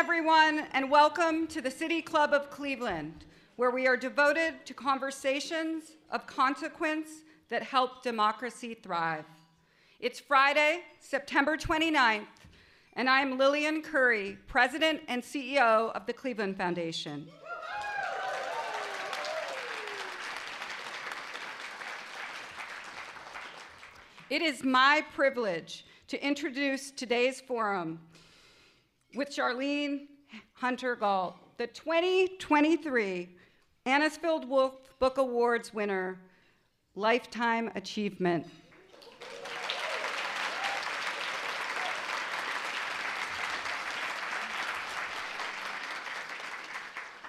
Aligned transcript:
Everyone, 0.00 0.66
and 0.72 0.90
welcome 0.90 1.46
to 1.48 1.60
the 1.60 1.70
City 1.70 2.00
Club 2.00 2.32
of 2.32 2.48
Cleveland, 2.48 3.26
where 3.56 3.70
we 3.70 3.86
are 3.86 3.98
devoted 3.98 4.64
to 4.64 4.72
conversations 4.72 5.98
of 6.10 6.26
consequence 6.26 7.10
that 7.50 7.62
help 7.62 8.02
democracy 8.02 8.72
thrive. 8.72 9.26
It's 10.00 10.18
Friday, 10.18 10.80
September 11.00 11.58
29th, 11.58 12.24
and 12.94 13.10
I'm 13.10 13.36
Lillian 13.36 13.82
Kuri, 13.82 14.38
President 14.46 15.02
and 15.06 15.22
CEO 15.22 15.94
of 15.94 16.06
the 16.06 16.14
Cleveland 16.14 16.56
Foundation. 16.56 17.28
It 24.30 24.40
is 24.40 24.64
my 24.64 25.04
privilege 25.12 25.84
to 26.08 26.26
introduce 26.26 26.90
today's 26.90 27.42
forum 27.42 28.00
with 29.14 29.30
Charlayne 29.30 30.06
Hunter 30.54 30.94
Gault, 30.94 31.36
the 31.56 31.66
2023 31.66 33.28
Anisfield 33.86 34.48
Wolf 34.48 34.74
Book 34.98 35.18
Awards 35.18 35.74
winner, 35.74 36.20
Lifetime 36.94 37.70
Achievement. 37.74 38.46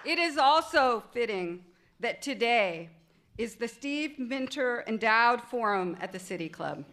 It 0.04 0.18
is 0.18 0.38
also 0.38 1.04
fitting 1.14 1.64
that 2.00 2.22
today 2.22 2.90
is 3.38 3.56
the 3.56 3.68
Steve 3.68 4.20
Minter 4.20 4.84
Endowed 4.88 5.42
Forum 5.42 5.96
at 6.02 6.12
the 6.12 6.20
City 6.20 6.50
Club. 6.50 6.84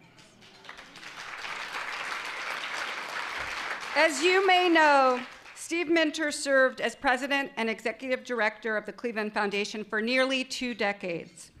As 4.01 4.23
you 4.23 4.47
may 4.47 4.69
know, 4.69 5.19
Steve 5.55 5.89
Minter 5.89 6.31
served 6.31 6.79
as 6.79 6.95
president 6.95 7.51
and 7.57 7.69
executive 7.69 8.23
director 8.23 8.77
of 8.77 8.85
the 8.85 8.93
Cleveland 8.93 9.33
Foundation 9.33 9.83
for 9.83 10.01
nearly 10.01 10.45
two 10.45 10.73
decades. 10.73 11.51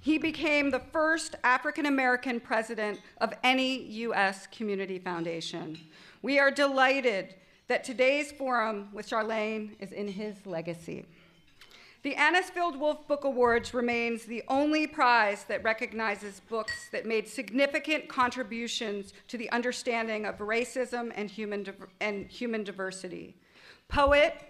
He 0.00 0.16
became 0.16 0.70
the 0.70 0.80
first 0.80 1.34
African 1.44 1.84
American 1.84 2.40
president 2.40 3.02
of 3.20 3.34
any 3.44 3.82
U.S. 4.06 4.46
community 4.46 4.98
foundation. 4.98 5.78
We 6.22 6.38
are 6.38 6.50
delighted 6.50 7.34
that 7.68 7.84
today's 7.84 8.32
forum 8.32 8.88
with 8.94 9.10
Charlayne 9.10 9.72
is 9.78 9.92
in 9.92 10.08
his 10.08 10.46
legacy. 10.46 11.04
The 12.06 12.14
Anisfield 12.14 12.78
Wolf 12.78 13.08
Book 13.08 13.24
Awards 13.24 13.74
remains 13.74 14.26
the 14.26 14.44
only 14.46 14.86
prize 14.86 15.42
that 15.48 15.64
recognizes 15.64 16.38
books 16.38 16.88
that 16.92 17.04
made 17.04 17.26
significant 17.26 18.08
contributions 18.08 19.12
to 19.26 19.36
the 19.36 19.50
understanding 19.50 20.24
of 20.24 20.38
racism 20.38 21.10
and 21.16 21.28
human, 21.28 21.66
and 22.00 22.28
human 22.28 22.62
diversity. 22.62 23.34
Poet 23.88 24.40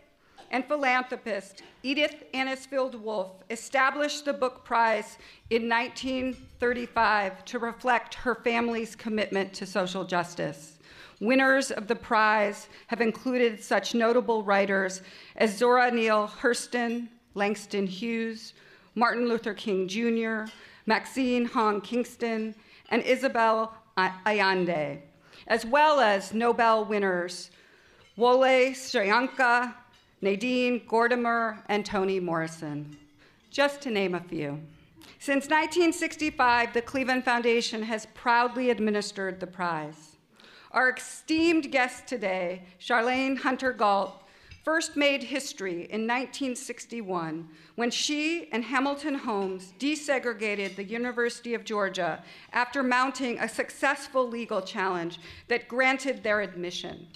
and 0.51 0.67
philanthropist 0.67 1.63
Edith 1.83 2.25
Anisfield 2.35 2.95
Wolf 2.95 3.43
established 3.49 4.27
the 4.27 4.35
book 4.35 4.63
prize 4.63 5.17
in 5.49 5.67
1935 5.67 7.43
to 7.47 7.59
reflect 7.59 8.17
her 8.17 8.35
family's 8.35 8.95
commitment 8.95 9.55
to 9.55 9.65
social 9.65 10.05
justice. 10.05 10.79
Winners 11.21 11.71
of 11.71 11.87
the 11.87 11.97
prize 11.97 12.69
have 12.89 13.01
included 13.01 13.65
such 13.65 13.95
notable 13.95 14.43
writers 14.43 15.01
as 15.37 15.57
Zora 15.57 15.91
Neale 15.91 16.29
Hurston, 16.29 17.09
Langston 17.37 17.87
Hughes, 17.87 18.55
Martin 18.95 19.29
Luther 19.29 19.55
King 19.55 19.87
Jr., 19.87 20.51
Maxine 20.87 21.45
Hong 21.45 21.81
Kingston, 21.81 22.55
and 22.89 23.03
Isabel 23.03 23.75
Allende, 23.97 25.03
as 25.47 25.65
well 25.65 26.01
as 26.01 26.33
Nobel 26.33 26.85
winners 26.85 27.51
Wole 28.17 28.73
Soyinka, 28.73 29.75
Nadine 30.23 30.81
Gordimer, 30.89 31.63
and 31.69 31.85
Toni 31.85 32.19
Morrison, 32.19 32.97
just 33.51 33.83
to 33.83 33.91
name 33.91 34.15
a 34.15 34.21
few. 34.21 34.59
Since 35.19 35.45
1965, 35.45 36.73
the 36.73 36.81
Cleveland 36.81 37.25
Foundation 37.25 37.83
has 37.83 38.07
proudly 38.15 38.71
administered 38.71 39.41
the 39.41 39.47
prize. 39.47 40.17
Our 40.71 40.91
esteemed 40.91 41.71
guest 41.71 42.07
today, 42.07 42.63
Charlayne 42.81 43.39
Hunter 43.39 43.73
Gault, 43.73 44.23
first 44.67 44.97
made 44.97 45.23
history 45.23 45.83
in 45.93 46.09
1961 46.09 47.49
when 47.77 47.89
she 47.89 48.49
and 48.51 48.65
Hamilton 48.65 49.15
Holmes 49.15 49.73
desegregated 49.79 50.75
the 50.75 50.83
University 50.83 51.55
of 51.55 51.65
Georgia 51.65 52.21
after 52.53 52.83
mounting 52.83 53.39
a 53.39 53.49
successful 53.49 54.29
legal 54.29 54.61
challenge 54.61 55.21
that 55.47 55.69
granted 55.69 56.25
their 56.25 56.41
admission. 56.41 57.07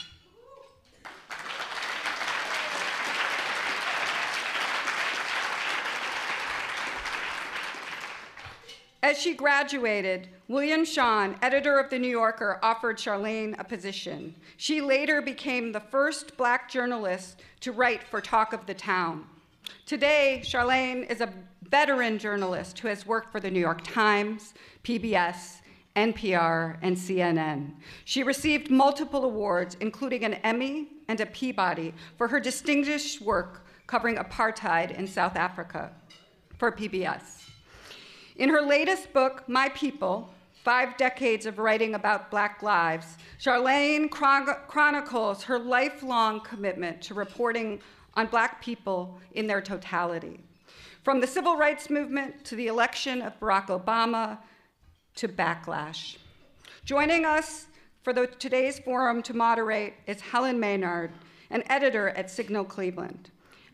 As 9.03 9.19
she 9.19 9.33
graduated, 9.33 10.29
William 10.49 10.85
Shawn, 10.85 11.37
editor 11.41 11.79
of 11.79 11.89
The 11.89 11.99
New 11.99 12.09
Yorker, 12.09 12.59
offered 12.63 12.99
Charlayne 12.99 13.59
a 13.59 13.65
position. 13.65 14.35
She 14.59 14.83
later 14.83 15.23
became 15.23 15.73
the 15.73 15.81
first 15.81 16.37
black 16.37 16.71
journalist 16.71 17.41
to 17.61 17.73
write 17.73 18.05
for 18.05 18.21
Talk 18.21 18.53
of 18.53 18.67
the 18.67 18.75
Town. 18.75 19.25
Today, 19.87 20.43
Charlayne 20.45 21.11
is 21.11 21.23
a 21.23 21.33
veteran 21.63 22.19
journalist 22.19 22.79
who 22.79 22.89
has 22.89 23.07
worked 23.07 23.33
for 23.33 23.41
The 23.41 23.51
New 23.51 23.61
York 23.61 23.83
Times, 23.85 24.53
PBS, 24.85 25.61
NPR, 25.97 26.77
and 26.83 26.95
CNN. 26.95 27.73
She 28.05 28.23
received 28.23 28.71
multiple 28.71 29.25
awards, 29.25 29.79
including 29.81 30.25
an 30.25 30.35
Emmy 30.35 30.89
and 31.09 31.21
a 31.21 31.27
Peabody, 31.27 31.95
for 32.19 32.29
her 32.29 32.39
distinguished 32.39 33.23
work 33.23 33.65
covering 33.87 34.17
apartheid 34.17 34.97
in 34.97 35.07
South 35.07 35.37
Africa 35.37 35.91
for 36.59 36.71
PBS. 36.71 37.51
In 38.41 38.49
her 38.49 38.63
latest 38.63 39.13
book, 39.13 39.45
My 39.49 39.69
People 39.69 40.31
Five 40.65 40.97
Decades 40.97 41.45
of 41.45 41.59
Writing 41.59 41.95
About 41.95 42.31
Black 42.31 42.63
Lives, 42.63 43.19
Charlayne 43.39 44.09
chronicles 44.11 45.43
her 45.43 45.59
lifelong 45.59 46.41
commitment 46.41 47.03
to 47.03 47.13
reporting 47.13 47.81
on 48.15 48.29
Black 48.29 48.63
people 48.63 49.21
in 49.33 49.47
their 49.47 49.61
totality. 49.61 50.41
From 51.03 51.21
the 51.21 51.27
civil 51.27 51.59
rights 51.59 51.91
movement 51.91 52.43
to 52.47 52.57
the 52.57 52.69
election 52.69 53.21
of 53.21 53.39
Barack 53.41 53.67
Obama 53.67 54.39
to 55.17 55.29
backlash. 55.29 56.17
Joining 56.87 57.27
us 57.27 57.67
for 58.03 58.15
the, 58.15 58.27
today's 58.27 58.79
forum 58.79 59.23
to 59.25 59.35
moderate 59.35 59.93
is 60.07 60.23
Helen 60.23 60.59
Maynard, 60.59 61.13
an 61.51 61.63
editor 61.67 62.09
at 62.09 62.31
Signal 62.31 62.65
Cleveland. 62.65 63.31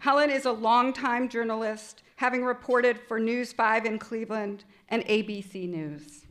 Helen 0.07 0.31
is 0.31 0.45
a 0.45 0.53
longtime 0.53 1.29
journalist 1.29 2.05
having 2.15 2.45
reported 2.45 2.97
for 3.09 3.19
News 3.19 3.53
5 3.53 3.87
in 3.87 3.99
Cleveland 3.99 4.63
and 4.89 5.05
ABC 5.07 5.69
News. 5.69 6.27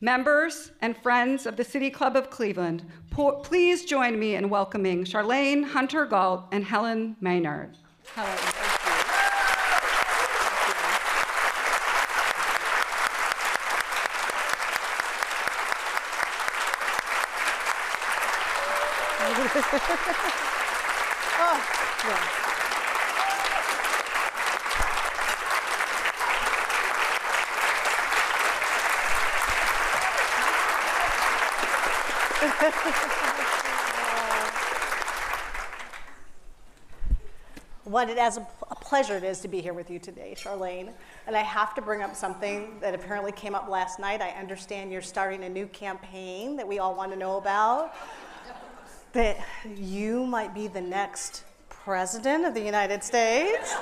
Members 0.00 0.72
and 0.80 0.96
friends 0.96 1.44
of 1.44 1.58
the 1.58 1.62
City 1.62 1.90
Club 1.90 2.16
of 2.16 2.30
Cleveland, 2.30 2.86
please 3.42 3.84
join 3.84 4.18
me 4.18 4.36
in 4.36 4.48
welcoming 4.48 5.04
Charlayne 5.04 5.62
Hunter 5.62 6.06
Gault 6.06 6.44
and 6.52 6.64
Helen 6.64 7.16
Maynard. 7.20 7.76
Helen. 8.14 8.38
oh, 21.40 21.62
yeah. 22.06 22.38
What 37.98 38.10
it 38.10 38.16
as 38.16 38.36
a, 38.36 38.46
a, 38.70 38.76
pleasure 38.76 39.16
it 39.16 39.24
is 39.24 39.40
to 39.40 39.48
be 39.48 39.60
here 39.60 39.74
with 39.74 39.90
you 39.90 39.98
today, 39.98 40.32
Charlayne. 40.36 40.92
And 41.26 41.34
I 41.34 41.42
have 41.42 41.74
to 41.74 41.82
bring 41.82 42.00
up 42.00 42.14
something 42.14 42.78
that 42.78 42.94
apparently 42.94 43.32
came 43.32 43.56
up 43.56 43.68
last 43.68 43.98
night. 43.98 44.22
I 44.22 44.28
understand 44.38 44.92
you're 44.92 45.02
starting 45.02 45.42
a 45.42 45.48
new 45.48 45.66
campaign 45.66 46.54
that 46.58 46.68
we 46.68 46.78
all 46.78 46.94
want 46.94 47.10
to 47.10 47.18
know 47.18 47.38
about. 47.38 47.96
that 49.14 49.44
you 49.74 50.24
might 50.24 50.54
be 50.54 50.68
the 50.68 50.80
next 50.80 51.42
president 51.70 52.44
of 52.44 52.54
the 52.54 52.60
United 52.60 53.02
States? 53.02 53.74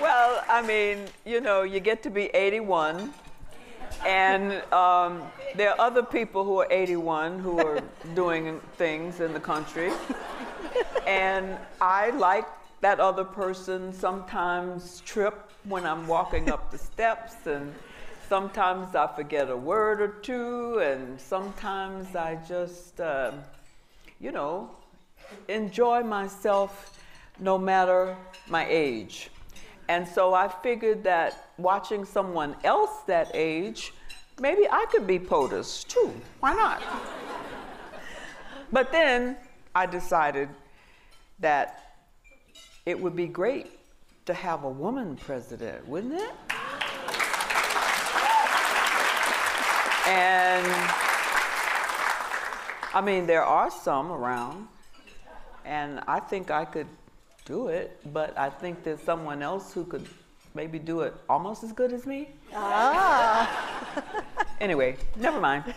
Well, 0.00 0.44
I 0.48 0.62
mean, 0.64 1.06
you 1.24 1.40
know, 1.40 1.64
you 1.64 1.80
get 1.80 2.04
to 2.04 2.10
be 2.10 2.26
81, 2.26 3.12
and 4.06 4.62
um, 4.72 5.22
there 5.56 5.72
are 5.72 5.80
other 5.80 6.04
people 6.04 6.44
who 6.44 6.60
are 6.60 6.68
81 6.70 7.40
who 7.40 7.58
are 7.58 7.82
doing 8.14 8.60
things 8.76 9.18
in 9.18 9.32
the 9.32 9.40
country. 9.40 9.90
And 11.06 11.58
I 11.80 12.10
like 12.10 12.46
that 12.80 13.00
other 13.00 13.24
person 13.24 13.92
sometimes 13.92 15.00
trip 15.00 15.50
when 15.64 15.84
I'm 15.84 16.06
walking 16.06 16.50
up 16.50 16.70
the 16.70 16.78
steps, 16.78 17.46
and 17.46 17.74
sometimes 18.28 18.94
I 18.94 19.06
forget 19.06 19.50
a 19.50 19.56
word 19.56 20.00
or 20.00 20.08
two, 20.08 20.78
and 20.78 21.20
sometimes 21.20 22.16
I 22.16 22.38
just, 22.48 23.00
uh, 23.00 23.32
you 24.18 24.32
know, 24.32 24.70
enjoy 25.48 26.02
myself 26.02 26.98
no 27.38 27.58
matter 27.58 28.16
my 28.48 28.66
age. 28.68 29.30
And 29.88 30.06
so 30.06 30.34
I 30.34 30.48
figured 30.48 31.02
that 31.04 31.48
watching 31.58 32.04
someone 32.04 32.54
else 32.62 33.02
that 33.06 33.30
age, 33.34 33.92
maybe 34.38 34.68
I 34.70 34.86
could 34.90 35.06
be 35.06 35.18
POTUS 35.18 35.84
too. 35.84 36.12
Why 36.38 36.54
not? 36.54 36.82
but 38.72 38.92
then 38.92 39.36
I 39.74 39.86
decided 39.86 40.48
that 41.40 41.96
it 42.86 42.98
would 42.98 43.16
be 43.16 43.26
great 43.26 43.78
to 44.26 44.34
have 44.34 44.64
a 44.64 44.68
woman 44.68 45.16
president, 45.16 45.86
wouldn't 45.86 46.14
it? 46.14 46.32
And 50.06 50.66
I 52.92 53.00
mean, 53.02 53.26
there 53.26 53.44
are 53.44 53.70
some 53.70 54.10
around, 54.10 54.66
and 55.64 56.00
I 56.08 56.20
think 56.20 56.50
I 56.50 56.64
could 56.64 56.88
do 57.44 57.68
it, 57.68 58.00
but 58.12 58.36
I 58.38 58.50
think 58.50 58.82
there's 58.82 59.00
someone 59.00 59.42
else 59.42 59.72
who 59.72 59.84
could 59.84 60.06
maybe 60.54 60.78
do 60.78 61.00
it 61.02 61.14
almost 61.28 61.62
as 61.62 61.72
good 61.72 61.92
as 61.92 62.06
me. 62.06 62.30
Ah. 62.54 64.24
anyway, 64.60 64.96
never 65.16 65.40
mind. 65.40 65.74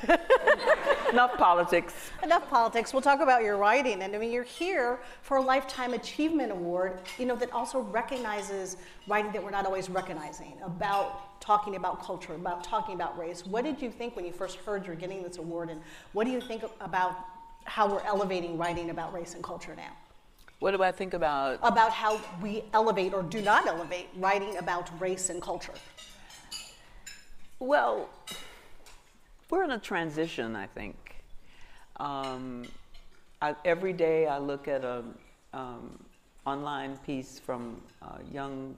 Enough 1.12 1.38
politics. 1.38 1.94
Enough 2.24 2.50
politics. 2.50 2.92
We'll 2.92 3.04
talk 3.04 3.20
about 3.20 3.44
your 3.44 3.56
writing. 3.58 4.02
And 4.02 4.16
I 4.16 4.18
mean, 4.18 4.32
you're 4.32 4.44
here 4.44 5.00
for 5.22 5.38
a 5.38 5.42
Lifetime 5.42 5.94
Achievement 5.94 6.52
Award, 6.52 7.02
you 7.20 7.26
know, 7.26 7.36
that 7.36 7.52
also 7.52 7.82
recognizes 7.82 8.78
writing 9.08 9.32
that 9.32 9.44
we're 9.44 9.52
not 9.52 9.66
always 9.66 9.90
recognizing 9.90 10.54
about 10.64 11.40
talking 11.40 11.76
about 11.76 12.02
culture, 12.02 12.34
about 12.34 12.64
talking 12.64 12.96
about 12.96 13.18
race. 13.18 13.46
What 13.46 13.64
did 13.64 13.82
you 13.82 13.92
think 13.92 14.16
when 14.16 14.26
you 14.26 14.32
first 14.32 14.58
heard 14.60 14.88
you're 14.88 14.96
getting 14.96 15.22
this 15.22 15.38
award? 15.38 15.70
And 15.70 15.82
what 16.14 16.26
do 16.26 16.32
you 16.32 16.42
think 16.42 16.64
about 16.82 17.16
how 17.66 17.88
we're 17.88 18.04
elevating 18.04 18.58
writing 18.58 18.90
about 18.90 19.14
race 19.14 19.36
and 19.36 19.44
culture 19.44 19.76
now? 19.76 19.92
What 20.60 20.72
do 20.72 20.82
I 20.82 20.92
think 20.92 21.14
about? 21.14 21.60
About 21.62 21.92
how 21.92 22.20
we 22.42 22.64
elevate 22.74 23.14
or 23.14 23.22
do 23.22 23.42
not 23.42 23.68
elevate 23.68 24.08
writing 24.18 24.58
about 24.58 24.90
race 25.00 25.30
and 25.30 25.42
culture. 25.42 25.74
Well, 27.60 28.10
we're 29.54 29.64
in 29.64 29.70
a 29.70 29.78
transition, 29.78 30.56
I 30.56 30.66
think. 30.66 30.96
Um, 31.98 32.64
I, 33.40 33.54
every 33.64 33.94
day 33.94 34.26
I 34.26 34.40
look 34.40 34.68
at 34.68 34.84
an 34.84 35.14
um, 35.54 36.04
online 36.48 36.98
piece 37.06 37.38
from 37.38 37.80
a 38.02 38.18
young, 38.34 38.76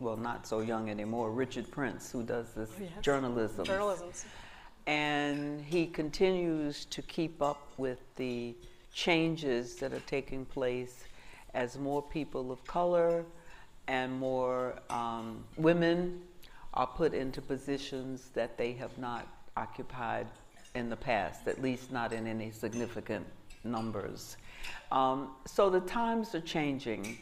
well, 0.00 0.18
not 0.18 0.46
so 0.46 0.60
young 0.60 0.90
anymore, 0.90 1.30
Richard 1.30 1.70
Prince, 1.70 2.12
who 2.12 2.22
does 2.22 2.52
this 2.52 2.70
yes. 2.78 2.90
journalism. 3.00 3.64
Journalism. 3.64 4.10
And 4.86 5.62
he 5.62 5.86
continues 5.86 6.84
to 6.84 7.00
keep 7.00 7.40
up 7.40 7.66
with 7.78 8.00
the 8.16 8.54
changes 8.92 9.76
that 9.76 9.94
are 9.94 10.06
taking 10.06 10.44
place 10.44 11.04
as 11.54 11.78
more 11.78 12.02
people 12.02 12.52
of 12.52 12.62
color 12.66 13.24
and 13.88 14.12
more 14.12 14.74
um, 14.90 15.44
women 15.56 16.20
are 16.74 16.86
put 16.86 17.14
into 17.14 17.40
positions 17.40 18.28
that 18.34 18.58
they 18.58 18.72
have 18.72 18.98
not 18.98 19.26
occupied 19.56 20.26
in 20.74 20.88
the 20.88 20.96
past, 20.96 21.46
at 21.46 21.62
least 21.62 21.92
not 21.92 22.12
in 22.12 22.26
any 22.26 22.50
significant 22.50 23.26
numbers. 23.62 24.36
Um, 24.90 25.30
so 25.46 25.70
the 25.70 25.80
times 25.80 26.34
are 26.34 26.40
changing. 26.40 27.18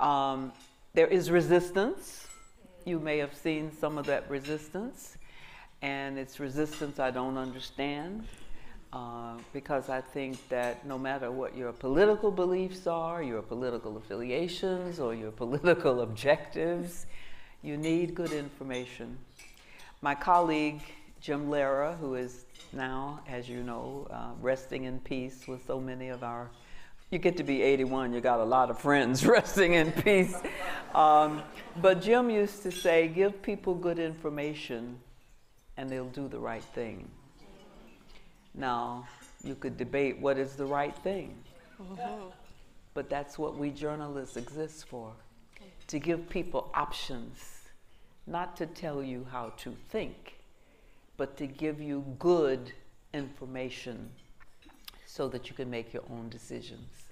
Um, 0.00 0.52
there 0.94 1.06
is 1.06 1.30
resistance. 1.30 2.26
You 2.84 2.98
may 2.98 3.18
have 3.18 3.34
seen 3.34 3.70
some 3.72 3.98
of 3.98 4.06
that 4.06 4.28
resistance, 4.30 5.16
and 5.82 6.18
it's 6.18 6.40
resistance 6.40 6.98
I 6.98 7.10
don't 7.10 7.36
understand. 7.36 8.26
Uh, 8.92 9.36
because 9.52 9.88
I 9.88 10.00
think 10.00 10.48
that 10.50 10.86
no 10.86 10.96
matter 10.96 11.32
what 11.32 11.56
your 11.56 11.72
political 11.72 12.30
beliefs 12.30 12.86
are, 12.86 13.24
your 13.24 13.42
political 13.42 13.96
affiliations, 13.96 15.00
or 15.00 15.14
your 15.14 15.32
political 15.42 16.02
objectives, 16.02 17.06
you 17.60 17.76
need 17.76 18.14
good 18.14 18.30
information. 18.30 19.18
My 20.00 20.14
colleague, 20.14 20.80
Jim 21.24 21.48
Lehrer, 21.48 21.98
who 22.00 22.16
is 22.16 22.44
now, 22.74 23.18
as 23.26 23.48
you 23.48 23.62
know, 23.62 24.06
uh, 24.10 24.32
resting 24.42 24.84
in 24.84 25.00
peace 25.00 25.48
with 25.48 25.64
so 25.66 25.80
many 25.80 26.10
of 26.10 26.22
our 26.22 26.50
you 27.10 27.18
get 27.18 27.38
to 27.38 27.44
be 27.44 27.62
81, 27.62 28.12
you 28.12 28.20
got 28.20 28.40
a 28.40 28.44
lot 28.44 28.68
of 28.68 28.78
friends 28.78 29.24
resting 29.38 29.72
in 29.72 29.90
peace. 29.92 30.36
Um, 30.94 31.42
but 31.80 32.02
Jim 32.02 32.28
used 32.28 32.62
to 32.64 32.70
say, 32.70 33.08
give 33.08 33.40
people 33.40 33.74
good 33.74 33.98
information 33.98 34.98
and 35.78 35.88
they'll 35.88 36.10
do 36.10 36.28
the 36.28 36.38
right 36.38 36.62
thing. 36.62 37.08
Now, 38.52 39.08
you 39.42 39.54
could 39.54 39.78
debate 39.78 40.18
what 40.18 40.36
is 40.36 40.56
the 40.56 40.66
right 40.66 40.94
thing. 40.98 41.36
But 42.92 43.08
that's 43.08 43.38
what 43.38 43.56
we 43.56 43.70
journalists 43.70 44.36
exist 44.36 44.88
for 44.88 45.12
to 45.86 45.98
give 45.98 46.28
people 46.28 46.70
options, 46.74 47.38
not 48.26 48.56
to 48.56 48.66
tell 48.66 49.02
you 49.02 49.26
how 49.30 49.52
to 49.58 49.74
think, 49.88 50.33
but 51.16 51.36
to 51.36 51.46
give 51.46 51.80
you 51.80 52.04
good 52.18 52.72
information 53.12 54.10
so 55.06 55.28
that 55.28 55.48
you 55.48 55.54
can 55.54 55.70
make 55.70 55.92
your 55.92 56.02
own 56.10 56.28
decisions. 56.28 57.04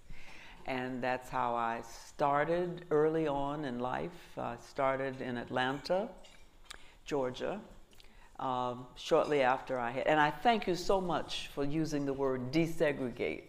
And 0.66 1.02
that's 1.02 1.28
how 1.28 1.54
I 1.54 1.82
started 1.82 2.84
early 2.90 3.26
on 3.26 3.64
in 3.64 3.78
life. 3.78 4.10
I 4.36 4.56
started 4.68 5.20
in 5.20 5.36
Atlanta, 5.36 6.08
Georgia, 7.04 7.60
um, 8.38 8.86
shortly 8.96 9.42
after 9.42 9.78
I 9.78 9.90
had. 9.90 10.06
And 10.06 10.20
I 10.20 10.30
thank 10.30 10.66
you 10.66 10.74
so 10.74 11.00
much 11.00 11.50
for 11.54 11.64
using 11.64 12.04
the 12.04 12.12
word 12.12 12.52
desegregate 12.52 13.42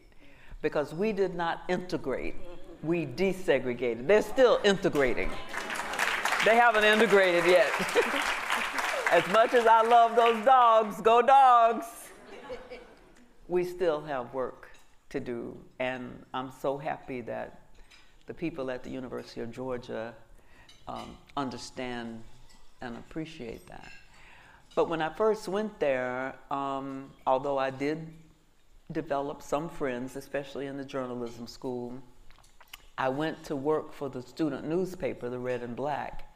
because 0.61 0.93
we 0.93 1.11
did 1.11 1.35
not 1.35 1.63
integrate, 1.67 2.35
we 2.81 3.05
desegregated. 3.05 4.07
They're 4.07 4.21
still 4.21 4.59
integrating. 4.63 5.29
They 6.45 6.55
haven't 6.55 6.83
integrated 6.83 7.45
yet. 7.45 7.69
as 9.13 9.27
much 9.27 9.53
as 9.53 9.67
I 9.67 9.83
love 9.83 10.15
those 10.15 10.43
dogs, 10.43 10.99
go 10.99 11.21
dogs, 11.21 11.85
we 13.47 13.63
still 13.63 14.01
have 14.01 14.33
work 14.33 14.71
to 15.09 15.19
do. 15.19 15.55
And 15.77 16.25
I'm 16.33 16.51
so 16.51 16.79
happy 16.79 17.21
that 17.21 17.59
the 18.25 18.33
people 18.33 18.71
at 18.71 18.83
the 18.83 18.89
University 18.89 19.41
of 19.41 19.51
Georgia 19.51 20.15
um, 20.87 21.15
understand 21.37 22.23
and 22.81 22.97
appreciate 22.97 23.67
that. 23.67 23.91
But 24.73 24.89
when 24.89 24.99
I 24.99 25.13
first 25.13 25.47
went 25.47 25.79
there, 25.79 26.33
um, 26.49 27.11
although 27.27 27.59
I 27.59 27.69
did 27.69 28.07
develop 28.91 29.43
some 29.43 29.69
friends, 29.69 30.15
especially 30.15 30.65
in 30.65 30.75
the 30.75 30.85
journalism 30.85 31.45
school, 31.45 31.93
I 32.97 33.09
went 33.09 33.43
to 33.43 33.55
work 33.55 33.93
for 33.93 34.09
the 34.09 34.23
student 34.23 34.67
newspaper, 34.67 35.29
the 35.29 35.37
Red 35.37 35.61
and 35.61 35.75
Black, 35.75 36.35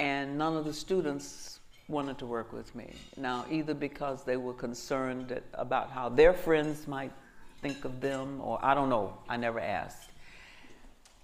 and 0.00 0.38
none 0.38 0.56
of 0.56 0.64
the 0.64 0.72
students 0.72 1.60
wanted 1.92 2.18
to 2.18 2.26
work 2.26 2.52
with 2.52 2.74
me. 2.74 2.94
Now, 3.16 3.44
either 3.50 3.74
because 3.74 4.24
they 4.24 4.36
were 4.36 4.54
concerned 4.54 5.40
about 5.54 5.90
how 5.90 6.08
their 6.08 6.32
friends 6.32 6.88
might 6.88 7.12
think 7.60 7.84
of 7.84 8.00
them, 8.00 8.40
or 8.40 8.58
I 8.60 8.74
don't 8.74 8.88
know, 8.88 9.16
I 9.28 9.36
never 9.36 9.60
asked. 9.60 10.10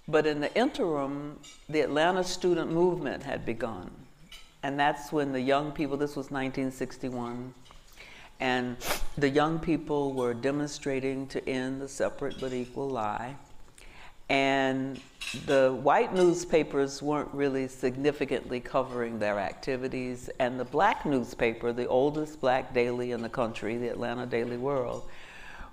But 0.06 0.26
in 0.26 0.40
the 0.40 0.54
interim, 0.54 1.40
the 1.68 1.80
Atlanta 1.80 2.22
student 2.22 2.70
movement 2.70 3.22
had 3.24 3.44
begun. 3.44 3.90
And 4.62 4.78
that's 4.78 5.10
when 5.10 5.32
the 5.32 5.40
young 5.40 5.72
people, 5.72 5.96
this 5.96 6.16
was 6.16 6.30
1961, 6.30 7.54
and 8.40 8.76
the 9.16 9.28
young 9.28 9.58
people 9.58 10.12
were 10.12 10.34
demonstrating 10.34 11.26
to 11.28 11.48
end 11.48 11.80
the 11.80 11.88
separate 11.88 12.40
but 12.40 12.52
equal 12.52 12.88
lie. 12.88 13.36
And 14.28 15.00
the 15.46 15.78
white 15.82 16.14
newspapers 16.14 17.02
weren't 17.02 17.32
really 17.32 17.68
significantly 17.68 18.60
covering 18.60 19.18
their 19.18 19.38
activities, 19.38 20.30
and 20.38 20.58
the 20.58 20.64
black 20.64 21.06
newspaper, 21.06 21.72
the 21.72 21.86
oldest 21.86 22.40
black 22.40 22.72
daily 22.74 23.12
in 23.12 23.22
the 23.22 23.28
country, 23.28 23.76
the 23.76 23.88
Atlanta 23.88 24.26
Daily 24.26 24.56
World, 24.56 25.08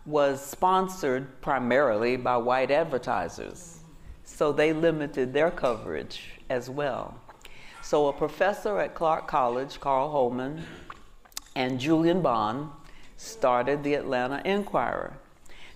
was 0.06 0.46
sponsored 0.46 1.42
primarily 1.42 2.16
by 2.16 2.38
white 2.38 2.72
advertisers. 2.72 3.80
So 4.24 4.52
they 4.52 4.74
limited 4.74 5.34
their 5.34 5.52
coverage 5.52 6.32
as 6.50 6.70
well. 6.70 7.20
So 7.82 8.08
a 8.08 8.14
professor 8.14 8.80
at 8.80 8.96
Clark 8.96 9.28
College, 9.28 9.80
Carl 9.80 10.10
Holman, 10.10 10.64
and 11.56 11.80
Julian 11.80 12.22
Bond 12.22 12.70
started 13.18 13.84
the 13.84 13.94
Atlanta 13.94 14.42
Inquirer. 14.44 15.14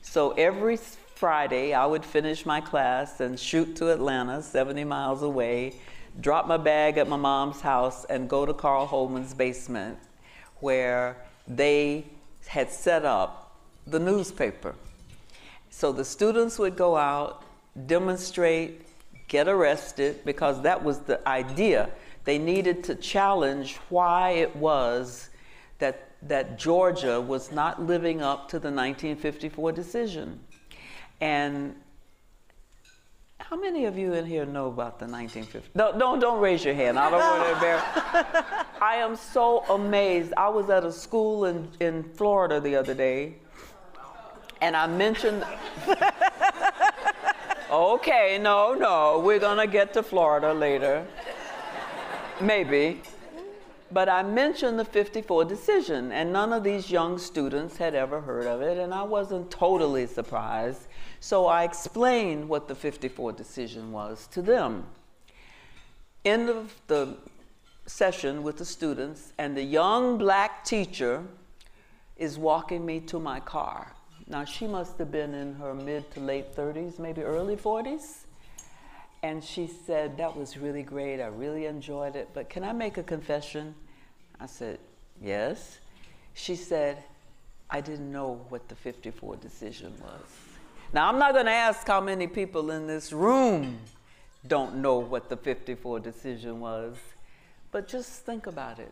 So 0.02 0.32
every 0.32 0.78
Friday, 1.20 1.74
I 1.74 1.86
would 1.86 2.06
finish 2.06 2.46
my 2.46 2.62
class 2.62 3.20
and 3.20 3.38
shoot 3.38 3.76
to 3.76 3.92
Atlanta, 3.92 4.42
70 4.42 4.86
miles 4.86 5.22
away, 5.22 5.74
drop 6.22 6.48
my 6.48 6.56
bag 6.56 6.98
at 6.98 7.10
my 7.10 7.18
mom's 7.18 7.60
house, 7.60 8.06
and 8.06 8.30
go 8.30 8.46
to 8.46 8.54
Carl 8.54 8.86
Holman's 8.86 9.34
basement 9.34 10.00
where 10.62 11.18
they 11.46 12.06
had 12.48 12.72
set 12.72 13.04
up 13.04 13.54
the 13.86 14.00
newspaper. 14.00 14.76
So 15.70 15.92
the 15.92 16.06
students 16.06 16.58
would 16.58 16.78
go 16.78 16.96
out, 16.96 17.44
demonstrate, 17.86 18.88
get 19.28 19.50
arrested, 19.50 20.24
because 20.24 20.62
that 20.62 20.82
was 20.82 21.00
the 21.00 21.28
idea. 21.28 21.90
They 22.24 22.38
needed 22.38 22.82
to 22.86 22.96
challenge 22.96 23.76
why 23.90 24.30
it 24.30 24.56
was 24.56 25.32
that, 25.80 26.12
that 26.22 26.58
Georgia 26.58 27.20
was 27.20 27.52
not 27.52 27.84
living 27.84 28.22
up 28.22 28.48
to 28.52 28.58
the 28.58 28.72
1954 28.72 29.74
decision. 29.74 30.40
And 31.22 31.76
how 33.50 33.58
many 33.58 33.86
of 33.86 33.98
you 33.98 34.14
in 34.14 34.26
here 34.26 34.46
know 34.46 34.68
about 34.68 35.00
the 35.00 35.08
1950s? 35.08 35.64
No, 35.74 35.98
don't, 35.98 36.20
don't 36.20 36.40
raise 36.40 36.64
your 36.64 36.76
hand. 36.76 37.00
I 37.00 37.10
don't 37.10 37.20
want 37.20 37.44
to 37.44 37.54
embarrass. 37.56 37.84
I 38.80 38.96
am 38.98 39.16
so 39.16 39.64
amazed. 39.70 40.34
I 40.38 40.50
was 40.50 40.70
at 40.70 40.84
a 40.84 40.92
school 40.92 41.46
in, 41.46 41.68
in 41.80 42.04
Florida 42.04 42.60
the 42.60 42.76
other 42.76 42.94
day, 42.94 43.36
and 44.62 44.76
I 44.76 44.86
mentioned. 44.88 45.44
okay, 47.72 48.38
no, 48.40 48.74
no, 48.74 49.20
we're 49.20 49.40
going 49.40 49.58
to 49.58 49.68
get 49.68 49.94
to 49.94 50.04
Florida 50.04 50.54
later. 50.54 51.06
Maybe. 52.42 53.02
But 53.92 54.08
I 54.08 54.22
mentioned 54.22 54.78
the 54.78 54.86
54 54.86 55.46
decision, 55.46 56.12
and 56.12 56.32
none 56.32 56.54
of 56.54 56.64
these 56.64 56.92
young 56.92 57.18
students 57.18 57.78
had 57.78 57.96
ever 57.96 58.22
heard 58.22 58.46
of 58.46 58.62
it, 58.62 58.78
and 58.78 58.94
I 58.94 59.02
wasn't 59.02 59.50
totally 59.50 60.06
surprised. 60.06 60.82
So 61.20 61.48
I 61.48 61.64
explained 61.64 62.48
what 62.48 62.68
the 62.68 62.76
54 62.76 63.34
decision 63.34 63.92
was 63.92 64.28
to 64.28 64.42
them. 64.42 64.86
End 66.24 66.50
of 66.50 66.74
the 66.88 67.18
session 67.86 68.44
with 68.44 68.58
the 68.58 68.66
students, 68.66 69.34
and 69.38 69.58
the 69.58 69.64
young 69.64 70.18
black 70.18 70.64
teacher 70.64 71.24
is 72.18 72.38
walking 72.38 72.86
me 72.86 73.00
to 73.00 73.20
my 73.20 73.40
car. 73.40 73.94
Now, 74.28 74.46
she 74.46 74.68
must 74.68 74.98
have 75.00 75.12
been 75.12 75.34
in 75.34 75.56
her 75.56 75.74
mid 75.74 76.10
to 76.12 76.20
late 76.20 76.56
30s, 76.56 77.00
maybe 77.00 77.24
early 77.24 77.56
40s. 77.56 78.26
And 79.24 79.44
she 79.44 79.68
said, 79.68 80.18
That 80.18 80.38
was 80.38 80.58
really 80.58 80.84
great. 80.84 81.20
I 81.20 81.28
really 81.28 81.66
enjoyed 81.66 82.16
it. 82.16 82.30
But 82.34 82.50
can 82.50 82.64
I 82.64 82.72
make 82.72 82.98
a 82.98 83.04
confession? 83.04 83.74
I 84.40 84.46
said, 84.46 84.80
Yes. 85.22 85.80
She 86.36 86.56
said, 86.56 87.04
I 87.70 87.82
didn't 87.82 88.12
know 88.12 88.46
what 88.50 88.70
the 88.70 88.76
54 88.76 89.38
decision 89.38 89.94
was. 90.02 90.49
Now, 90.92 91.08
I'm 91.08 91.20
not 91.20 91.34
going 91.34 91.46
to 91.46 91.52
ask 91.52 91.86
how 91.86 92.02
many 92.02 92.26
people 92.26 92.72
in 92.72 92.88
this 92.88 93.14
room 93.14 93.78
don't 94.48 94.78
know 94.78 94.98
what 94.98 95.30
the 95.30 95.38
54 95.38 96.00
decision 96.00 96.60
was, 96.60 96.98
but 97.72 97.88
just 97.88 98.26
think 98.26 98.48
about 98.48 98.80
it. 98.80 98.92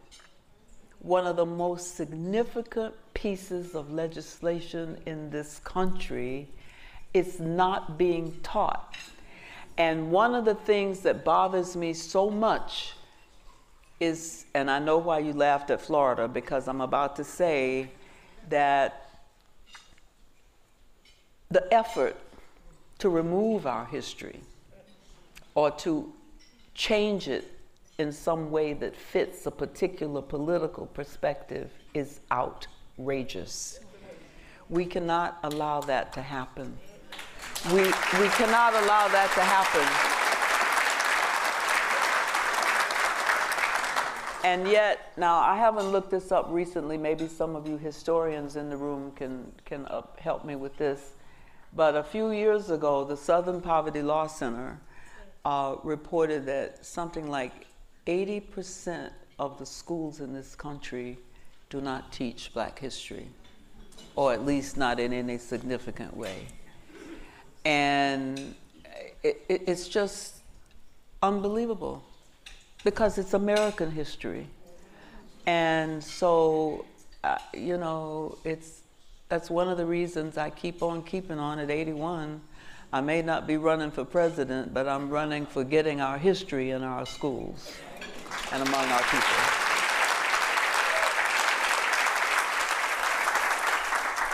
One 1.00 1.26
of 1.26 1.38
the 1.38 1.46
most 1.46 1.96
significant 1.96 2.94
pieces 3.16 3.74
of 3.74 3.92
legislation 3.92 5.00
in 5.08 5.32
this 5.32 5.58
country 5.64 6.48
is 7.16 7.40
not 7.40 7.98
being 7.98 8.38
taught. 8.44 8.96
And 9.80 10.12
one 10.12 10.36
of 10.36 10.46
the 10.46 10.56
things 10.56 11.00
that 11.00 11.26
bothers 11.26 11.76
me 11.76 11.94
so 11.94 12.30
much 12.30 12.94
is, 14.00 14.46
and 14.54 14.70
I 14.70 14.78
know 14.78 15.00
why 15.00 15.18
you 15.18 15.34
laughed 15.34 15.72
at 15.72 15.82
Florida, 15.82 16.28
because 16.28 16.68
I'm 16.68 16.82
about 16.82 17.16
to 17.16 17.24
say 17.24 17.90
that 18.50 19.07
the 21.50 21.74
effort 21.74 22.16
to 23.00 23.10
remove 23.10 23.66
our 23.66 23.86
history 23.86 24.40
or 25.56 25.72
to 25.72 26.12
change 26.74 27.28
it 27.28 27.52
in 27.98 28.12
some 28.12 28.52
way 28.52 28.74
that 28.74 28.96
fits 28.96 29.46
a 29.46 29.52
particular 29.52 30.22
political 30.22 30.86
perspective 30.86 31.72
is 31.94 32.20
outrageous. 32.32 33.80
We 34.70 34.86
cannot 34.86 35.40
allow 35.44 35.82
that 35.82 36.14
to 36.14 36.22
happen. 36.22 36.78
We, 37.72 37.82
we 37.82 38.30
cannot 38.38 38.74
allow 38.74 39.08
that 39.08 39.32
to 39.34 39.42
happen. 39.42 40.18
And 44.44 44.68
yet, 44.68 45.12
now 45.18 45.40
I 45.40 45.58
haven't 45.58 45.92
looked 45.92 46.12
this 46.12 46.32
up 46.32 46.48
recently. 46.50 46.98
Maybe 46.98 47.28
some 47.28 47.56
of 47.56 47.68
you 47.68 47.78
historians 47.78 48.56
in 48.56 48.70
the 48.70 48.78
room 48.78 49.12
can, 49.16 49.52
can 49.66 49.86
uh, 49.88 50.04
help 50.20 50.46
me 50.46 50.56
with 50.56 50.78
this. 50.78 51.14
But 51.76 51.96
a 51.96 52.04
few 52.04 52.32
years 52.32 52.70
ago, 52.70 53.04
the 53.04 53.18
Southern 53.18 53.62
Poverty 53.62 54.02
Law 54.02 54.28
Center 54.28 54.80
uh, 55.46 55.76
reported 55.84 56.46
that 56.46 56.86
something 56.86 57.30
like 57.30 57.68
80% 58.06 59.12
of 59.40 59.60
the 59.60 59.66
schools 59.66 60.20
in 60.20 60.34
this 60.34 60.56
country 60.56 61.18
do 61.70 61.82
not 61.82 62.12
teach 62.12 62.54
black 62.54 62.80
history, 62.80 63.28
or 64.16 64.34
at 64.34 64.46
least 64.46 64.78
not 64.78 65.00
in 65.00 65.14
any 65.14 65.38
significant 65.38 66.16
way. 66.16 66.48
And 67.66 68.56
it, 69.24 69.44
it, 69.50 69.64
it's 69.68 69.88
just 69.88 70.36
unbelievable 71.22 72.04
because 72.84 73.18
it's 73.18 73.34
American 73.34 73.92
history. 73.92 74.48
And 75.46 76.04
so, 76.04 76.86
uh, 77.24 77.38
you 77.54 77.78
know, 77.78 78.38
it's 78.44 78.82
that's 79.30 79.50
one 79.50 79.68
of 79.68 79.78
the 79.78 79.86
reasons 79.86 80.38
I 80.38 80.50
keep 80.50 80.82
on 80.82 81.04
keeping 81.04 81.40
on 81.40 81.60
at 81.60 81.70
81. 81.70 82.42
I 82.94 83.02
may 83.02 83.22
not 83.22 83.46
be 83.46 83.58
running 83.58 83.92
for 83.92 84.06
president, 84.06 84.74
but 84.74 84.88
I'm 84.88 85.10
running 85.10 85.46
for 85.46 85.64
getting 85.64 86.00
our 86.00 86.18
history 86.18 86.72
in 86.72 86.84
our 86.84 87.06
schools 87.06 87.74
and 88.54 88.66
among 88.66 88.86
our 88.86 89.04
people. 89.04 89.68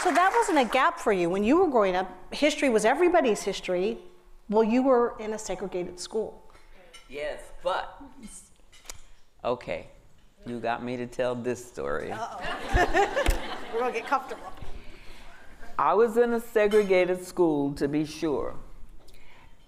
So 0.03 0.11
that 0.11 0.31
wasn't 0.35 0.59
a 0.59 0.71
gap 0.71 0.99
for 0.99 1.13
you. 1.13 1.29
When 1.29 1.43
you 1.43 1.57
were 1.57 1.67
growing 1.67 1.95
up, 1.95 2.11
history 2.31 2.69
was 2.69 2.85
everybody's 2.85 3.41
history. 3.41 3.97
Well, 4.49 4.63
you 4.63 4.83
were 4.83 5.15
in 5.19 5.33
a 5.33 5.39
segregated 5.39 5.99
school. 5.99 6.43
Yes, 7.09 7.41
but 7.63 8.01
okay, 9.43 9.87
you 10.45 10.59
got 10.59 10.83
me 10.83 10.97
to 10.97 11.07
tell 11.07 11.33
this 11.33 11.63
story. 11.63 12.09
we're 12.75 13.79
gonna 13.79 13.93
get 13.93 14.05
comfortable. 14.05 14.51
I 15.77 15.93
was 15.95 16.17
in 16.17 16.33
a 16.33 16.39
segregated 16.39 17.25
school, 17.25 17.73
to 17.75 17.87
be 17.87 18.05
sure. 18.05 18.55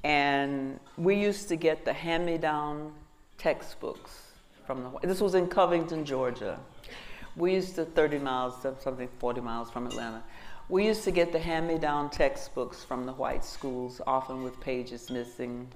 And 0.03 0.79
we 0.97 1.15
used 1.15 1.49
to 1.49 1.55
get 1.55 1.83
the 1.83 1.93
hand 1.93 2.25
me 2.25 2.37
down 2.37 2.93
textbooks 3.39 4.21
from 4.67 4.83
the, 4.83 5.07
this 5.07 5.19
was 5.19 5.33
in 5.33 5.47
Covington, 5.47 6.05
Georgia. 6.05 6.59
We 7.35 7.53
used 7.53 7.75
to, 7.75 7.85
30 7.85 8.19
miles, 8.19 8.55
something 8.79 9.09
40 9.19 9.41
miles 9.41 9.71
from 9.71 9.87
Atlanta. 9.87 10.23
We 10.69 10.85
used 10.85 11.03
to 11.05 11.11
get 11.11 11.31
the 11.31 11.39
hand 11.39 11.67
me 11.67 11.77
down 11.77 12.09
textbooks 12.09 12.83
from 12.83 13.05
the 13.05 13.13
white 13.13 13.43
schools, 13.43 13.99
often 14.05 14.43
with 14.43 14.59
pages 14.59 15.09
missing. 15.09 15.67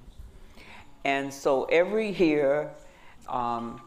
And 1.04 1.32
so 1.32 1.64
every 1.64 2.10
year, 2.10 2.70
um, 3.28 3.80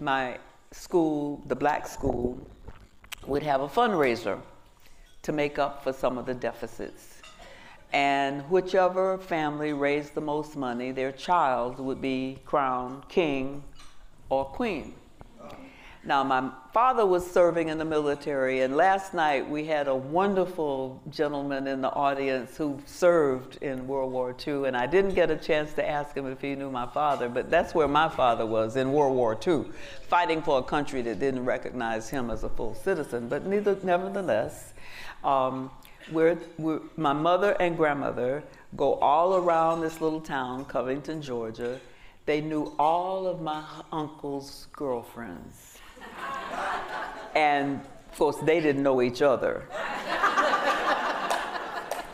my 0.00 0.38
school, 0.72 1.42
the 1.46 1.56
black 1.56 1.86
school, 1.86 2.38
would 3.26 3.42
have 3.42 3.60
a 3.60 3.68
fundraiser 3.68 4.40
to 5.24 5.32
make 5.32 5.58
up 5.58 5.82
for 5.82 5.92
some 5.92 6.16
of 6.16 6.26
the 6.26 6.34
deficits. 6.34 7.20
And 7.92 8.42
whichever 8.50 9.18
family 9.18 9.72
raised 9.72 10.14
the 10.14 10.20
most 10.20 10.56
money, 10.56 10.90
their 10.90 11.12
child 11.12 11.78
would 11.78 12.00
be 12.00 12.38
crowned 12.44 13.08
king 13.08 13.62
or 14.28 14.44
queen. 14.44 14.94
Now, 16.06 16.22
my 16.22 16.50
father 16.74 17.06
was 17.06 17.28
serving 17.30 17.68
in 17.68 17.78
the 17.78 17.84
military, 17.86 18.60
and 18.60 18.76
last 18.76 19.14
night 19.14 19.48
we 19.48 19.64
had 19.64 19.88
a 19.88 19.94
wonderful 19.94 21.00
gentleman 21.08 21.66
in 21.66 21.80
the 21.80 21.88
audience 21.88 22.58
who 22.58 22.78
served 22.84 23.56
in 23.62 23.86
World 23.86 24.12
War 24.12 24.36
II, 24.46 24.66
and 24.66 24.76
I 24.76 24.86
didn't 24.86 25.14
get 25.14 25.30
a 25.30 25.36
chance 25.36 25.72
to 25.74 25.88
ask 25.88 26.14
him 26.14 26.26
if 26.26 26.42
he 26.42 26.56
knew 26.56 26.70
my 26.70 26.86
father, 26.86 27.30
but 27.30 27.48
that's 27.48 27.74
where 27.74 27.88
my 27.88 28.10
father 28.10 28.44
was 28.44 28.76
in 28.76 28.92
World 28.92 29.16
War 29.16 29.38
II, 29.46 29.64
fighting 30.06 30.42
for 30.42 30.58
a 30.58 30.62
country 30.62 31.00
that 31.00 31.20
didn't 31.20 31.46
recognize 31.46 32.10
him 32.10 32.28
as 32.28 32.44
a 32.44 32.50
full 32.50 32.74
citizen. 32.74 33.28
But 33.28 33.46
neither, 33.46 33.78
nevertheless, 33.82 34.73
um, 35.24 35.70
we're, 36.12 36.38
we're, 36.58 36.80
my 36.96 37.12
mother 37.12 37.56
and 37.60 37.76
grandmother 37.76 38.44
go 38.76 38.94
all 38.94 39.36
around 39.36 39.80
this 39.80 40.00
little 40.00 40.20
town, 40.20 40.64
Covington, 40.66 41.22
Georgia. 41.22 41.80
They 42.26 42.40
knew 42.40 42.74
all 42.78 43.26
of 43.26 43.40
my 43.40 43.64
uncle's 43.92 44.68
girlfriends. 44.72 45.78
and 47.34 47.80
of 48.10 48.18
course, 48.18 48.36
they 48.44 48.60
didn't 48.60 48.82
know 48.82 49.02
each 49.02 49.22
other. 49.22 49.66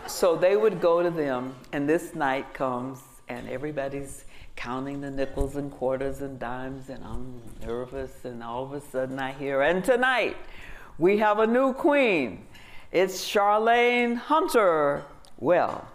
so 0.06 0.36
they 0.36 0.56
would 0.56 0.80
go 0.80 1.02
to 1.02 1.10
them, 1.10 1.54
and 1.72 1.88
this 1.88 2.14
night 2.14 2.54
comes, 2.54 3.00
and 3.28 3.48
everybody's 3.48 4.24
counting 4.56 5.00
the 5.00 5.10
nickels 5.10 5.56
and 5.56 5.70
quarters 5.70 6.20
and 6.20 6.38
dimes, 6.38 6.88
and 6.88 7.04
I'm 7.04 7.40
nervous, 7.66 8.24
and 8.24 8.42
all 8.42 8.64
of 8.64 8.72
a 8.72 8.80
sudden 8.80 9.18
I 9.18 9.32
hear, 9.32 9.62
and 9.62 9.84
tonight, 9.84 10.36
We 10.98 11.16
have 11.18 11.38
a 11.38 11.46
new 11.46 11.72
queen. 11.72 12.44
It's 12.92 13.24
Charlayne 13.24 14.16
Hunter. 14.16 15.04
Well, 15.38 15.86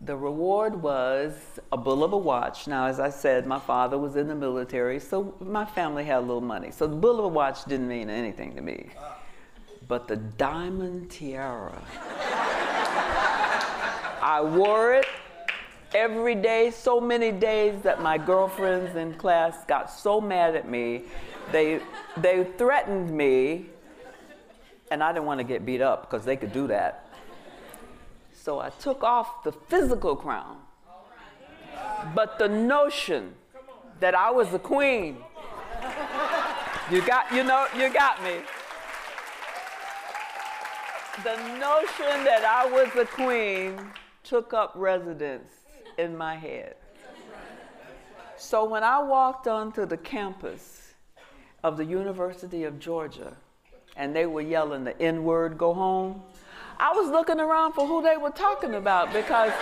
the 0.00 0.16
reward 0.16 0.82
was 0.82 1.36
a 1.70 1.78
Bulova 1.78 2.20
watch. 2.20 2.66
Now, 2.66 2.86
as 2.86 2.98
I 2.98 3.10
said, 3.10 3.46
my 3.46 3.60
father 3.60 3.96
was 3.96 4.16
in 4.16 4.26
the 4.26 4.34
military, 4.34 4.98
so 4.98 5.36
my 5.38 5.64
family 5.64 6.02
had 6.02 6.18
a 6.18 6.20
little 6.20 6.40
money. 6.40 6.72
So 6.72 6.88
the 6.88 6.96
Bulova 6.96 7.30
watch 7.30 7.64
didn't 7.66 7.86
mean 7.86 8.10
anything 8.10 8.56
to 8.56 8.60
me. 8.60 8.90
But 9.86 10.08
the 10.08 10.16
diamond 10.16 11.12
tiara, 11.12 11.80
I 14.20 14.40
wore 14.42 14.94
it 14.94 15.06
every 15.94 16.34
day, 16.34 16.72
so 16.72 17.00
many 17.00 17.30
days 17.30 17.82
that 17.82 18.02
my 18.02 18.18
girlfriends 18.18 18.96
in 18.96 19.14
class 19.14 19.64
got 19.66 19.88
so 19.88 20.20
mad 20.20 20.56
at 20.56 20.68
me. 20.68 21.04
They, 21.52 21.80
they 22.16 22.48
threatened 22.58 23.16
me, 23.16 23.66
and 24.90 25.02
I 25.02 25.12
didn't 25.12 25.26
want 25.26 25.38
to 25.38 25.44
get 25.44 25.64
beat 25.64 25.80
up 25.80 26.10
because 26.10 26.24
they 26.24 26.36
could 26.36 26.52
do 26.52 26.66
that. 26.66 27.08
So 28.32 28.58
I 28.58 28.70
took 28.70 29.04
off 29.04 29.44
the 29.44 29.52
physical 29.52 30.16
crown. 30.16 30.58
But 32.14 32.38
the 32.38 32.48
notion 32.48 33.34
that 34.00 34.14
I 34.14 34.30
was 34.30 34.52
a 34.54 34.58
queen, 34.58 35.18
you 36.90 37.02
got, 37.06 37.32
you 37.32 37.44
know, 37.44 37.66
you 37.76 37.92
got 37.92 38.22
me. 38.22 38.36
The 41.22 41.36
notion 41.58 42.24
that 42.24 42.44
I 42.44 42.66
was 42.66 42.88
a 42.96 43.04
queen 43.04 43.78
took 44.24 44.54
up 44.54 44.72
residence 44.74 45.52
in 45.98 46.16
my 46.16 46.34
head. 46.34 46.76
So 48.36 48.64
when 48.64 48.82
I 48.82 49.02
walked 49.02 49.46
onto 49.46 49.84
the 49.84 49.98
campus 49.98 50.94
of 51.62 51.76
the 51.76 51.84
University 51.84 52.64
of 52.64 52.78
Georgia 52.78 53.36
and 53.96 54.14
they 54.14 54.26
were 54.26 54.40
yelling 54.40 54.84
the 54.84 55.00
N 55.00 55.24
word, 55.24 55.58
go 55.58 55.74
home, 55.74 56.22
I 56.78 56.92
was 56.94 57.10
looking 57.10 57.40
around 57.40 57.74
for 57.74 57.86
who 57.86 58.02
they 58.02 58.16
were 58.16 58.30
talking 58.30 58.74
about 58.74 59.12
because 59.12 59.52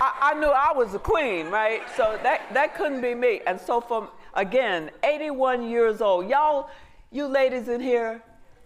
I, 0.00 0.32
I, 0.32 0.34
knew 0.34 0.48
I 0.48 0.72
was 0.74 0.92
a 0.94 0.98
queen, 0.98 1.48
right? 1.48 1.82
So 1.96 2.18
that, 2.24 2.52
that 2.52 2.74
couldn't 2.74 3.00
be 3.00 3.14
me. 3.14 3.40
And 3.46 3.60
so 3.60 3.80
from, 3.80 4.08
again, 4.34 4.90
81 5.04 5.68
years 5.70 6.00
old, 6.00 6.28
y'all, 6.28 6.70
you 7.12 7.26
ladies 7.26 7.68
in 7.68 7.80
here, 7.80 8.20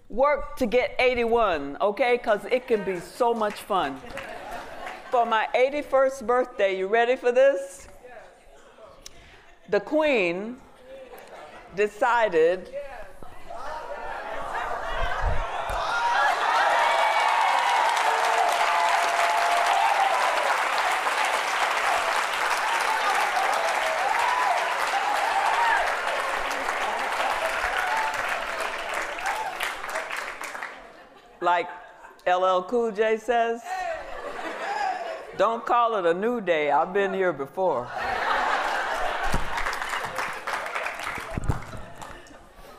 work 0.08 0.56
to 0.56 0.66
get 0.66 0.94
81, 0.99 1.76
okay? 1.82 2.16
Because 2.16 2.44
it 2.50 2.66
can 2.66 2.82
be 2.85 3.00
so 3.00 3.35
much 3.35 3.54
fun. 3.54 4.00
For 5.11 5.26
my 5.26 5.47
81st 5.54 6.26
birthday, 6.26 6.78
you 6.78 6.87
ready 6.87 7.16
for 7.16 7.32
this? 7.32 7.88
The 9.68 9.80
queen 9.80 10.56
decided 11.76 12.70
like 31.40 31.68
LL 32.38 32.62
Cool 32.62 32.92
J 32.92 33.16
says, 33.16 33.61
don't 35.37 35.66
call 35.66 35.97
it 35.97 36.07
a 36.07 36.14
new 36.14 36.40
day. 36.40 36.71
I've 36.71 36.92
been 36.92 37.12
here 37.12 37.33
before. 37.33 37.88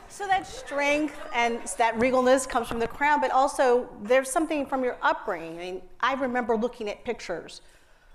So 0.08 0.26
that 0.26 0.46
strength 0.46 1.18
and 1.34 1.58
that 1.76 1.94
regalness 1.98 2.48
comes 2.48 2.68
from 2.68 2.78
the 2.78 2.88
crown, 2.88 3.20
but 3.20 3.30
also 3.30 3.88
there's 4.02 4.30
something 4.30 4.64
from 4.64 4.82
your 4.82 4.96
upbringing. 5.02 5.56
I 5.56 5.58
mean, 5.58 5.82
I 6.00 6.14
remember 6.14 6.56
looking 6.56 6.88
at 6.88 7.04
pictures 7.04 7.60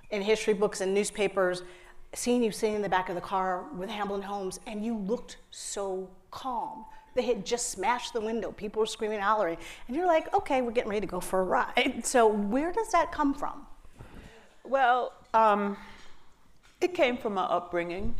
in 0.09 0.21
history 0.21 0.53
books 0.53 0.81
and 0.81 0.93
newspapers, 0.93 1.61
seeing 2.13 2.43
you 2.43 2.51
sitting 2.51 2.75
in 2.75 2.81
the 2.81 2.89
back 2.89 3.09
of 3.09 3.15
the 3.15 3.21
car 3.21 3.65
with 3.75 3.89
Hamilton 3.89 4.23
Holmes, 4.23 4.59
and 4.65 4.83
you 4.83 4.97
looked 4.97 5.37
so 5.51 6.09
calm. 6.31 6.85
They 7.15 7.23
had 7.23 7.45
just 7.45 7.69
smashed 7.69 8.13
the 8.13 8.21
window. 8.21 8.51
People 8.51 8.81
were 8.81 8.85
screaming, 8.85 9.21
hollering. 9.21 9.57
And 9.87 9.95
you're 9.95 10.05
like, 10.05 10.31
okay, 10.33 10.61
we're 10.61 10.71
getting 10.71 10.89
ready 10.89 11.07
to 11.07 11.11
go 11.11 11.21
for 11.21 11.39
a 11.39 11.43
ride. 11.43 12.01
So, 12.05 12.27
where 12.27 12.71
does 12.71 12.91
that 12.91 13.11
come 13.11 13.33
from? 13.33 13.65
Well, 14.63 15.13
um, 15.33 15.77
it 16.81 16.93
came 16.93 17.17
from 17.17 17.35
my 17.35 17.43
upbringing, 17.43 18.13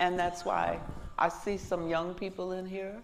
and 0.00 0.18
that's 0.18 0.44
why 0.44 0.80
I 1.18 1.28
see 1.28 1.56
some 1.56 1.88
young 1.88 2.12
people 2.12 2.52
in 2.52 2.66
here. 2.66 3.00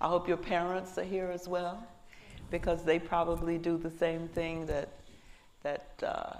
I 0.00 0.08
hope 0.08 0.28
your 0.28 0.36
parents 0.36 0.98
are 0.98 1.04
here 1.04 1.30
as 1.32 1.48
well, 1.48 1.86
because 2.50 2.84
they 2.84 2.98
probably 2.98 3.56
do 3.56 3.78
the 3.78 3.90
same 3.90 4.28
thing 4.28 4.66
that 4.66 4.88
that 5.62 5.86
uh, 6.02 6.36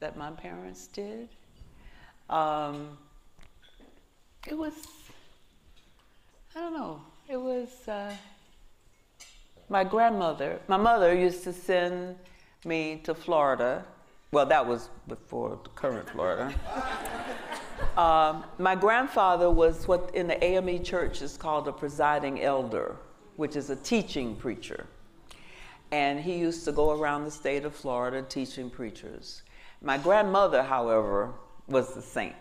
that 0.00 0.16
my 0.16 0.30
parents 0.30 0.86
did. 0.86 1.28
Um, 2.30 2.96
it 4.46 4.56
was, 4.56 4.74
I 6.56 6.60
don't 6.60 6.72
know. 6.72 7.02
It 7.32 7.40
was 7.40 7.88
uh, 7.88 8.14
my 9.70 9.84
grandmother. 9.84 10.60
My 10.68 10.76
mother 10.76 11.14
used 11.14 11.44
to 11.44 11.52
send 11.54 12.16
me 12.66 13.00
to 13.04 13.14
Florida. 13.14 13.86
Well, 14.32 14.44
that 14.44 14.66
was 14.66 14.90
before 15.08 15.58
the 15.64 15.70
current 15.70 16.10
Florida. 16.10 16.52
um, 17.96 18.44
my 18.58 18.74
grandfather 18.74 19.50
was 19.50 19.88
what 19.88 20.10
in 20.14 20.26
the 20.26 20.44
AME 20.44 20.84
church 20.84 21.22
is 21.22 21.38
called 21.38 21.68
a 21.68 21.72
presiding 21.72 22.42
elder, 22.42 22.96
which 23.36 23.56
is 23.56 23.70
a 23.70 23.76
teaching 23.76 24.36
preacher. 24.36 24.84
And 25.90 26.20
he 26.20 26.36
used 26.36 26.66
to 26.66 26.72
go 26.72 26.90
around 26.90 27.24
the 27.24 27.30
state 27.30 27.64
of 27.64 27.74
Florida 27.74 28.20
teaching 28.20 28.68
preachers. 28.68 29.40
My 29.80 29.96
grandmother, 29.96 30.62
however, 30.62 31.32
was 31.66 31.94
the 31.94 32.02
saint. 32.02 32.36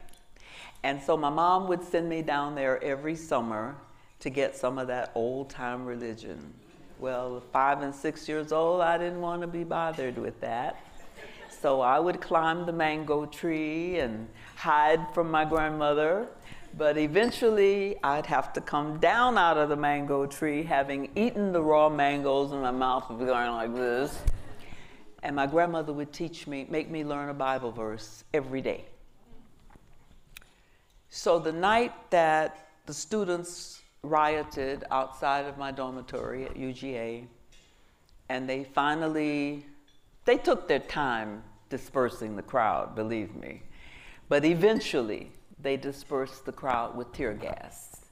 And 0.84 1.01
so 1.01 1.15
my 1.15 1.30
mom 1.30 1.69
would 1.69 1.82
send 1.82 2.10
me 2.10 2.21
down 2.21 2.56
there 2.56 2.84
every 2.84 3.15
summer 3.15 3.77
to 4.21 4.29
get 4.29 4.55
some 4.55 4.77
of 4.77 4.88
that 4.88 5.12
old 5.15 5.49
time 5.49 5.86
religion. 5.86 6.53
Well, 6.99 7.43
five 7.51 7.81
and 7.81 7.93
six 7.93 8.29
years 8.29 8.51
old, 8.51 8.81
I 8.81 8.97
didn't 8.97 9.21
want 9.21 9.41
to 9.41 9.47
be 9.47 9.63
bothered 9.63 10.17
with 10.17 10.39
that. 10.41 10.77
So 11.49 11.81
I 11.81 11.99
would 11.99 12.21
climb 12.21 12.65
the 12.65 12.71
mango 12.71 13.25
tree 13.25 13.99
and 13.99 14.27
hide 14.55 15.05
from 15.13 15.29
my 15.29 15.43
grandmother. 15.43 16.27
But 16.77 16.97
eventually, 16.97 17.97
I'd 18.03 18.27
have 18.27 18.53
to 18.53 18.62
come 18.62 18.99
down 18.99 19.38
out 19.38 19.57
of 19.57 19.69
the 19.69 19.75
mango 19.75 20.25
tree, 20.25 20.63
having 20.63 21.10
eaten 21.15 21.51
the 21.51 21.62
raw 21.62 21.89
mangoes, 21.89 22.51
and 22.51 22.62
my 22.62 22.71
mouth 22.71 23.10
be 23.10 23.25
going 23.25 23.51
like 23.51 23.75
this. 23.75 24.17
And 25.23 25.36
my 25.36 25.47
grandmother 25.47 25.93
would 25.93 26.13
teach 26.13 26.47
me, 26.47 26.65
make 26.69 26.89
me 26.89 27.03
learn 27.03 27.29
a 27.29 27.34
Bible 27.34 27.71
verse 27.71 28.23
every 28.34 28.62
day. 28.62 28.86
So 31.10 31.39
the 31.39 31.51
night 31.51 31.93
that 32.12 32.69
the 32.86 32.93
students 32.93 33.81
rioted 34.03 34.83
outside 34.89 35.45
of 35.45 35.57
my 35.59 35.71
dormitory 35.71 36.45
at 36.45 36.55
UGA, 36.55 37.27
and 38.29 38.49
they 38.49 38.63
finally, 38.63 39.65
they 40.25 40.37
took 40.37 40.67
their 40.67 40.79
time 40.79 41.43
dispersing 41.69 42.35
the 42.35 42.41
crowd, 42.41 42.95
believe 42.95 43.35
me. 43.35 43.61
But 44.27 44.43
eventually, 44.43 45.31
they 45.61 45.77
dispersed 45.77 46.45
the 46.45 46.51
crowd 46.51 46.95
with 46.95 47.11
tear 47.13 47.33
gas. 47.33 48.05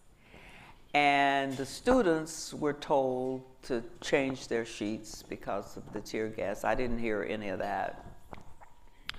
And 0.94 1.58
the 1.58 1.66
students 1.66 2.54
were 2.54 2.74
told 2.74 3.44
to 3.64 3.84
change 4.02 4.48
their 4.48 4.66
sheets 4.66 5.24
because 5.24 5.76
of 5.76 5.92
the 5.94 6.02
tear 6.02 6.28
gas. 6.30 6.64
I 6.64 6.76
didn't 6.76 7.00
hear 7.00 7.26
any 7.28 7.50
of 7.50 7.60
that. 7.60 8.06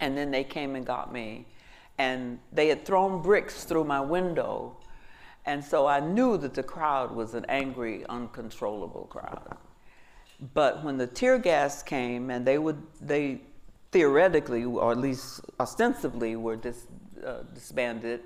And 0.00 0.16
then 0.16 0.30
they 0.30 0.44
came 0.44 0.76
and 0.76 0.86
got 0.86 1.12
me. 1.12 1.46
And 1.98 2.38
they 2.52 2.68
had 2.68 2.84
thrown 2.84 3.22
bricks 3.22 3.64
through 3.64 3.84
my 3.84 4.00
window 4.00 4.76
and 5.46 5.64
so 5.64 5.86
I 5.86 6.00
knew 6.00 6.36
that 6.38 6.54
the 6.54 6.62
crowd 6.62 7.14
was 7.14 7.34
an 7.34 7.44
angry, 7.48 8.04
uncontrollable 8.08 9.06
crowd. 9.10 9.56
But 10.54 10.84
when 10.84 10.96
the 10.96 11.06
tear 11.06 11.38
gas 11.38 11.82
came 11.82 12.30
and 12.30 12.46
they 12.46 12.58
would, 12.58 12.80
they 13.00 13.40
theoretically, 13.92 14.64
or 14.64 14.92
at 14.92 14.98
least 14.98 15.40
ostensibly, 15.58 16.36
were 16.36 16.56
dis, 16.56 16.86
uh, 17.24 17.42
disbanded, 17.54 18.20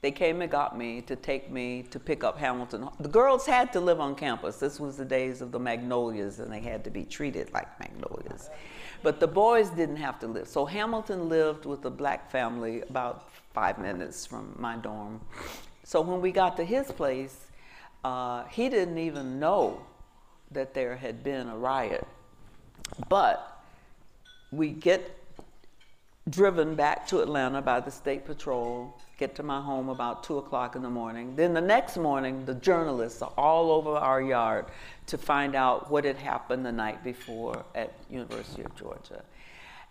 they 0.00 0.10
came 0.10 0.42
and 0.42 0.50
got 0.50 0.76
me 0.76 1.00
to 1.02 1.16
take 1.16 1.50
me 1.50 1.82
to 1.90 1.98
pick 1.98 2.24
up 2.24 2.36
Hamilton. 2.38 2.88
The 3.00 3.08
girls 3.08 3.46
had 3.46 3.72
to 3.72 3.80
live 3.80 4.00
on 4.00 4.14
campus. 4.14 4.56
This 4.56 4.78
was 4.78 4.96
the 4.96 5.04
days 5.04 5.40
of 5.40 5.50
the 5.50 5.58
magnolias, 5.58 6.40
and 6.40 6.52
they 6.52 6.60
had 6.60 6.84
to 6.84 6.90
be 6.90 7.04
treated 7.04 7.50
like 7.54 7.80
magnolias. 7.80 8.50
But 9.02 9.18
the 9.18 9.26
boys 9.26 9.70
didn't 9.70 9.96
have 9.96 10.18
to 10.20 10.26
live. 10.26 10.46
So 10.46 10.66
Hamilton 10.66 11.28
lived 11.28 11.64
with 11.64 11.84
a 11.86 11.90
black 11.90 12.30
family 12.30 12.82
about 12.82 13.30
five 13.54 13.78
minutes 13.78 14.26
from 14.26 14.54
my 14.58 14.76
dorm. 14.76 15.20
So 15.84 16.00
when 16.00 16.20
we 16.20 16.32
got 16.32 16.56
to 16.56 16.64
his 16.64 16.90
place, 16.90 17.46
uh, 18.04 18.44
he 18.44 18.68
didn't 18.68 18.98
even 18.98 19.38
know 19.38 19.82
that 20.50 20.74
there 20.74 20.96
had 20.96 21.22
been 21.22 21.48
a 21.48 21.56
riot. 21.56 22.06
But 23.08 23.62
we 24.50 24.70
get 24.70 25.18
driven 26.30 26.74
back 26.74 27.06
to 27.08 27.20
Atlanta 27.20 27.60
by 27.60 27.80
the 27.80 27.90
state 27.90 28.24
patrol, 28.24 28.98
get 29.18 29.34
to 29.34 29.42
my 29.42 29.60
home 29.60 29.90
about 29.90 30.24
two 30.24 30.38
o'clock 30.38 30.74
in 30.74 30.80
the 30.80 30.88
morning. 30.88 31.36
Then 31.36 31.52
the 31.52 31.60
next 31.60 31.98
morning, 31.98 32.46
the 32.46 32.54
journalists 32.54 33.20
are 33.20 33.32
all 33.36 33.70
over 33.70 33.90
our 33.90 34.22
yard 34.22 34.66
to 35.06 35.18
find 35.18 35.54
out 35.54 35.90
what 35.90 36.04
had 36.04 36.16
happened 36.16 36.64
the 36.64 36.72
night 36.72 37.04
before 37.04 37.62
at 37.74 37.92
University 38.10 38.62
of 38.62 38.74
Georgia. 38.74 39.22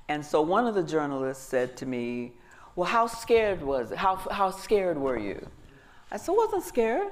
And 0.10 0.26
so 0.26 0.42
one 0.42 0.66
of 0.66 0.74
the 0.74 0.84
journalists 0.84 1.48
said 1.48 1.78
to 1.78 1.86
me, 1.86 2.32
well, 2.76 2.90
how 2.90 3.06
scared 3.06 3.62
was 3.62 3.92
it? 3.92 4.00
How, 4.00 4.16
how 4.16 4.50
scared 4.50 4.98
were 4.98 5.18
you? 5.18 5.48
I 6.14 6.18
said, 6.18 6.34
wasn't 6.34 6.64
scared. 6.64 7.12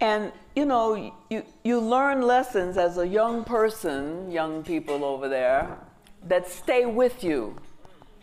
And 0.00 0.32
you 0.56 0.64
know, 0.64 1.14
you, 1.30 1.44
you 1.62 1.80
learn 1.80 2.22
lessons 2.22 2.76
as 2.76 2.98
a 2.98 3.06
young 3.06 3.44
person, 3.44 4.30
young 4.30 4.64
people 4.64 5.04
over 5.04 5.28
there, 5.28 5.78
that 6.26 6.48
stay 6.48 6.84
with 6.84 7.22
you, 7.22 7.56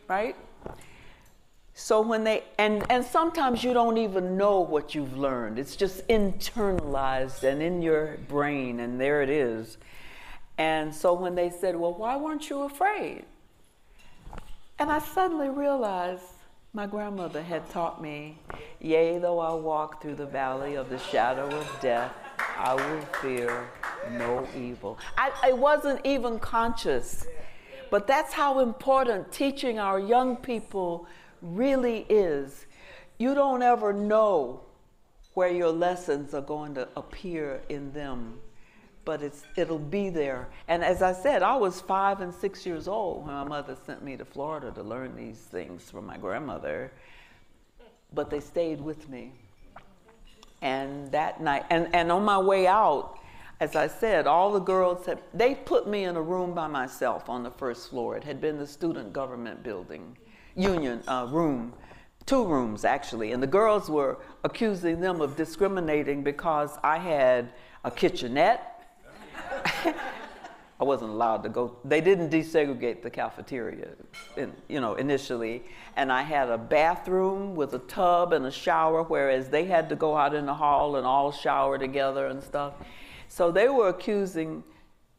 right? 0.07 0.35
So 1.73 2.01
when 2.01 2.25
they, 2.25 2.43
and, 2.59 2.85
and 2.89 3.03
sometimes 3.03 3.63
you 3.63 3.73
don't 3.73 3.97
even 3.97 4.37
know 4.37 4.59
what 4.59 4.93
you've 4.93 5.17
learned. 5.17 5.57
It's 5.57 5.77
just 5.77 6.05
internalized 6.09 7.43
and 7.43 7.61
in 7.61 7.81
your 7.81 8.17
brain, 8.27 8.81
and 8.81 8.99
there 8.99 9.21
it 9.21 9.29
is. 9.29 9.77
And 10.57 10.93
so 10.93 11.13
when 11.13 11.33
they 11.33 11.49
said, 11.49 11.75
Well, 11.75 11.93
why 11.93 12.17
weren't 12.17 12.49
you 12.49 12.63
afraid? 12.63 13.23
And 14.77 14.91
I 14.91 14.99
suddenly 14.99 15.49
realized 15.49 16.40
my 16.73 16.85
grandmother 16.85 17.41
had 17.41 17.69
taught 17.69 18.01
me, 18.01 18.37
Yea, 18.79 19.17
though 19.17 19.39
I 19.39 19.53
walk 19.53 20.01
through 20.01 20.15
the 20.15 20.25
valley 20.25 20.75
of 20.75 20.89
the 20.89 20.97
shadow 20.97 21.47
of 21.47 21.79
death, 21.81 22.13
I 22.57 22.75
will 22.75 23.01
fear 23.21 23.69
no 24.11 24.47
evil. 24.55 24.97
I, 25.17 25.31
I 25.43 25.53
wasn't 25.53 26.05
even 26.05 26.39
conscious. 26.39 27.25
But 27.89 28.07
that's 28.07 28.31
how 28.31 28.59
important 28.59 29.33
teaching 29.33 29.79
our 29.79 29.99
young 29.99 30.37
people 30.37 31.07
really 31.41 32.05
is. 32.07 32.65
You 33.17 33.35
don't 33.35 33.61
ever 33.61 33.91
know 33.91 34.61
where 35.33 35.51
your 35.51 35.71
lessons 35.71 36.33
are 36.33 36.41
going 36.41 36.73
to 36.75 36.87
appear 36.95 37.61
in 37.67 37.91
them, 37.91 38.39
but 39.05 39.21
it's, 39.21 39.43
it'll 39.55 39.79
be 39.79 40.09
there. 40.09 40.47
And 40.67 40.83
as 40.83 41.01
I 41.01 41.13
said, 41.13 41.43
I 41.43 41.55
was 41.55 41.81
five 41.81 42.21
and 42.21 42.33
six 42.33 42.65
years 42.65 42.87
old 42.87 43.25
when 43.25 43.33
my 43.33 43.43
mother 43.43 43.75
sent 43.85 44.03
me 44.03 44.17
to 44.17 44.25
Florida 44.25 44.71
to 44.71 44.83
learn 44.83 45.15
these 45.15 45.37
things 45.37 45.89
from 45.89 46.05
my 46.05 46.17
grandmother, 46.17 46.91
but 48.13 48.29
they 48.29 48.39
stayed 48.39 48.79
with 48.81 49.09
me. 49.09 49.31
And 50.61 51.11
that 51.11 51.41
night, 51.41 51.65
and, 51.69 51.93
and 51.93 52.11
on 52.11 52.23
my 52.23 52.37
way 52.37 52.67
out, 52.67 53.17
as 53.59 53.75
I 53.75 53.87
said, 53.87 54.27
all 54.27 54.51
the 54.51 54.59
girls 54.59 55.05
had, 55.05 55.19
they 55.33 55.55
put 55.55 55.87
me 55.87 56.03
in 56.03 56.15
a 56.15 56.21
room 56.21 56.53
by 56.53 56.67
myself 56.67 57.29
on 57.29 57.43
the 57.43 57.51
first 57.51 57.89
floor. 57.89 58.17
It 58.17 58.23
had 58.23 58.41
been 58.41 58.57
the 58.57 58.67
student 58.67 59.13
government 59.13 59.63
building 59.63 60.17
union 60.55 61.01
uh, 61.07 61.27
room, 61.29 61.73
two 62.25 62.45
rooms 62.45 62.85
actually, 62.85 63.31
and 63.31 63.41
the 63.41 63.47
girls 63.47 63.89
were 63.89 64.17
accusing 64.43 64.99
them 64.99 65.21
of 65.21 65.35
discriminating 65.35 66.23
because 66.23 66.77
I 66.83 66.97
had 66.97 67.53
a 67.83 67.91
kitchenette. 67.91 68.70
I 70.79 70.83
wasn't 70.83 71.11
allowed 71.11 71.43
to 71.43 71.49
go. 71.49 71.77
They 71.85 72.01
didn't 72.01 72.31
desegregate 72.31 73.03
the 73.03 73.09
cafeteria, 73.11 73.89
in, 74.35 74.51
you 74.67 74.81
know, 74.81 74.95
initially. 74.95 75.63
And 75.95 76.11
I 76.11 76.23
had 76.23 76.49
a 76.49 76.57
bathroom 76.57 77.55
with 77.55 77.73
a 77.75 77.79
tub 77.79 78.33
and 78.33 78.45
a 78.47 78.51
shower, 78.51 79.03
whereas 79.03 79.49
they 79.49 79.65
had 79.65 79.89
to 79.89 79.95
go 79.95 80.17
out 80.17 80.33
in 80.33 80.47
the 80.47 80.55
hall 80.55 80.95
and 80.95 81.05
all 81.05 81.31
shower 81.31 81.77
together 81.77 82.25
and 82.27 82.41
stuff. 82.41 82.73
So 83.27 83.51
they 83.51 83.69
were 83.69 83.89
accusing 83.89 84.63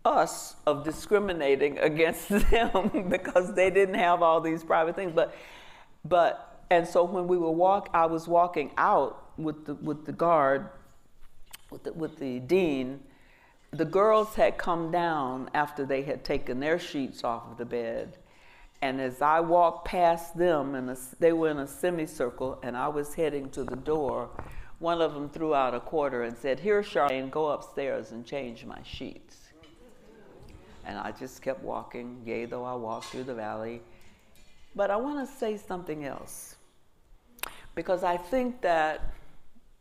us 0.04 0.56
of 0.66 0.84
discriminating 0.84 1.78
against 1.78 2.28
them 2.50 3.06
because 3.08 3.54
they 3.54 3.70
didn't 3.70 3.94
have 3.94 4.20
all 4.20 4.40
these 4.40 4.64
private 4.64 4.96
things. 4.96 5.12
But, 5.14 5.32
but, 6.04 6.64
and 6.70 6.88
so 6.88 7.04
when 7.04 7.28
we 7.28 7.36
were 7.36 7.52
walk, 7.52 7.88
I 7.94 8.06
was 8.06 8.26
walking 8.26 8.72
out 8.76 9.22
with 9.36 9.66
the 9.66 9.74
with 9.74 10.04
the 10.04 10.12
guard, 10.12 10.68
with 11.70 11.84
the, 11.84 11.92
with 11.92 12.18
the 12.18 12.40
dean. 12.40 13.00
The 13.74 13.86
girls 13.86 14.34
had 14.34 14.58
come 14.58 14.90
down 14.90 15.48
after 15.54 15.86
they 15.86 16.02
had 16.02 16.24
taken 16.24 16.60
their 16.60 16.78
sheets 16.78 17.24
off 17.24 17.50
of 17.50 17.56
the 17.56 17.64
bed, 17.64 18.18
and 18.82 19.00
as 19.00 19.22
I 19.22 19.40
walked 19.40 19.86
past 19.86 20.36
them, 20.36 20.74
and 20.74 20.94
they 21.18 21.32
were 21.32 21.48
in 21.48 21.58
a 21.58 21.66
semicircle, 21.66 22.58
and 22.62 22.76
I 22.76 22.88
was 22.88 23.14
heading 23.14 23.48
to 23.52 23.64
the 23.64 23.76
door. 23.76 24.28
One 24.78 25.00
of 25.00 25.14
them 25.14 25.30
threw 25.30 25.54
out 25.54 25.72
a 25.72 25.80
quarter 25.80 26.22
and 26.22 26.36
said, 26.36 26.60
"Here, 26.60 26.82
Charlayne, 26.82 27.30
go 27.30 27.48
upstairs 27.48 28.12
and 28.12 28.26
change 28.26 28.66
my 28.66 28.82
sheets." 28.82 29.48
And 30.84 30.98
I 30.98 31.12
just 31.12 31.40
kept 31.40 31.62
walking, 31.62 32.20
yea, 32.26 32.44
though 32.44 32.64
I 32.64 32.74
walked 32.74 33.06
through 33.06 33.24
the 33.24 33.34
valley. 33.34 33.80
But 34.74 34.90
I 34.90 34.96
want 34.96 35.26
to 35.26 35.34
say 35.34 35.56
something 35.56 36.04
else. 36.04 36.56
Because 37.74 38.04
I 38.04 38.18
think 38.18 38.60
that 38.60 39.14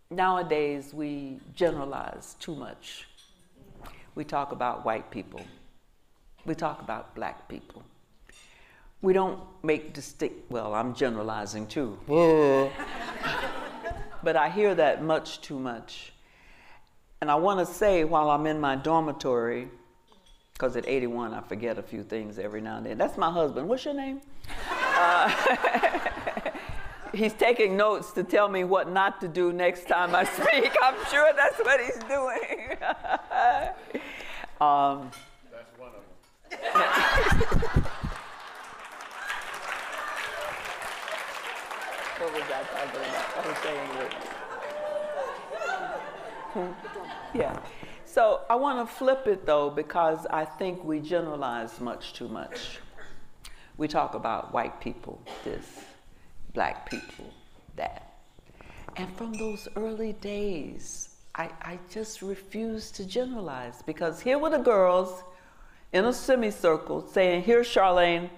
nowadays 0.10 0.94
we 0.94 1.42
generalize 1.54 2.36
too 2.40 2.56
much. 2.56 3.10
We 4.16 4.24
talk 4.24 4.52
about 4.52 4.86
white 4.86 5.10
people, 5.12 5.42
we 6.46 6.56
talk 6.56 6.82
about 6.82 7.16
black 7.16 7.48
people. 7.48 7.84
We 9.02 9.14
don't 9.14 9.40
make 9.64 9.94
distinct, 9.94 10.52
well, 10.52 10.76
I'm 10.76 10.94
generalizing 10.94 11.66
too. 11.66 11.98
but 14.24 14.36
I 14.36 14.50
hear 14.50 14.76
that 14.76 15.04
much 15.04 15.42
too 15.42 15.58
much. 15.58 16.14
And 17.20 17.32
I 17.32 17.36
want 17.36 17.60
to 17.60 17.74
say 17.74 18.04
while 18.04 18.30
I'm 18.30 18.46
in 18.46 18.60
my 18.60 18.76
dormitory, 18.76 19.70
because 20.54 20.76
at 20.76 20.88
81 20.88 21.34
I 21.34 21.42
forget 21.42 21.80
a 21.80 21.82
few 21.84 22.04
things 22.04 22.38
every 22.38 22.62
now 22.62 22.78
and 22.78 22.86
then. 22.86 22.98
That's 23.00 23.18
my 23.18 23.32
husband. 23.32 23.68
What's 23.68 23.86
your 23.86 23.96
name? 23.96 24.22
Uh, 24.70 25.32
he's 27.14 27.34
taking 27.34 27.78
notes 27.78 28.12
to 28.14 28.24
tell 28.24 28.48
me 28.48 28.64
what 28.64 28.90
not 28.92 29.22
to 29.22 29.28
do 29.28 29.52
next 29.54 29.88
time 29.88 30.16
I 30.16 30.24
speak. 30.40 30.76
I'm 30.82 30.96
sure 31.10 31.32
that's 31.36 31.60
what 31.60 31.80
he's 31.80 31.98
doing. 32.08 32.78
um, 34.62 35.12
that's 35.52 35.78
one 35.78 35.90
of 35.90 36.04
them. 36.52 36.62
what 42.20 42.34
was 42.34 42.44
I 42.44 42.64
talking 42.64 43.02
about? 43.02 43.26
I 43.38 43.48
was 43.48 43.58
saying 43.64 43.90
it. 46.64 46.76
yeah. 47.34 47.60
So 48.06 48.42
I 48.50 48.56
want 48.56 48.86
to 48.88 48.94
flip 48.94 49.26
it 49.28 49.46
though, 49.46 49.70
because 49.70 50.28
I 50.30 50.44
think 50.44 50.84
we 50.84 51.00
generalize 51.00 51.80
much 51.80 52.14
too 52.14 52.28
much. 52.28 52.80
We 53.78 53.88
talk 53.88 54.16
about 54.16 54.54
white 54.54 54.82
people, 54.82 55.22
this, 55.44 55.66
black 56.54 56.90
people, 56.90 57.32
that. 57.76 58.14
And 58.98 59.12
from 59.16 59.34
those 59.34 59.68
early 59.76 60.14
days, 60.14 61.16
I, 61.36 61.50
I 61.62 61.80
just 61.90 62.22
refused 62.22 62.96
to 62.96 63.06
generalize 63.06 63.82
because 63.82 64.20
here 64.20 64.38
were 64.38 64.50
the 64.50 64.58
girls 64.58 65.24
in 65.94 66.06
a 66.06 66.14
semicircle 66.14 67.08
saying, 67.08 67.44
Here, 67.44 67.62
Charlayne, 67.62 68.30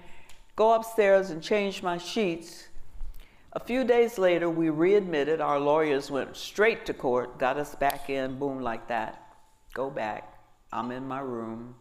go 0.56 0.74
upstairs 0.74 1.30
and 1.30 1.42
change 1.42 1.82
my 1.82 1.98
sheets. 1.98 2.68
A 3.52 3.60
few 3.60 3.84
days 3.84 4.18
later, 4.18 4.50
we 4.50 4.70
readmitted. 4.70 5.40
Our 5.40 5.60
lawyers 5.60 6.10
went 6.10 6.36
straight 6.36 6.86
to 6.86 6.94
court, 6.94 7.38
got 7.38 7.56
us 7.56 7.74
back 7.74 8.10
in, 8.10 8.38
boom, 8.38 8.60
like 8.60 8.88
that 8.88 9.24
go 9.74 9.90
back. 9.90 10.38
I'm 10.72 10.90
in 10.90 11.06
my 11.06 11.20
room, 11.20 11.74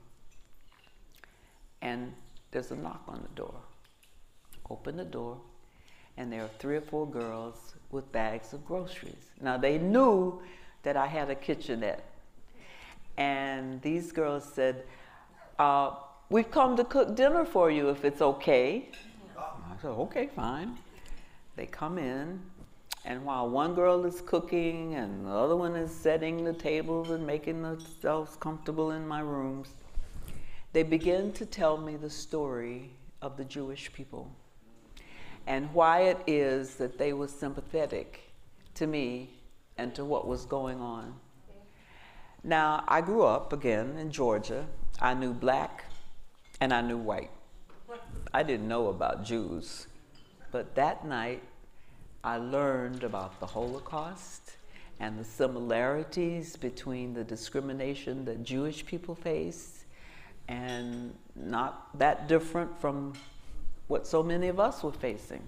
and 1.81 2.13
there's 2.51 2.71
a 2.71 2.75
knock 2.75 3.03
on 3.07 3.21
the 3.21 3.35
door. 3.35 3.55
Open 4.69 4.97
the 4.97 5.05
door, 5.05 5.39
and 6.17 6.31
there 6.31 6.43
are 6.43 6.49
three 6.59 6.75
or 6.75 6.81
four 6.81 7.07
girls 7.07 7.73
with 7.91 8.11
bags 8.11 8.53
of 8.53 8.65
groceries. 8.65 9.31
Now, 9.41 9.57
they 9.57 9.77
knew 9.77 10.41
that 10.83 10.97
I 10.97 11.07
had 11.07 11.29
a 11.29 11.35
kitchenette. 11.35 12.03
And 13.17 13.81
these 13.81 14.11
girls 14.11 14.43
said, 14.43 14.83
uh, 15.59 15.91
We've 16.29 16.49
come 16.49 16.75
to 16.77 16.83
cook 16.83 17.15
dinner 17.15 17.45
for 17.45 17.69
you 17.69 17.89
if 17.89 18.03
it's 18.05 18.21
okay. 18.21 18.89
I 19.37 19.81
said, 19.81 19.89
Okay, 19.89 20.29
fine. 20.35 20.77
They 21.55 21.67
come 21.67 21.99
in, 21.99 22.41
and 23.05 23.23
while 23.23 23.47
one 23.49 23.75
girl 23.75 24.05
is 24.05 24.21
cooking 24.21 24.95
and 24.95 25.27
the 25.27 25.31
other 25.31 25.55
one 25.55 25.75
is 25.75 25.93
setting 25.93 26.43
the 26.43 26.53
tables 26.53 27.11
and 27.11 27.27
making 27.27 27.61
themselves 27.61 28.35
comfortable 28.37 28.91
in 28.91 29.07
my 29.07 29.19
rooms, 29.19 29.69
they 30.71 30.81
begin 30.81 31.31
to 31.33 31.45
tell 31.45 31.77
me 31.77 31.95
the 31.95 32.09
story 32.09 32.89
of 33.21 33.37
the 33.37 33.45
Jewish 33.45 33.93
people 33.93 34.31
and 35.47 35.73
why 35.73 36.01
it 36.01 36.19
is 36.27 36.75
that 36.75 36.97
they 36.97 37.13
were 37.13 37.27
sympathetic 37.27 38.31
to 38.75 38.87
me 38.87 39.29
and 39.77 39.93
to 39.95 40.05
what 40.05 40.27
was 40.27 40.45
going 40.45 40.79
on. 40.79 41.13
Now, 42.43 42.83
I 42.87 43.01
grew 43.01 43.23
up 43.23 43.53
again 43.53 43.97
in 43.97 44.11
Georgia. 44.11 44.65
I 45.01 45.13
knew 45.13 45.33
black 45.33 45.85
and 46.59 46.73
I 46.73 46.81
knew 46.81 46.97
white. 46.97 47.31
I 48.33 48.43
didn't 48.43 48.67
know 48.67 48.87
about 48.87 49.23
Jews. 49.23 49.87
But 50.51 50.75
that 50.75 51.05
night, 51.05 51.43
I 52.23 52.37
learned 52.37 53.03
about 53.03 53.39
the 53.39 53.45
Holocaust 53.45 54.57
and 54.99 55.19
the 55.19 55.23
similarities 55.23 56.55
between 56.55 57.13
the 57.13 57.23
discrimination 57.23 58.25
that 58.25 58.43
Jewish 58.43 58.85
people 58.85 59.15
face 59.15 59.85
and 60.47 61.13
not 61.35 61.97
that 61.97 62.27
different 62.27 62.79
from 62.79 63.13
what 63.93 64.07
so 64.07 64.23
many 64.23 64.47
of 64.47 64.59
us 64.59 64.81
were 64.81 64.91
facing. 64.91 65.43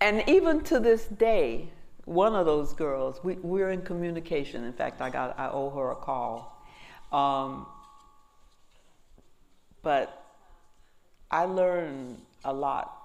and 0.00 0.24
even 0.26 0.60
to 0.62 0.80
this 0.80 1.04
day, 1.04 1.68
one 2.06 2.34
of 2.34 2.44
those 2.44 2.72
girls, 2.72 3.20
we, 3.22 3.34
we're 3.34 3.70
in 3.70 3.82
communication. 3.82 4.64
In 4.64 4.72
fact, 4.72 5.00
I 5.00 5.10
got 5.10 5.38
I 5.38 5.48
owe 5.48 5.70
her 5.70 5.92
a 5.92 5.94
call. 5.94 6.66
Um, 7.12 7.66
but 9.82 10.24
I 11.30 11.44
learned 11.44 12.20
a 12.44 12.52
lot 12.52 12.96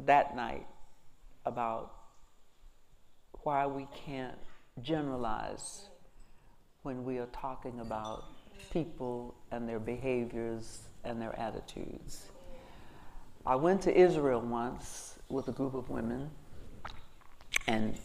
that 0.00 0.34
night 0.34 0.66
about 1.44 1.92
why 3.44 3.68
we 3.68 3.86
can't 4.04 4.38
generalize 4.82 5.84
when 6.82 7.04
we 7.04 7.18
are 7.18 7.26
talking 7.26 7.78
about 7.78 8.24
people 8.72 9.36
and 9.52 9.68
their 9.68 9.78
behaviors 9.78 10.80
and 11.04 11.22
their 11.22 11.38
attitudes. 11.38 12.26
I 13.46 13.54
went 13.54 13.82
to 13.82 13.96
Israel 13.96 14.40
once 14.40 15.14
with 15.28 15.46
a 15.46 15.52
group 15.52 15.74
of 15.74 15.88
women 15.88 16.30
and 17.68 17.96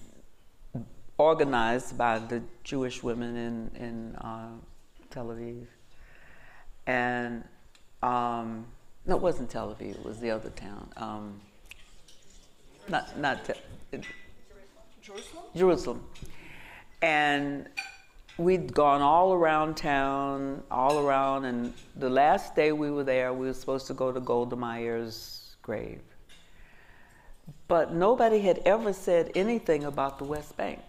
organized 1.18 1.98
by 1.98 2.20
the 2.20 2.44
Jewish 2.64 3.02
women 3.02 3.36
in, 3.36 3.84
in 3.84 4.16
uh, 4.18 4.50
Tel 5.10 5.28
Aviv. 5.28 5.66
And 6.86 7.44
um, 8.04 8.68
no, 9.06 9.16
it 9.16 9.22
wasn't 9.22 9.50
Tel 9.50 9.74
Aviv, 9.74 9.96
it 9.96 10.06
was 10.06 10.20
the 10.20 10.30
other 10.30 10.52
town. 10.52 10.90
Um, 10.98 11.42
not, 12.88 13.18
not 13.20 13.46
Te- 13.46 14.02
Jerusalem? 15.02 15.44
Jerusalem. 15.56 16.06
And 17.02 17.68
we'd 18.44 18.74
gone 18.74 19.02
all 19.02 19.34
around 19.34 19.78
town, 19.78 20.64
all 20.70 21.00
around, 21.00 21.46
and 21.46 21.74
the 21.96 22.10
last 22.10 22.56
day 22.56 22.72
we 22.72 22.92
were 22.92 23.04
there, 23.04 23.34
we 23.34 23.48
were 23.48 23.54
supposed 23.54 23.88
to 23.88 23.94
go 23.94 24.12
to 24.12 24.20
Golda 24.20 24.56
Meir's 24.56 25.56
grave. 25.62 26.02
But 27.68 27.94
nobody 27.94 28.40
had 28.40 28.62
ever 28.66 28.94
said 28.94 29.32
anything 29.36 29.84
about 29.86 30.18
the 30.18 30.26
West 30.26 30.58
Bank. 30.58 30.80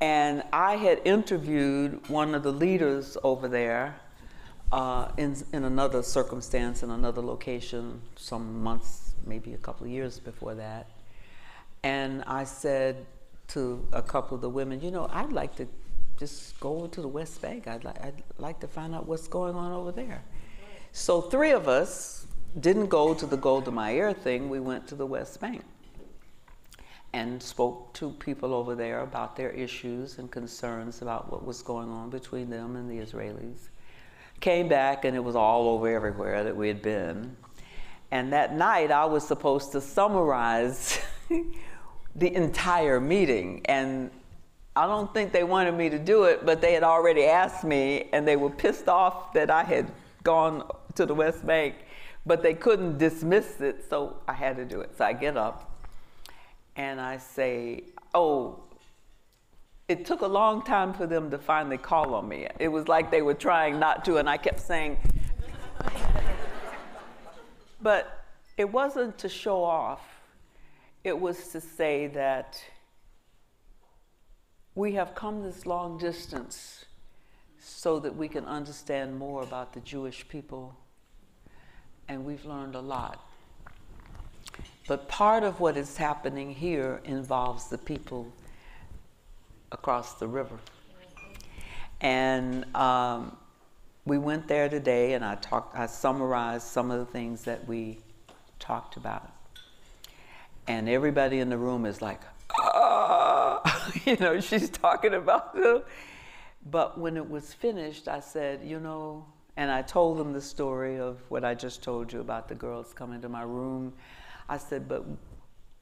And 0.00 0.42
I 0.52 0.76
had 0.76 1.00
interviewed 1.04 2.06
one 2.08 2.34
of 2.34 2.42
the 2.42 2.52
leaders 2.52 3.16
over 3.22 3.48
there 3.48 3.98
uh, 4.72 5.08
in, 5.16 5.36
in 5.52 5.64
another 5.64 6.02
circumstance, 6.02 6.82
in 6.82 6.90
another 6.90 7.22
location, 7.22 8.00
some 8.16 8.62
months, 8.62 9.14
maybe 9.26 9.54
a 9.54 9.58
couple 9.58 9.86
of 9.86 9.92
years 9.92 10.18
before 10.18 10.54
that. 10.54 10.90
And 11.82 12.22
I 12.26 12.44
said 12.44 13.06
to 13.48 13.86
a 13.92 14.02
couple 14.02 14.34
of 14.34 14.40
the 14.40 14.50
women, 14.50 14.80
you 14.80 14.90
know, 14.90 15.08
I'd 15.12 15.32
like 15.32 15.56
to 15.56 15.66
just 16.18 16.58
go 16.60 16.86
to 16.86 17.00
the 17.00 17.08
West 17.08 17.42
Bank. 17.42 17.68
I'd, 17.68 17.84
li- 17.84 18.00
I'd 18.02 18.22
like 18.38 18.60
to 18.60 18.68
find 18.68 18.94
out 18.94 19.06
what's 19.06 19.28
going 19.28 19.54
on 19.54 19.72
over 19.72 19.92
there. 19.92 20.22
So 20.92 21.20
three 21.20 21.52
of 21.52 21.68
us 21.68 22.26
didn't 22.60 22.86
go 22.86 23.12
to 23.14 23.26
the 23.26 23.36
Golda 23.36 23.70
Meir 23.70 24.12
thing. 24.12 24.48
We 24.48 24.60
went 24.60 24.88
to 24.88 24.94
the 24.94 25.06
West 25.06 25.40
Bank 25.40 25.62
and 27.12 27.42
spoke 27.42 27.92
to 27.94 28.10
people 28.12 28.54
over 28.54 28.74
there 28.74 29.00
about 29.00 29.36
their 29.36 29.50
issues 29.50 30.18
and 30.18 30.30
concerns 30.30 31.02
about 31.02 31.30
what 31.30 31.44
was 31.44 31.62
going 31.62 31.88
on 31.88 32.10
between 32.10 32.50
them 32.50 32.76
and 32.76 32.90
the 32.90 33.04
Israelis. 33.04 33.68
Came 34.40 34.68
back 34.68 35.04
and 35.04 35.16
it 35.16 35.20
was 35.20 35.36
all 35.36 35.68
over 35.68 35.88
everywhere 35.88 36.44
that 36.44 36.54
we 36.54 36.68
had 36.68 36.82
been. 36.82 37.36
And 38.10 38.32
that 38.32 38.54
night 38.54 38.90
I 38.90 39.04
was 39.06 39.26
supposed 39.26 39.72
to 39.72 39.80
summarize 39.80 40.98
the 42.16 42.34
entire 42.34 43.00
meeting. 43.00 43.62
And 43.64 44.10
I 44.76 44.86
don't 44.86 45.12
think 45.14 45.32
they 45.32 45.42
wanted 45.42 45.72
me 45.72 45.88
to 45.88 45.98
do 45.98 46.24
it, 46.24 46.44
but 46.44 46.60
they 46.60 46.74
had 46.74 46.82
already 46.82 47.24
asked 47.24 47.64
me 47.64 48.10
and 48.12 48.28
they 48.28 48.36
were 48.36 48.50
pissed 48.50 48.88
off 48.88 49.32
that 49.32 49.50
I 49.50 49.64
had 49.64 49.90
gone 50.22 50.70
to 50.96 51.06
the 51.06 51.14
West 51.14 51.46
Bank, 51.46 51.76
but 52.26 52.42
they 52.42 52.52
couldn't 52.52 52.98
dismiss 52.98 53.62
it, 53.62 53.88
so 53.88 54.18
I 54.28 54.34
had 54.34 54.56
to 54.56 54.66
do 54.66 54.82
it. 54.82 54.96
So 54.98 55.06
I 55.06 55.14
get 55.14 55.38
up 55.38 55.80
and 56.76 57.00
I 57.00 57.16
say, 57.16 57.84
Oh, 58.14 58.64
it 59.88 60.04
took 60.04 60.20
a 60.20 60.26
long 60.26 60.62
time 60.62 60.92
for 60.92 61.06
them 61.06 61.30
to 61.30 61.38
finally 61.38 61.78
call 61.78 62.14
on 62.14 62.28
me. 62.28 62.46
It 62.58 62.68
was 62.68 62.86
like 62.86 63.10
they 63.10 63.22
were 63.22 63.34
trying 63.34 63.78
not 63.78 64.04
to, 64.06 64.18
and 64.18 64.28
I 64.28 64.36
kept 64.36 64.60
saying, 64.60 64.98
but 67.80 68.24
it 68.58 68.70
wasn't 68.70 69.16
to 69.18 69.28
show 69.30 69.64
off, 69.64 70.02
it 71.02 71.18
was 71.18 71.48
to 71.48 71.62
say 71.62 72.08
that 72.08 72.60
we 74.76 74.92
have 74.92 75.14
come 75.14 75.42
this 75.42 75.64
long 75.64 75.96
distance 75.96 76.84
so 77.58 77.98
that 77.98 78.14
we 78.14 78.28
can 78.28 78.44
understand 78.44 79.18
more 79.18 79.42
about 79.42 79.72
the 79.72 79.80
Jewish 79.80 80.28
people, 80.28 80.76
and 82.08 82.24
we've 82.24 82.44
learned 82.44 82.74
a 82.74 82.80
lot. 82.80 83.18
But 84.86 85.08
part 85.08 85.42
of 85.42 85.58
what 85.60 85.78
is 85.78 85.96
happening 85.96 86.54
here 86.54 87.00
involves 87.04 87.68
the 87.68 87.78
people 87.78 88.30
across 89.72 90.14
the 90.14 90.28
river. 90.28 90.58
And 92.02 92.64
um, 92.76 93.36
we 94.04 94.18
went 94.18 94.46
there 94.46 94.68
today, 94.68 95.14
and 95.14 95.24
I 95.24 95.36
talked. 95.36 95.74
I 95.74 95.86
summarized 95.86 96.66
some 96.66 96.90
of 96.90 96.98
the 96.98 97.06
things 97.06 97.42
that 97.44 97.66
we 97.66 97.98
talked 98.58 98.96
about. 98.96 99.32
And 100.68 100.86
everybody 100.88 101.40
in 101.40 101.48
the 101.48 101.58
room 101.58 101.86
is 101.86 102.02
like, 102.02 102.20
ah, 102.58 103.90
you 104.04 104.16
know, 104.16 104.40
she's 104.40 104.70
talking 104.70 105.14
about 105.14 105.54
them. 105.54 105.82
But 106.70 106.98
when 106.98 107.16
it 107.16 107.28
was 107.28 107.52
finished, 107.52 108.08
I 108.08 108.20
said, 108.20 108.60
you 108.64 108.80
know, 108.80 109.24
and 109.56 109.70
I 109.70 109.82
told 109.82 110.18
them 110.18 110.32
the 110.32 110.40
story 110.40 110.98
of 110.98 111.18
what 111.28 111.44
I 111.44 111.54
just 111.54 111.82
told 111.82 112.12
you 112.12 112.20
about 112.20 112.48
the 112.48 112.54
girls 112.54 112.92
coming 112.92 113.20
to 113.22 113.28
my 113.28 113.42
room. 113.42 113.92
I 114.48 114.58
said, 114.58 114.88
but 114.88 115.04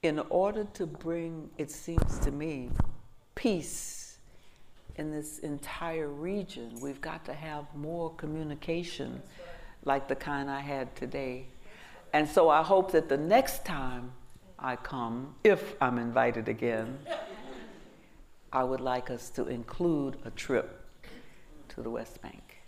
in 0.03 0.21
order 0.29 0.65
to 0.75 0.87
bring, 0.87 1.51
it 1.59 1.71
seems 1.71 2.19
to 2.21 2.31
me, 2.31 2.71
peace 3.35 4.19
in 4.97 5.11
this 5.11 5.41
entire 5.41 6.09
region, 6.09 6.79
we've 6.81 7.01
got 7.01 7.25
to 7.25 7.35
have 7.35 7.65
more 7.75 8.15
communication 8.15 9.21
like 9.85 10.07
the 10.07 10.15
kind 10.15 10.51
I 10.51 10.61
had 10.61 10.95
today. 10.95 11.47
And 12.13 12.29
so 12.29 12.49
I 12.49 12.63
hope 12.63 12.93
that 12.93 13.09
the 13.09 13.17
next 13.17 13.65
time 13.65 14.13
I 14.65 14.77
come, 14.77 15.35
if 15.45 15.77
I'm 15.79 15.99
invited 15.99 16.49
again, 16.49 16.99
I 18.51 18.65
would 18.65 18.81
like 18.81 19.11
us 19.11 19.29
to 19.31 19.47
include 19.47 20.17
a 20.25 20.31
trip 20.31 20.87
to 21.69 21.83
the 21.83 21.91
West 21.91 22.23
Bank. 22.23 22.63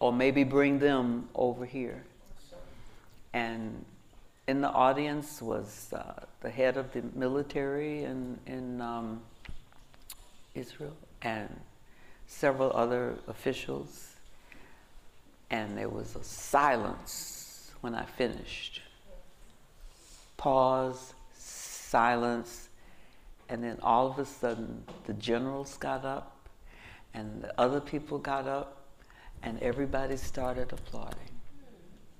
Or 0.00 0.14
maybe 0.14 0.44
bring 0.44 0.78
them 0.78 1.28
over 1.34 1.66
here. 1.66 2.02
And 3.34 3.84
in 4.48 4.62
the 4.62 4.70
audience 4.70 5.42
was 5.42 5.92
uh, 5.92 6.24
the 6.40 6.48
head 6.48 6.78
of 6.78 6.90
the 6.94 7.02
military 7.14 8.04
in, 8.04 8.38
in 8.46 8.80
um, 8.80 9.20
Israel 10.54 10.96
and 11.20 11.54
several 12.26 12.72
other 12.74 13.18
officials. 13.28 14.14
And 15.50 15.76
there 15.76 15.90
was 15.90 16.16
a 16.16 16.24
silence 16.24 17.72
when 17.82 17.94
I 17.94 18.06
finished. 18.06 18.80
Pause, 20.42 21.14
silence, 21.36 22.68
and 23.48 23.62
then 23.62 23.78
all 23.80 24.08
of 24.08 24.18
a 24.18 24.24
sudden 24.24 24.82
the 25.06 25.12
generals 25.12 25.76
got 25.76 26.04
up 26.04 26.48
and 27.14 27.42
the 27.42 27.60
other 27.60 27.80
people 27.80 28.18
got 28.18 28.48
up 28.48 28.88
and 29.44 29.62
everybody 29.62 30.16
started 30.16 30.72
applauding. 30.72 31.30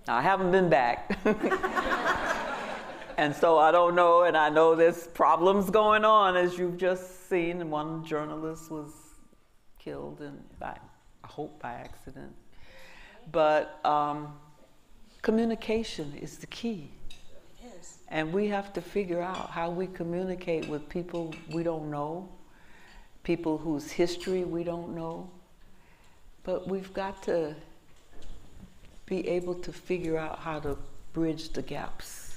Now, 0.07 0.19
I 0.19 0.23
haven't 0.23 0.53
been 0.53 0.69
back. 0.69 1.19
and 3.17 3.35
so 3.35 3.59
I 3.59 3.73
don't 3.73 3.97
know, 3.97 4.23
and 4.23 4.37
I 4.37 4.51
know 4.51 4.77
there's 4.77 5.09
problems 5.09 5.69
going 5.69 6.05
on, 6.05 6.37
as 6.37 6.57
you've 6.57 6.77
just 6.77 7.29
seen. 7.29 7.71
One 7.71 8.05
journalist 8.05 8.71
was 8.71 8.93
killed, 9.81 10.21
and 10.21 10.41
by, 10.61 10.79
I 11.25 11.27
hope 11.27 11.61
by 11.61 11.73
accident. 11.73 12.37
But 13.33 13.85
um, 13.85 14.39
communication 15.23 16.15
is 16.21 16.39
the 16.39 16.47
key. 16.47 16.93
And 18.13 18.31
we 18.31 18.47
have 18.49 18.75
to 18.75 18.83
figure 18.83 19.23
out 19.23 19.51
how 19.51 19.71
we 19.71 19.87
communicate 19.87 20.69
with 20.69 20.87
people 20.91 21.35
we 21.51 21.63
don't 21.63 21.91
know, 21.91 22.29
people 23.25 23.57
whose 23.57 23.91
history 23.91 24.45
we 24.45 24.65
don't 24.65 24.95
know. 24.95 25.31
But 26.45 26.69
we've 26.69 26.93
got 26.93 27.23
to 27.23 27.55
be 29.07 29.27
able 29.27 29.55
to 29.55 29.73
figure 29.73 30.19
out 30.19 30.41
how 30.41 30.61
to 30.61 30.77
bridge 31.15 31.55
the 31.55 31.63
gaps. 31.63 32.37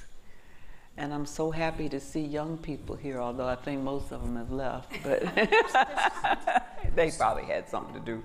And 0.96 1.12
I'm 1.12 1.26
so 1.26 1.50
happy 1.50 1.90
to 1.90 2.00
see 2.00 2.22
young 2.22 2.56
people 2.56 2.96
here, 2.96 3.20
although 3.20 3.46
I 3.46 3.56
think 3.56 3.82
most 3.82 4.12
of 4.12 4.22
them 4.22 4.36
have 4.36 4.50
left, 4.50 4.94
but 5.02 5.22
they 6.94 7.10
probably 7.10 7.44
had 7.44 7.68
something 7.68 7.92
to 7.92 8.00
do. 8.00 8.22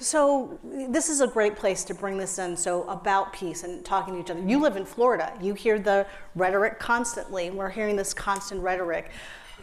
So 0.00 0.58
this 0.62 1.08
is 1.08 1.20
a 1.20 1.26
great 1.26 1.56
place 1.56 1.84
to 1.84 1.94
bring 1.94 2.18
this 2.18 2.38
in. 2.38 2.56
So 2.56 2.82
about 2.84 3.32
peace 3.32 3.62
and 3.62 3.84
talking 3.84 4.14
to 4.14 4.20
each 4.20 4.30
other. 4.30 4.40
You 4.40 4.60
live 4.60 4.76
in 4.76 4.84
Florida. 4.84 5.32
You 5.40 5.54
hear 5.54 5.78
the 5.78 6.06
rhetoric 6.34 6.78
constantly. 6.78 7.50
We're 7.50 7.70
hearing 7.70 7.96
this 7.96 8.12
constant 8.12 8.60
rhetoric. 8.60 9.10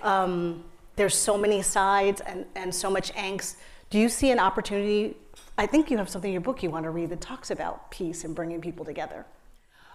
Um, 0.02 0.64
there's 0.96 1.16
so 1.16 1.38
many 1.38 1.62
sides 1.62 2.22
and, 2.22 2.46
and 2.56 2.74
so 2.74 2.90
much 2.90 3.14
angst. 3.14 3.58
Do 3.90 4.00
you 4.00 4.10
see 4.10 4.32
an 4.32 4.40
opportunity? 4.40 5.18
I 5.58 5.66
think 5.66 5.92
you 5.92 5.98
have 5.98 6.10
something 6.10 6.30
in 6.30 6.34
your 6.34 6.42
book 6.42 6.64
you 6.64 6.70
want 6.70 6.86
to 6.86 6.92
read 6.92 7.10
that 7.10 7.22
talks 7.22 7.52
about 7.52 7.92
peace 7.92 8.24
and 8.24 8.34
bringing 8.34 8.62
people 8.62 8.86
together. 8.86 9.26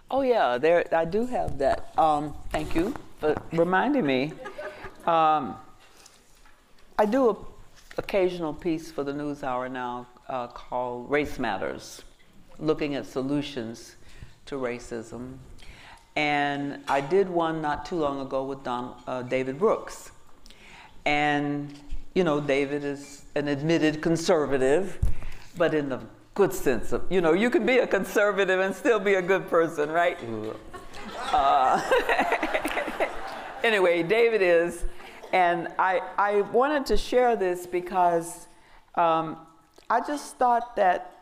Oh 0.09 0.21
yeah, 0.21 0.57
there 0.57 0.85
I 0.95 1.03
do 1.03 1.25
have 1.25 1.57
that. 1.57 1.91
Um, 1.97 2.33
thank 2.51 2.75
you. 2.75 2.93
for 3.19 3.35
reminding 3.51 4.05
me. 4.05 4.31
Um, 5.05 5.55
I 6.97 7.05
do 7.05 7.29
a 7.29 7.35
occasional 7.97 8.53
piece 8.53 8.91
for 8.91 9.03
the 9.03 9.11
NewsHour 9.11 9.71
now 9.71 10.07
uh, 10.29 10.47
called 10.47 11.09
Race 11.09 11.39
Matters, 11.39 12.03
looking 12.59 12.95
at 12.95 13.05
solutions 13.05 13.95
to 14.45 14.55
racism. 14.55 15.37
And 16.15 16.83
I 16.87 17.01
did 17.01 17.29
one 17.29 17.61
not 17.61 17.85
too 17.85 17.97
long 17.97 18.19
ago 18.19 18.43
with 18.43 18.63
Don, 18.63 18.95
uh, 19.07 19.21
David 19.21 19.59
Brooks. 19.59 20.11
And, 21.05 21.77
you 22.15 22.23
know, 22.23 22.41
David 22.41 22.83
is 22.83 23.23
an 23.35 23.47
admitted 23.47 24.01
conservative, 24.01 24.99
but 25.57 25.73
in 25.73 25.89
the 25.89 25.99
good 26.33 26.53
sense 26.53 26.91
of, 26.91 27.03
you 27.09 27.21
know, 27.21 27.33
you 27.33 27.49
can 27.49 27.65
be 27.65 27.77
a 27.79 27.87
conservative 27.87 28.59
and 28.59 28.75
still 28.75 28.99
be 28.99 29.15
a 29.15 29.21
good 29.21 29.47
person, 29.47 29.89
right? 29.89 30.17
Uh, 31.31 31.81
anyway, 33.63 34.03
David 34.03 34.41
is, 34.41 34.85
and 35.33 35.67
I, 35.79 36.01
I 36.17 36.41
wanted 36.41 36.85
to 36.87 36.97
share 36.97 37.35
this 37.35 37.65
because 37.67 38.47
um, 38.95 39.37
I 39.89 40.01
just 40.01 40.37
thought 40.37 40.75
that 40.75 41.13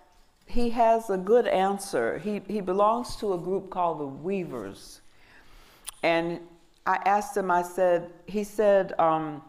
he 0.47 0.71
has 0.71 1.09
a 1.09 1.17
good 1.17 1.47
answer. 1.47 2.17
He, 2.17 2.41
he 2.47 2.61
belongs 2.61 3.15
to 3.17 3.33
a 3.33 3.37
group 3.37 3.69
called 3.69 3.99
the 3.99 4.07
Weavers. 4.07 5.01
And 6.01 6.39
I 6.85 6.99
asked 7.05 7.37
him, 7.37 7.51
I 7.51 7.61
said, 7.61 8.11
he 8.25 8.43
said, 8.43 8.93
um, 8.99 9.41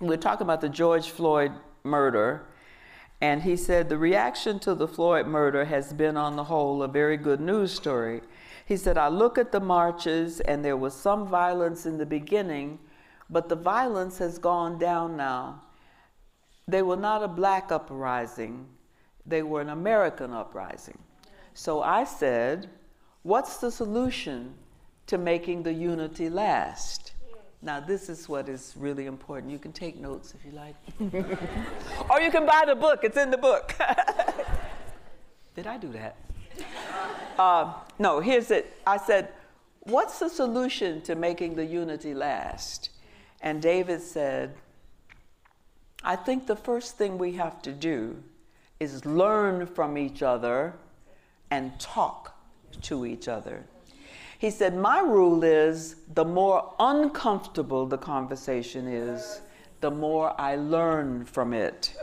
we 0.00 0.08
we're 0.08 0.16
talking 0.16 0.44
about 0.44 0.60
the 0.60 0.68
George 0.68 1.10
Floyd 1.10 1.52
murder. 1.82 2.46
And 3.20 3.42
he 3.42 3.56
said, 3.56 3.88
the 3.88 3.98
reaction 3.98 4.58
to 4.60 4.74
the 4.74 4.86
Floyd 4.86 5.26
murder 5.26 5.64
has 5.64 5.92
been, 5.92 6.16
on 6.16 6.36
the 6.36 6.44
whole, 6.44 6.82
a 6.82 6.88
very 6.88 7.16
good 7.16 7.40
news 7.40 7.72
story. 7.72 8.20
He 8.64 8.76
said, 8.76 8.96
I 8.96 9.08
look 9.08 9.38
at 9.38 9.50
the 9.50 9.60
marches, 9.60 10.40
and 10.40 10.64
there 10.64 10.76
was 10.76 10.94
some 10.94 11.26
violence 11.26 11.84
in 11.84 11.98
the 11.98 12.06
beginning, 12.06 12.78
but 13.28 13.48
the 13.48 13.56
violence 13.56 14.18
has 14.18 14.38
gone 14.38 14.78
down 14.78 15.16
now. 15.16 15.62
They 16.68 16.82
were 16.82 16.96
not 16.96 17.22
a 17.22 17.28
black 17.28 17.72
uprising, 17.72 18.66
they 19.24 19.42
were 19.42 19.62
an 19.62 19.70
American 19.70 20.32
uprising. 20.34 20.98
So 21.54 21.82
I 21.82 22.04
said, 22.04 22.68
What's 23.22 23.56
the 23.56 23.70
solution 23.70 24.54
to 25.06 25.18
making 25.18 25.64
the 25.64 25.72
unity 25.72 26.30
last? 26.30 27.12
Now, 27.60 27.80
this 27.80 28.08
is 28.08 28.28
what 28.28 28.48
is 28.48 28.74
really 28.76 29.06
important. 29.06 29.50
You 29.50 29.58
can 29.58 29.72
take 29.72 29.98
notes 29.98 30.32
if 30.32 30.44
you 30.44 30.52
like, 30.52 30.76
or 32.10 32.20
you 32.20 32.30
can 32.30 32.46
buy 32.46 32.62
the 32.64 32.76
book, 32.76 33.00
it's 33.02 33.16
in 33.16 33.30
the 33.30 33.38
book. 33.38 33.74
Did 35.56 35.66
I 35.66 35.76
do 35.76 35.90
that? 35.92 36.16
Uh, 37.36 37.72
no, 37.98 38.20
here's 38.20 38.50
it. 38.50 38.76
I 38.86 38.98
said, 38.98 39.30
What's 39.80 40.18
the 40.18 40.28
solution 40.28 41.00
to 41.02 41.14
making 41.14 41.56
the 41.56 41.64
unity 41.64 42.14
last? 42.14 42.90
And 43.40 43.62
David 43.62 44.02
said, 44.02 44.54
I 46.04 46.16
think 46.16 46.46
the 46.46 46.56
first 46.56 46.96
thing 46.96 47.18
we 47.18 47.32
have 47.32 47.60
to 47.62 47.72
do 47.72 48.22
is 48.80 49.04
learn 49.04 49.66
from 49.66 49.98
each 49.98 50.22
other 50.22 50.74
and 51.50 51.78
talk 51.80 52.36
to 52.82 53.04
each 53.04 53.28
other. 53.28 53.64
He 54.38 54.50
said, 54.50 54.76
My 54.76 55.00
rule 55.00 55.42
is 55.42 55.96
the 56.14 56.24
more 56.24 56.72
uncomfortable 56.78 57.86
the 57.86 57.98
conversation 57.98 58.86
is, 58.86 59.40
the 59.80 59.90
more 59.90 60.40
I 60.40 60.54
learn 60.56 61.24
from 61.24 61.52
it. 61.52 61.94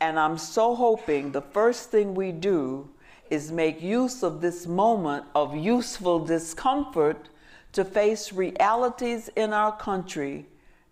And 0.00 0.18
I'm 0.18 0.36
so 0.36 0.74
hoping 0.74 1.32
the 1.32 1.40
first 1.40 1.90
thing 1.90 2.14
we 2.14 2.32
do 2.32 2.90
is 3.30 3.50
make 3.50 3.80
use 3.80 4.22
of 4.22 4.42
this 4.42 4.66
moment 4.66 5.24
of 5.34 5.56
useful 5.56 6.22
discomfort 6.24 7.30
to 7.72 7.84
face 7.84 8.32
realities 8.32 9.30
in 9.36 9.54
our 9.54 9.74
country 9.74 10.44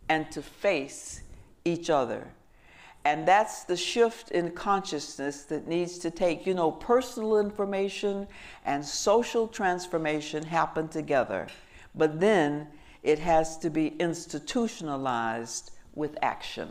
and 0.09 0.31
to 0.33 0.41
face 0.41 1.21
each 1.65 1.91
other. 1.91 2.29
And 3.05 3.27
that's 3.27 3.65
the 3.65 3.77
shift 3.77 4.31
in 4.31 4.51
consciousness 4.51 5.45
that 5.45 5.67
needs 5.67 5.99
to 5.99 6.11
take, 6.11 6.47
you 6.47 6.53
know, 6.53 6.71
personal 6.71 7.39
information 7.39 8.27
and 8.67 8.85
social 8.85 9.49
transformation 9.49 10.45
happen 10.45 10.89
together. 10.89 11.49
But 11.95 12.21
then 12.21 12.69
it 13.03 13.19
has 13.19 13.57
to 13.59 13.71
be 13.71 13.89
institutionalized 13.99 15.71
with 15.95 16.19
action. 16.21 16.69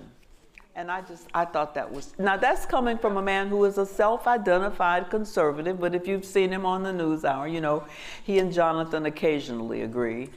And 0.76 0.92
I 0.92 1.02
just, 1.02 1.28
I 1.34 1.46
thought 1.46 1.74
that 1.74 1.92
was, 1.92 2.14
now 2.20 2.38
that's 2.38 2.66
coming 2.66 2.98
from 2.98 3.18
a 3.18 3.22
man 3.22 3.50
who 3.50 3.66
is 3.66 3.78
a 3.80 3.86
self 3.86 4.28
identified 4.28 5.10
conservative, 5.10 5.80
but 5.80 5.96
if 5.96 6.08
you've 6.08 6.24
seen 6.24 6.52
him 6.52 6.66
on 6.66 6.84
the 6.84 6.92
NewsHour, 6.92 7.52
you 7.52 7.60
know, 7.60 7.84
he 8.24 8.38
and 8.40 8.54
Jonathan 8.54 9.08
occasionally 9.08 9.82
agree. 9.82 10.30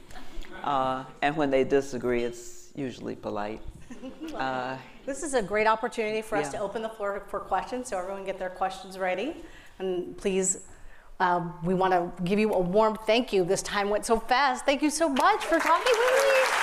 Uh, 0.63 1.03
and 1.21 1.37
when 1.37 1.49
they 1.51 1.63
disagree, 1.63 2.23
it's 2.23 2.71
usually 2.75 3.15
polite. 3.15 3.61
Uh, 4.35 4.77
this 5.05 5.23
is 5.23 5.33
a 5.33 5.41
great 5.41 5.67
opportunity 5.67 6.21
for 6.21 6.37
us 6.37 6.45
Yeah. 6.51 6.59
to 6.59 6.65
open 6.65 6.81
the 6.81 6.89
floor 6.89 7.23
for 7.27 7.39
questions, 7.39 7.89
so 7.89 7.97
everyone 7.97 8.25
get 8.25 8.37
their 8.39 8.49
questions 8.49 8.97
ready. 8.97 9.43
And 9.79 10.17
please, 10.17 10.59
uh, 11.19 11.41
we 11.63 11.73
want 11.73 11.93
to 11.93 12.23
give 12.23 12.39
you 12.39 12.53
a 12.53 12.59
warm 12.59 12.97
thank 13.05 13.31
you. 13.33 13.43
This 13.43 13.61
time 13.61 13.89
went 13.89 14.05
so 14.05 14.19
fast. 14.19 14.65
Thank 14.65 14.81
you 14.81 14.89
so 14.89 15.09
much 15.09 15.45
for 15.45 15.59
talking 15.59 15.93
with 15.97 16.23
me. 16.23 16.62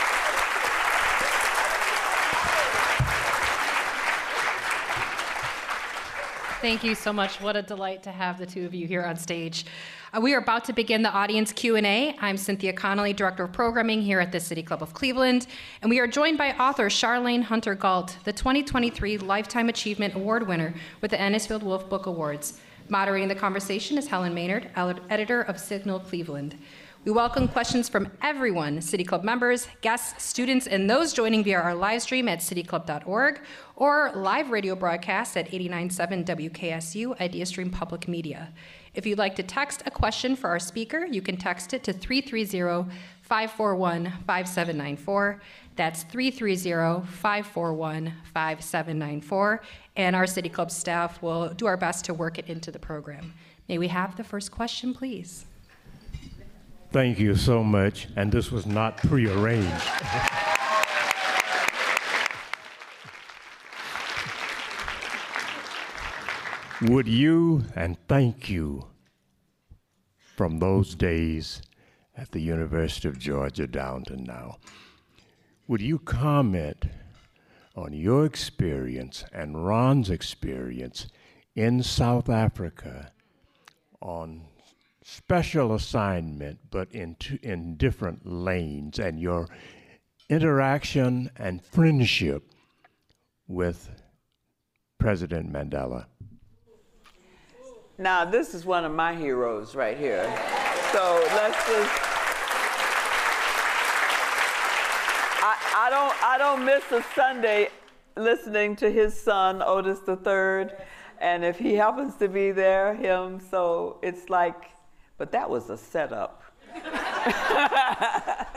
Thank 6.61 6.85
you 6.85 6.95
so 6.95 7.11
much. 7.11 7.41
What 7.41 7.57
a 7.57 7.63
delight 7.63 8.03
to 8.03 8.11
have 8.11 8.39
the 8.39 8.45
two 8.45 8.67
of 8.67 8.75
you 8.75 8.87
here 8.87 9.03
on 9.03 9.17
stage. 9.17 9.65
Uh, 10.13 10.21
we 10.21 10.35
are 10.35 10.41
about 10.41 10.63
to 10.67 10.75
begin 10.75 11.03
the 11.03 11.11
audience 11.11 11.55
Q&A. 11.55 12.15
I'm 12.21 12.37
Cynthia 12.37 12.75
Connolly, 12.75 13.15
Director 13.15 13.45
of 13.45 13.53
Programming 13.55 14.03
here 14.03 14.21
at 14.21 14.31
the 14.31 14.41
City 14.41 14.63
Club 14.63 14.83
of 14.83 14.93
Cleveland, 14.93 15.47
and 15.81 15.89
we 15.89 15.99
are 16.01 16.07
joined 16.07 16.37
by 16.37 16.53
author 16.53 16.91
Charlayne 16.91 17.45
Hunter 17.45 17.75
Gault, 17.75 18.19
the 18.25 18.33
2023 18.35 19.17
Lifetime 19.17 19.71
Achievement 19.71 20.15
Award 20.15 20.47
winner 20.47 20.75
with 21.01 21.13
the 21.13 21.17
Anisfield 21.17 21.63
Wolf 21.63 21.89
Book 21.89 22.05
Awards. 22.05 22.61
Moderating 22.91 23.29
the 23.29 23.35
conversation 23.35 23.97
is 23.97 24.09
Helen 24.09 24.35
Maynard, 24.35 24.69
editor 24.77 25.41
of 25.41 25.59
Signal 25.59 26.01
Cleveland. 26.01 26.59
We 27.03 27.13
welcome 27.13 27.49
questions 27.49 27.89
from 27.89 28.13
everyone 28.21 28.83
City 28.83 29.05
Club 29.05 29.25
members, 29.25 29.67
guests, 29.81 30.23
students, 30.23 30.67
and 30.67 30.89
those 30.89 31.15
joining 31.15 31.43
via 31.43 31.59
our 31.59 31.75
live 31.75 32.03
stream 32.03 32.29
at 32.29 32.41
cityclub.org 32.41 33.41
or 33.77 34.13
live 34.15 34.51
radio 34.51 34.75
broadcast 34.75 35.35
at 35.39 35.47
897 35.47 36.25
WKSU 36.25 37.17
IdeaStream 37.17 37.73
Public 37.73 38.07
Media. 38.07 38.53
If 38.93 39.07
you'd 39.07 39.17
like 39.17 39.35
to 39.37 39.43
text 39.43 39.83
a 39.87 39.91
question 39.91 40.37
for 40.37 40.51
our 40.51 40.59
speaker, 40.59 41.07
you 41.07 41.23
can 41.23 41.39
text 41.39 41.73
it 41.73 41.83
to 41.85 41.95
330 41.95 42.95
541 43.23 44.05
5794. 44.27 45.41
That's 45.77 46.03
330 46.03 47.07
541 47.07 48.13
5794. 48.35 49.63
And 49.97 50.15
our 50.15 50.27
City 50.27 50.51
Club 50.51 50.71
staff 50.71 51.23
will 51.23 51.49
do 51.55 51.65
our 51.65 51.79
best 51.79 52.05
to 52.05 52.13
work 52.13 52.39
it 52.39 52.49
into 52.49 52.71
the 52.71 52.79
program. 52.79 53.33
May 53.71 53.79
we 53.79 53.89
have 53.89 54.17
the 54.19 54.25
first 54.25 54.51
question, 54.53 54.93
please? 54.93 55.47
Thank 56.93 57.21
you 57.21 57.37
so 57.37 57.63
much. 57.63 58.09
And 58.17 58.33
this 58.33 58.51
was 58.51 58.67
not 58.67 58.97
prearranged. 58.97 59.71
Would 66.83 67.07
you, 67.07 67.65
and 67.77 67.97
thank 68.09 68.49
you 68.49 68.87
from 70.37 70.59
those 70.59 70.95
days 70.95 71.63
at 72.17 72.33
the 72.33 72.41
University 72.41 73.07
of 73.07 73.19
Georgia 73.19 73.67
down 73.67 74.03
to 74.05 74.17
now, 74.17 74.57
would 75.69 75.83
you 75.83 75.99
comment 75.99 76.87
on 77.77 77.93
your 77.93 78.25
experience 78.25 79.25
and 79.33 79.65
Ron's 79.65 80.11
experience 80.11 81.07
in 81.55 81.83
South 81.83 82.29
Africa 82.29 83.13
on 84.01 84.47
special 85.03 85.75
assignment, 85.75 86.59
but 86.71 86.91
in, 86.93 87.17
two, 87.17 87.39
in 87.43 87.77
different 87.77 88.27
lanes, 88.27 88.99
and 88.99 89.19
your 89.19 89.49
interaction 90.29 91.31
and 91.37 91.65
friendship 91.65 92.45
with 93.49 93.91
President 94.99 95.53
Mandela. 95.53 96.07
Now, 97.99 98.25
this 98.25 98.55
is 98.55 98.65
one 98.65 98.85
of 98.85 98.93
my 98.93 99.15
heroes 99.15 99.75
right 99.75 99.97
here. 99.97 100.25
So 100.93 101.23
let's 101.35 101.67
just. 101.67 101.91
I, 105.43 105.57
I 105.77 105.91
don't 105.91 106.25
I 106.25 106.39
don't 106.39 106.65
miss 106.65 106.85
a 106.93 107.03
Sunday 107.15 107.69
listening 108.17 108.77
to 108.77 108.91
his 108.91 109.19
son 109.19 109.63
Otis 109.65 110.01
III, 110.09 110.75
and 111.21 111.45
if 111.45 111.59
he 111.59 111.75
happens 111.75 112.17
to 112.17 112.29
be 112.29 112.53
there, 112.53 112.95
him. 112.95 113.41
So 113.51 113.99
it's 114.03 114.29
like, 114.29 114.71
but 115.21 115.33
that 115.33 115.51
was 115.51 115.69
a 115.69 115.77
setup. 115.77 116.43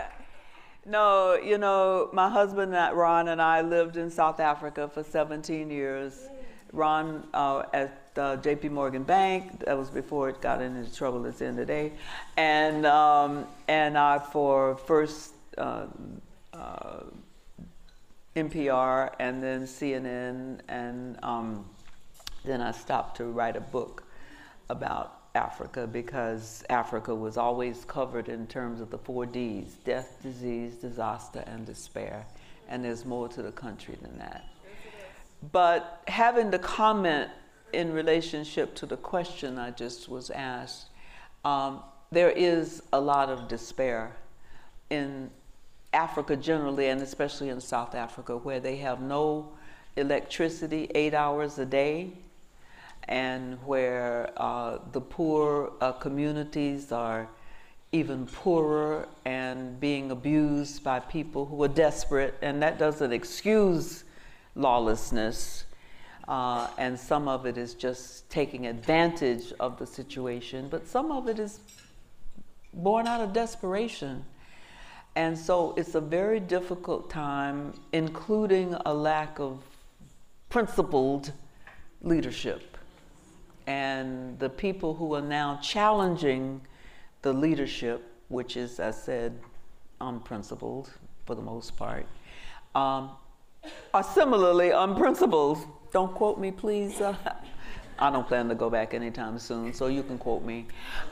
no, 0.85 1.35
you 1.35 1.57
know, 1.57 2.09
my 2.13 2.29
husband 2.29 2.71
Ron 2.71 3.27
and 3.27 3.41
I 3.41 3.59
lived 3.59 3.97
in 3.97 4.09
South 4.09 4.39
Africa 4.39 4.87
for 4.87 5.03
17 5.03 5.69
years. 5.69 6.29
Ron 6.71 7.27
uh, 7.33 7.63
at 7.73 8.11
uh, 8.15 8.37
J.P. 8.37 8.69
Morgan 8.69 9.03
Bank. 9.03 9.65
That 9.65 9.77
was 9.77 9.89
before 9.89 10.29
it 10.29 10.39
got 10.39 10.61
into 10.61 10.89
trouble 10.95 11.27
at 11.27 11.37
the 11.37 11.47
end 11.47 11.59
of 11.59 11.67
the 11.67 11.73
day, 11.73 11.91
and 12.37 12.85
um, 12.85 13.45
and 13.67 13.97
I 13.97 14.19
for 14.19 14.77
first 14.77 15.33
uh, 15.57 15.87
uh, 16.53 17.01
NPR 18.37 19.11
and 19.19 19.43
then 19.43 19.63
CNN, 19.63 20.61
and 20.69 21.19
um, 21.23 21.65
then 22.45 22.61
I 22.61 22.71
stopped 22.71 23.17
to 23.17 23.25
write 23.25 23.57
a 23.57 23.61
book 23.61 24.05
about 24.69 25.22
Africa 25.35 25.87
because 25.87 26.63
Africa 26.69 27.13
was 27.13 27.37
always 27.37 27.85
covered 27.85 28.29
in 28.29 28.45
terms 28.47 28.79
of 28.79 28.91
the 28.91 28.97
four 28.97 29.25
D's 29.25 29.77
death, 29.83 30.17
disease, 30.21 30.75
disaster, 30.75 31.43
and 31.47 31.65
despair. 31.65 32.25
And 32.69 32.85
there's 32.85 33.05
more 33.05 33.27
to 33.29 33.41
the 33.41 33.51
country 33.51 33.97
than 34.01 34.17
that. 34.19 34.45
But 35.51 36.01
having 36.07 36.51
the 36.51 36.59
comment 36.59 37.29
in 37.73 37.91
relationship 37.91 38.75
to 38.75 38.85
the 38.85 38.97
question 38.97 39.57
I 39.57 39.71
just 39.71 40.07
was 40.07 40.29
asked, 40.29 40.87
um, 41.43 41.81
there 42.11 42.29
is 42.29 42.83
a 42.93 43.01
lot 43.01 43.29
of 43.29 43.47
despair 43.47 44.15
in 44.89 45.31
Africa 45.91 46.35
generally, 46.35 46.87
and 46.87 47.01
especially 47.01 47.49
in 47.49 47.59
South 47.59 47.95
Africa, 47.95 48.37
where 48.37 48.59
they 48.59 48.77
have 48.77 49.01
no 49.01 49.51
electricity 49.95 50.89
eight 50.95 51.13
hours 51.13 51.57
a 51.57 51.65
day, 51.65 52.13
and 53.07 53.57
where 53.65 54.31
uh, 54.37 54.79
the 54.91 55.01
poor 55.01 55.73
uh, 55.81 55.91
communities 55.93 56.91
are 56.91 57.27
even 57.91 58.25
poorer 58.25 59.07
and 59.25 59.79
being 59.79 60.11
abused 60.11 60.83
by 60.83 60.99
people 60.99 61.45
who 61.45 61.61
are 61.63 61.67
desperate, 61.67 62.33
and 62.41 62.61
that 62.61 62.79
doesn't 62.79 63.13
excuse 63.13 64.03
lawlessness. 64.55 65.65
Uh, 66.27 66.67
and 66.77 66.97
some 66.97 67.27
of 67.27 67.45
it 67.45 67.57
is 67.57 67.73
just 67.73 68.29
taking 68.29 68.67
advantage 68.67 69.53
of 69.59 69.77
the 69.77 69.85
situation, 69.85 70.67
but 70.69 70.87
some 70.87 71.11
of 71.11 71.27
it 71.27 71.37
is 71.37 71.59
born 72.73 73.07
out 73.07 73.21
of 73.21 73.33
desperation. 73.33 74.23
And 75.15 75.37
so 75.37 75.73
it's 75.77 75.95
a 75.95 76.01
very 76.01 76.39
difficult 76.39 77.09
time, 77.09 77.73
including 77.91 78.73
a 78.85 78.93
lack 78.93 79.39
of 79.39 79.61
principled 80.49 81.31
leadership. 82.01 82.72
And 83.67 84.37
the 84.39 84.49
people 84.49 84.93
who 84.93 85.13
are 85.15 85.21
now 85.21 85.59
challenging 85.61 86.61
the 87.21 87.33
leadership, 87.33 88.03
which 88.27 88.57
is, 88.57 88.79
as 88.79 88.95
I 88.95 88.99
said, 88.99 89.39
unprincipled 90.01 90.91
for 91.25 91.35
the 91.35 91.41
most 91.41 91.77
part, 91.77 92.05
um, 92.75 93.11
are 93.93 94.03
similarly 94.03 94.71
unprincipled. 94.71 95.59
Don't 95.91 96.13
quote 96.13 96.39
me, 96.39 96.51
please. 96.51 97.01
I 97.99 98.09
don't 98.09 98.27
plan 98.27 98.49
to 98.49 98.55
go 98.55 98.69
back 98.69 98.93
anytime 98.93 99.37
soon, 99.37 99.73
so 99.73 99.87
you 99.87 100.03
can 100.03 100.17
quote 100.17 100.43
me. 100.43 100.65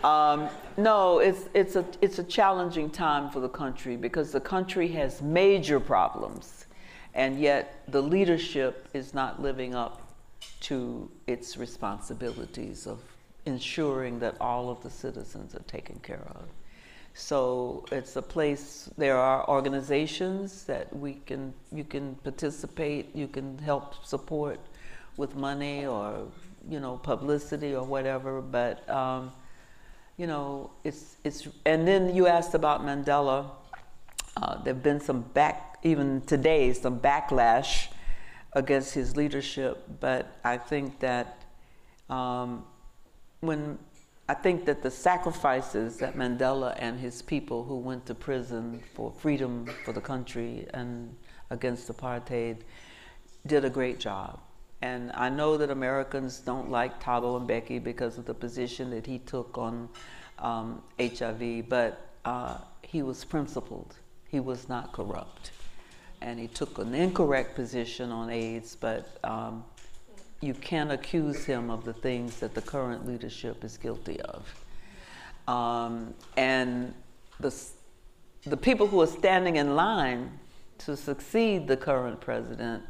Um, 0.04 0.50
no, 0.78 1.20
it's, 1.20 1.48
it's, 1.54 1.76
a, 1.76 1.86
it's 2.02 2.20
a 2.20 2.24
challenging 2.24 2.90
time 2.90 3.30
for 3.30 3.40
the 3.40 3.50
country 3.50 3.96
because 3.96 4.32
the 4.32 4.42
country 4.42 4.88
has 4.90 5.22
major 5.22 5.80
problems, 5.80 6.66
and 7.14 7.40
yet 7.40 7.84
the 7.88 8.02
leadership 8.02 8.90
is 8.94 9.14
not 9.14 9.42
living 9.42 9.76
up 9.76 10.02
to 10.62 11.10
its 11.28 11.58
responsibilities 11.58 12.88
of 12.88 13.00
ensuring 13.46 14.20
that 14.20 14.36
all 14.40 14.70
of 14.70 14.82
the 14.82 14.90
citizens 14.90 15.56
are 15.56 15.64
taken 15.64 16.00
care 16.00 16.28
of. 16.36 16.44
So 17.14 17.86
it's 17.92 18.16
a 18.16 18.22
place, 18.22 18.90
there 18.98 19.18
are 19.18 19.48
organizations 19.50 20.64
that 20.66 20.96
we 20.96 21.16
can, 21.26 21.54
you 21.72 21.84
can 21.84 22.16
participate, 22.24 23.14
you 23.16 23.28
can 23.28 23.58
help 23.58 24.06
support 24.06 24.60
with 25.18 25.36
money 25.36 25.86
or 25.86 26.28
you 26.70 26.80
know, 26.80 26.98
publicity 26.98 27.76
or 27.76 27.84
whatever, 27.84 28.42
but, 28.42 28.88
um, 28.90 29.32
you 30.18 30.28
know, 30.28 30.70
it's, 30.84 31.18
it's, 31.24 31.48
and 31.66 31.88
then 31.88 32.14
you 32.16 32.28
asked 32.28 32.54
about 32.54 32.86
Mandela. 32.86 33.50
Uh, 34.38 34.62
there 34.64 34.74
have 34.74 34.84
been 34.84 35.02
some 35.02 35.22
back, 35.22 35.80
even 35.84 36.22
today, 36.22 36.72
some 36.74 37.00
backlash 37.00 37.88
against 38.54 38.94
his 38.94 39.16
leadership, 39.16 39.86
but 40.00 40.38
I 40.44 40.58
think 40.58 41.00
that 41.00 41.44
um, 42.10 42.66
when 43.40 43.80
I 44.28 44.34
think 44.34 44.66
that 44.66 44.82
the 44.82 44.92
sacrifices 44.92 45.98
that 45.98 46.16
Mandela 46.16 46.76
and 46.80 47.00
his 47.00 47.22
people 47.22 47.64
who 47.66 47.78
went 47.78 48.06
to 48.06 48.16
prison 48.16 48.82
for 48.94 49.12
freedom 49.12 49.66
for 49.84 49.92
the 49.92 50.00
country 50.00 50.68
and 50.74 51.14
against 51.50 51.90
apartheid 51.90 52.58
did 53.46 53.66
a 53.66 53.70
great 53.70 54.00
job. 54.00 54.40
And 54.82 55.12
I 55.16 55.30
know 55.30 55.58
that 55.58 55.70
Americans 55.70 56.40
don't 56.40 56.72
like 56.72 57.04
Thabo 57.04 57.46
Mbeki 57.46 57.84
because 57.84 58.18
of 58.18 58.26
the 58.26 58.34
position 58.34 58.90
that 58.92 59.06
he 59.06 59.20
took 59.20 59.58
on 59.58 59.90
um, 60.40 60.82
HIV, 61.00 61.68
but 61.68 62.08
uh, 62.24 62.58
he 62.82 63.02
was 63.04 63.26
principled. 63.26 63.96
He 64.30 64.40
was 64.40 64.70
not 64.70 64.94
corrupt. 64.94 65.52
And 66.22 66.40
he 66.40 66.48
took 66.48 66.78
an 66.78 66.94
incorrect 66.94 67.56
position 67.56 68.12
on 68.12 68.30
AIDS, 68.30 68.78
but 68.80 69.18
um, 69.24 69.64
you 70.42 70.54
can't 70.54 70.92
accuse 70.92 71.46
him 71.46 71.70
of 71.70 71.84
the 71.86 71.94
things 71.94 72.40
that 72.40 72.54
the 72.54 72.62
current 72.62 73.08
leadership 73.08 73.64
is 73.64 73.78
guilty 73.78 74.20
of. 74.22 74.66
Um, 75.48 76.14
and 76.38 76.94
the, 77.40 77.54
the 78.44 78.58
people 78.58 78.88
who 78.88 79.02
are 79.02 79.08
standing 79.08 79.56
in 79.56 79.76
line 79.76 80.40
to 80.80 80.98
succeed 80.98 81.68
the 81.68 81.78
current 81.78 82.22
president 82.22 82.84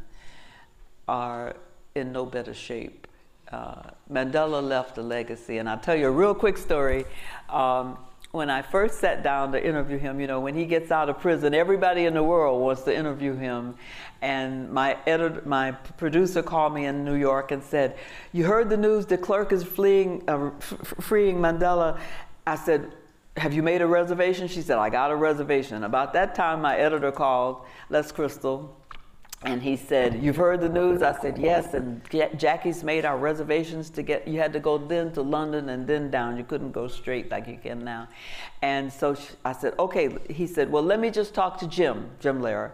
are 1.08 1.56
in 1.96 2.12
no 2.12 2.26
better 2.26 2.54
shape. 2.54 3.08
Uh, 3.52 3.82
Mandela 4.10 4.64
left 4.64 4.98
a 4.98 5.02
legacy, 5.02 5.58
and 5.58 5.70
I'll 5.70 5.80
tell 5.80 5.96
you 5.96 6.08
a 6.08 6.12
real 6.12 6.34
quick 6.34 6.58
story. 6.58 7.04
Um, 7.50 7.98
when 8.32 8.50
I 8.50 8.62
first 8.62 9.00
sat 9.00 9.24
down 9.24 9.52
to 9.52 9.64
interview 9.64 9.98
him, 9.98 10.20
you 10.22 10.28
know, 10.28 10.40
when 10.40 10.56
he 10.56 10.66
gets 10.66 10.90
out 10.90 11.10
of 11.10 11.20
prison, 11.20 11.54
everybody 11.54 12.06
in 12.06 12.14
the 12.14 12.24
world 12.24 12.62
wants 12.62 12.84
to 12.84 12.96
interview 12.96 13.36
him. 13.36 13.76
And 14.22 14.72
my 14.72 14.98
editor, 15.06 15.42
my 15.46 15.72
producer 15.72 16.42
called 16.42 16.74
me 16.74 16.86
in 16.86 17.04
New 17.04 17.16
York 17.16 17.52
and 17.52 17.62
said, 17.62 17.98
"You 18.32 18.46
heard 18.46 18.70
the 18.70 18.78
news? 18.78 19.06
De 19.06 19.18
Klerk 19.18 19.52
is 19.52 19.64
fleeing, 19.64 20.24
uh, 20.30 20.52
freeing 20.60 21.38
Mandela." 21.40 22.00
I 22.48 22.56
said, 22.56 22.92
"Have 23.36 23.54
you 23.54 23.64
made 23.64 23.82
a 23.82 23.88
reservation?" 23.88 24.48
She 24.48 24.62
said, 24.62 24.78
"I 24.78 24.90
got 24.90 25.12
a 25.12 25.16
reservation." 25.16 25.84
About 25.84 26.14
that 26.14 26.34
time, 26.34 26.62
my 26.62 26.78
editor 26.78 27.12
called 27.12 27.58
Les 27.90 28.12
Crystal 28.12 28.76
and 29.44 29.62
he 29.62 29.76
said, 29.76 30.22
You've 30.22 30.36
heard 30.36 30.62
the 30.62 30.70
news? 30.70 31.02
I 31.02 31.20
said, 31.20 31.38
Yes. 31.38 31.74
And 31.74 32.02
Jackie's 32.38 32.84
made 32.84 33.06
our 33.06 33.18
reservations 33.18 33.90
to 33.92 34.04
get, 34.04 34.28
you 34.28 34.40
had 34.40 34.54
to 34.54 34.60
go 34.60 34.78
then 34.78 35.12
to 35.14 35.22
London 35.24 35.70
and 35.70 35.88
then 35.88 36.12
down. 36.12 36.38
You 36.38 36.44
couldn't 36.44 36.72
go 36.72 36.88
straight 36.88 37.32
like 37.32 37.48
you 37.48 37.58
can 37.62 37.84
now. 37.84 38.08
And 38.62 38.94
so 38.94 39.16
I 39.44 39.54
said, 39.54 39.74
Okay. 39.80 40.16
He 40.30 40.46
said, 40.46 40.72
Well, 40.72 40.84
let 40.84 41.00
me 41.00 41.10
just 41.10 41.34
talk 41.34 41.58
to 41.60 41.68
Jim, 41.68 42.10
Jim 42.20 42.40
Lehrer, 42.40 42.72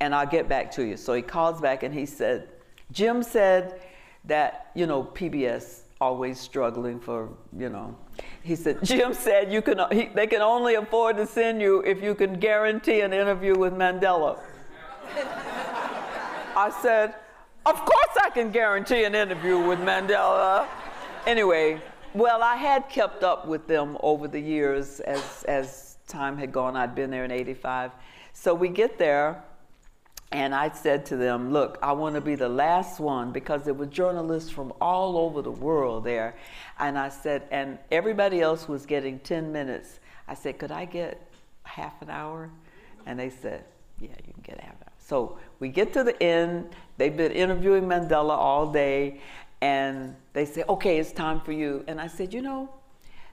and 0.00 0.12
I'll 0.12 0.26
get 0.26 0.48
back 0.48 0.72
to 0.72 0.82
you. 0.82 0.96
So 0.96 1.14
he 1.14 1.22
calls 1.22 1.60
back 1.60 1.84
and 1.84 1.94
he 1.94 2.04
said, 2.04 2.48
Jim 2.90 3.22
said 3.22 3.80
that, 4.24 4.70
you 4.74 4.86
know, 4.86 5.04
PBS 5.04 5.82
always 6.00 6.40
struggling 6.40 6.98
for, 6.98 7.28
you 7.56 7.68
know. 7.68 7.96
He 8.42 8.56
said, 8.56 8.78
Jim 8.82 9.14
said 9.14 9.52
you 9.52 9.62
can, 9.62 9.80
he, 9.92 10.06
they 10.06 10.26
can 10.26 10.42
only 10.42 10.74
afford 10.74 11.16
to 11.18 11.26
send 11.28 11.62
you 11.62 11.80
if 11.82 12.02
you 12.02 12.16
can 12.16 12.40
guarantee 12.40 13.02
an 13.02 13.12
interview 13.12 13.56
with 13.56 13.72
Mandela. 13.72 14.40
I 16.56 16.70
said, 16.82 17.14
Of 17.64 17.76
course 17.76 18.16
I 18.22 18.30
can 18.30 18.50
guarantee 18.50 19.04
an 19.04 19.14
interview 19.14 19.58
with 19.58 19.78
Mandela. 19.78 20.66
Anyway, 21.26 21.80
well, 22.14 22.42
I 22.42 22.56
had 22.56 22.88
kept 22.88 23.22
up 23.22 23.46
with 23.46 23.66
them 23.66 23.96
over 24.02 24.28
the 24.28 24.40
years 24.40 25.00
as, 25.00 25.44
as 25.44 25.96
time 26.08 26.36
had 26.36 26.52
gone. 26.52 26.76
I'd 26.76 26.94
been 26.94 27.10
there 27.10 27.24
in 27.24 27.30
85. 27.30 27.92
So 28.34 28.54
we 28.54 28.68
get 28.68 28.98
there, 28.98 29.42
and 30.30 30.54
I 30.54 30.70
said 30.70 31.06
to 31.06 31.16
them, 31.16 31.52
Look, 31.52 31.78
I 31.82 31.92
want 31.92 32.16
to 32.16 32.20
be 32.20 32.34
the 32.34 32.48
last 32.48 33.00
one 33.00 33.32
because 33.32 33.64
there 33.64 33.74
were 33.74 33.86
journalists 33.86 34.50
from 34.50 34.72
all 34.80 35.16
over 35.16 35.40
the 35.40 35.50
world 35.50 36.04
there. 36.04 36.34
And 36.78 36.98
I 36.98 37.08
said, 37.08 37.44
and 37.50 37.78
everybody 37.90 38.40
else 38.42 38.68
was 38.68 38.84
getting 38.84 39.18
10 39.20 39.52
minutes. 39.52 40.00
I 40.28 40.34
said, 40.34 40.58
Could 40.58 40.72
I 40.72 40.84
get 40.84 41.20
half 41.64 42.02
an 42.02 42.10
hour? 42.10 42.50
And 43.06 43.18
they 43.18 43.30
said, 43.30 43.64
Yeah, 44.00 44.10
you 44.26 44.34
can 44.34 44.42
get 44.42 44.60
half 44.60 44.72
an 44.72 44.86
hour. 44.86 44.91
So 45.04 45.38
we 45.58 45.68
get 45.68 45.92
to 45.94 46.04
the 46.04 46.20
end. 46.22 46.70
They've 46.96 47.16
been 47.16 47.32
interviewing 47.32 47.84
Mandela 47.84 48.36
all 48.36 48.72
day, 48.72 49.20
and 49.60 50.14
they 50.32 50.44
say, 50.44 50.64
okay, 50.68 50.98
it's 50.98 51.12
time 51.12 51.40
for 51.40 51.52
you. 51.52 51.84
And 51.86 52.00
I 52.00 52.06
said, 52.06 52.32
you 52.32 52.42
know, 52.42 52.68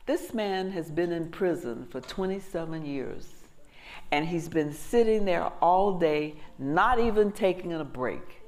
this 0.05 0.34
man 0.34 0.72
has 0.72 0.89
been 0.89 1.11
in 1.11 1.30
prison 1.30 1.88
for 1.89 2.01
27 2.01 2.86
years, 2.86 3.28
and 4.11 4.28
he's 4.28 4.49
been 4.49 4.74
sitting 4.74 5.26
there 5.26 5.45
all 5.61 5.99
day, 5.99 6.36
not 6.57 6.99
even 6.99 7.32
taking 7.32 7.74
a 7.74 7.84
break. 7.84 8.41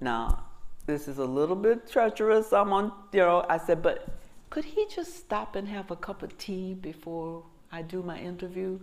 Now, 0.00 0.44
this 0.86 1.08
is 1.08 1.18
a 1.18 1.24
little 1.24 1.56
bit 1.56 1.90
treacherous. 1.90 2.52
I'm 2.52 2.72
on, 2.72 2.92
you 3.12 3.20
know, 3.20 3.44
I 3.48 3.58
said, 3.58 3.82
but 3.82 4.08
could 4.50 4.64
he 4.64 4.86
just 4.86 5.16
stop 5.16 5.56
and 5.56 5.68
have 5.68 5.90
a 5.90 5.96
cup 5.96 6.22
of 6.22 6.36
tea 6.38 6.74
before 6.74 7.42
I 7.72 7.82
do 7.82 8.02
my 8.02 8.18
interview? 8.18 8.78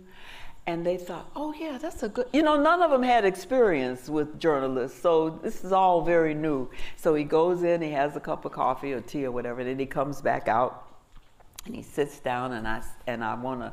And 0.66 0.84
they 0.84 0.96
thought, 0.96 1.30
oh 1.36 1.52
yeah, 1.52 1.78
that's 1.78 2.02
a 2.02 2.08
good. 2.08 2.26
You 2.32 2.42
know, 2.42 2.60
none 2.60 2.80
of 2.80 2.90
them 2.90 3.02
had 3.02 3.24
experience 3.24 4.08
with 4.08 4.40
journalists, 4.40 5.00
so 5.00 5.30
this 5.42 5.62
is 5.64 5.72
all 5.72 6.02
very 6.02 6.34
new. 6.34 6.70
So 6.96 7.14
he 7.14 7.24
goes 7.24 7.62
in, 7.62 7.82
he 7.82 7.90
has 7.90 8.16
a 8.16 8.20
cup 8.20 8.44
of 8.44 8.52
coffee 8.52 8.92
or 8.92 9.00
tea 9.00 9.26
or 9.26 9.32
whatever, 9.32 9.62
then 9.62 9.78
he 9.78 9.86
comes 9.86 10.22
back 10.22 10.48
out, 10.48 10.88
and 11.66 11.74
he 11.74 11.82
sits 11.82 12.18
down, 12.18 12.52
and 12.52 12.66
I 12.66 12.82
and 13.06 13.22
I 13.22 13.34
want 13.34 13.60
to 13.60 13.72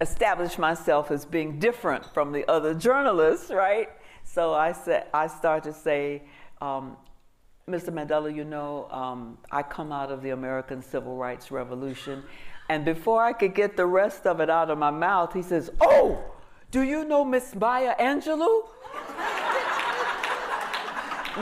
establish 0.00 0.58
myself 0.58 1.10
as 1.10 1.24
being 1.24 1.58
different 1.58 2.04
from 2.12 2.32
the 2.32 2.48
other 2.50 2.74
journalists, 2.74 3.50
right? 3.50 3.88
So 4.24 4.52
I 4.52 4.72
said, 4.72 5.06
I 5.14 5.28
start 5.28 5.64
to 5.64 5.72
say, 5.72 6.22
um, 6.60 6.96
Mr. 7.68 7.88
Mandela, 7.88 8.34
you 8.34 8.44
know, 8.44 8.88
um, 8.90 9.38
I 9.50 9.62
come 9.62 9.92
out 9.92 10.10
of 10.10 10.22
the 10.22 10.30
American 10.30 10.82
Civil 10.82 11.16
Rights 11.16 11.50
Revolution, 11.50 12.22
and 12.68 12.84
before 12.84 13.22
I 13.22 13.32
could 13.32 13.54
get 13.54 13.76
the 13.76 13.86
rest 13.86 14.26
of 14.26 14.40
it 14.40 14.50
out 14.50 14.70
of 14.70 14.78
my 14.78 14.90
mouth, 14.90 15.32
he 15.32 15.42
says, 15.42 15.70
"Oh, 15.80 16.18
do 16.70 16.82
you 16.82 17.04
know 17.04 17.24
Miss 17.24 17.54
Maya 17.54 17.94
Angelou?" 17.98 18.64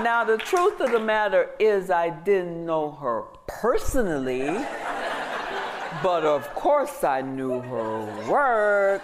now, 0.03 0.25
the 0.25 0.39
truth 0.39 0.81
of 0.81 0.91
the 0.91 1.01
matter 1.01 1.51
is, 1.59 1.91
I 1.91 2.11
didn't 2.11 2.67
know 2.67 2.93
her 2.93 3.23
personally, 3.47 4.47
but 6.03 6.25
of 6.25 6.53
course 6.55 7.05
I 7.05 7.21
knew 7.23 7.61
her 7.61 8.29
work. 8.29 9.03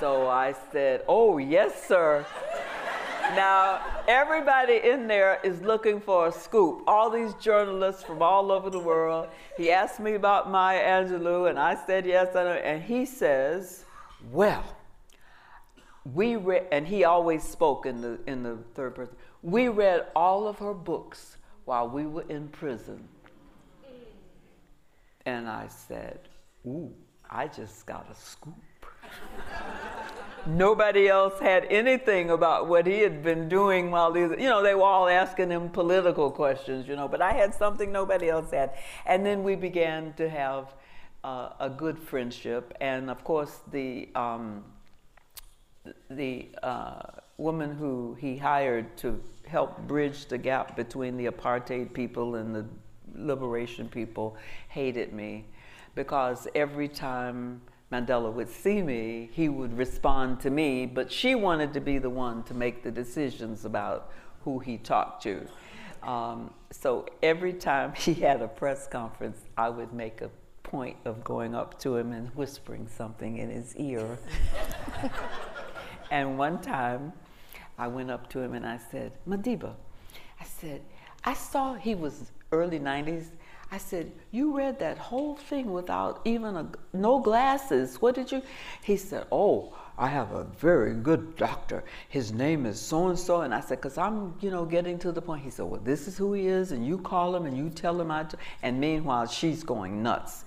So 0.00 0.28
I 0.28 0.54
said, 0.72 1.02
Oh, 1.08 1.38
yes, 1.38 1.86
sir. 1.86 2.26
Now, 3.34 3.80
everybody 4.06 4.80
in 4.82 5.06
there 5.06 5.40
is 5.42 5.60
looking 5.60 6.00
for 6.00 6.28
a 6.28 6.32
scoop. 6.32 6.84
All 6.86 7.10
these 7.10 7.34
journalists 7.34 8.02
from 8.02 8.22
all 8.22 8.52
over 8.52 8.70
the 8.70 8.78
world. 8.78 9.28
He 9.56 9.70
asked 9.70 10.00
me 10.00 10.14
about 10.14 10.50
Maya 10.50 10.82
Angelou, 10.82 11.50
and 11.50 11.58
I 11.58 11.74
said 11.86 12.06
yes. 12.06 12.34
And 12.34 12.82
he 12.82 13.04
says, 13.04 13.84
Well, 14.30 14.64
we 16.14 16.36
read, 16.36 16.66
and 16.70 16.86
he 16.86 17.04
always 17.04 17.42
spoke 17.42 17.84
in 17.86 18.00
the, 18.00 18.18
in 18.26 18.42
the 18.42 18.58
third 18.74 18.94
person. 18.94 19.16
We 19.42 19.68
read 19.68 20.06
all 20.14 20.46
of 20.46 20.58
her 20.58 20.74
books 20.74 21.36
while 21.64 21.88
we 21.88 22.06
were 22.06 22.24
in 22.28 22.48
prison. 22.48 23.08
And 25.24 25.48
I 25.48 25.66
said, 25.68 26.20
Ooh, 26.66 26.92
I 27.28 27.48
just 27.48 27.86
got 27.86 28.06
a 28.10 28.14
scoop. 28.14 28.54
Nobody 30.46 31.08
else 31.08 31.40
had 31.40 31.66
anything 31.70 32.30
about 32.30 32.68
what 32.68 32.86
he 32.86 33.00
had 33.00 33.22
been 33.22 33.48
doing 33.48 33.90
while 33.90 34.12
these, 34.12 34.30
you 34.30 34.48
know, 34.48 34.62
they 34.62 34.74
were 34.74 34.84
all 34.84 35.08
asking 35.08 35.50
him 35.50 35.68
political 35.68 36.30
questions, 36.30 36.86
you 36.86 36.94
know, 36.94 37.08
but 37.08 37.20
I 37.20 37.32
had 37.32 37.54
something 37.54 37.90
nobody 37.90 38.28
else 38.28 38.50
had. 38.52 38.70
And 39.06 39.26
then 39.26 39.42
we 39.42 39.56
began 39.56 40.12
to 40.14 40.28
have 40.28 40.74
uh, 41.24 41.50
a 41.58 41.68
good 41.68 41.98
friendship. 41.98 42.74
And 42.80 43.10
of 43.10 43.24
course, 43.24 43.60
the, 43.72 44.08
um, 44.14 44.64
the 46.10 46.48
uh, 46.62 47.02
woman 47.38 47.74
who 47.74 48.16
he 48.20 48.36
hired 48.36 48.96
to 48.98 49.20
help 49.46 49.78
bridge 49.86 50.26
the 50.26 50.38
gap 50.38 50.76
between 50.76 51.16
the 51.16 51.26
apartheid 51.26 51.92
people 51.92 52.36
and 52.36 52.54
the 52.54 52.64
liberation 53.14 53.88
people 53.88 54.36
hated 54.68 55.12
me 55.12 55.44
because 55.94 56.46
every 56.54 56.88
time 56.88 57.60
Mandela 57.92 58.32
would 58.32 58.48
see 58.48 58.82
me, 58.82 59.30
he 59.32 59.48
would 59.48 59.76
respond 59.76 60.40
to 60.40 60.50
me, 60.50 60.86
but 60.86 61.10
she 61.10 61.34
wanted 61.34 61.72
to 61.74 61.80
be 61.80 61.98
the 61.98 62.10
one 62.10 62.42
to 62.44 62.54
make 62.54 62.82
the 62.82 62.90
decisions 62.90 63.64
about 63.64 64.10
who 64.42 64.58
he 64.58 64.76
talked 64.76 65.22
to. 65.22 65.46
Um, 66.02 66.52
so 66.70 67.06
every 67.22 67.52
time 67.52 67.92
he 67.96 68.14
had 68.14 68.42
a 68.42 68.48
press 68.48 68.86
conference, 68.86 69.38
I 69.56 69.68
would 69.68 69.92
make 69.92 70.20
a 70.20 70.30
point 70.62 70.96
of 71.04 71.22
going 71.22 71.54
up 71.54 71.78
to 71.80 71.96
him 71.96 72.12
and 72.12 72.28
whispering 72.30 72.88
something 72.88 73.38
in 73.38 73.50
his 73.50 73.76
ear. 73.76 74.18
and 76.10 76.36
one 76.36 76.60
time, 76.60 77.12
I 77.78 77.86
went 77.88 78.10
up 78.10 78.28
to 78.30 78.40
him 78.40 78.54
and 78.54 78.66
I 78.66 78.78
said, 78.90 79.12
Madiba, 79.28 79.74
I 80.40 80.44
said, 80.44 80.82
I 81.24 81.34
saw 81.34 81.74
he 81.74 81.94
was 81.94 82.32
early 82.52 82.80
90s. 82.80 83.26
I 83.70 83.78
said, 83.78 84.12
You 84.30 84.56
read 84.56 84.78
that 84.78 84.96
whole 84.96 85.36
thing 85.36 85.72
without 85.72 86.20
even 86.24 86.56
a, 86.56 86.68
no 86.92 87.18
glasses. 87.18 88.00
What 88.00 88.14
did 88.14 88.30
you? 88.30 88.42
He 88.82 88.96
said, 88.96 89.26
Oh, 89.32 89.74
I 89.98 90.08
have 90.08 90.32
a 90.32 90.44
very 90.44 90.94
good 90.94 91.36
doctor. 91.36 91.82
His 92.08 92.30
name 92.32 92.66
is 92.66 92.78
so 92.78 93.08
and 93.08 93.18
so. 93.18 93.40
And 93.40 93.52
I 93.52 93.60
said, 93.60 93.78
Because 93.78 93.98
I'm, 93.98 94.34
you 94.40 94.50
know, 94.50 94.64
getting 94.64 94.98
to 95.00 95.10
the 95.10 95.20
point. 95.20 95.42
He 95.42 95.50
said, 95.50 95.64
Well, 95.64 95.80
this 95.82 96.06
is 96.06 96.16
who 96.16 96.32
he 96.34 96.46
is. 96.46 96.70
And 96.70 96.86
you 96.86 96.98
call 96.98 97.34
him 97.34 97.46
and 97.46 97.56
you 97.56 97.68
tell 97.70 98.00
him 98.00 98.10
I. 98.10 98.24
T-. 98.24 98.36
And 98.62 98.78
meanwhile, 98.78 99.26
she's 99.26 99.64
going 99.64 100.00
nuts. 100.00 100.44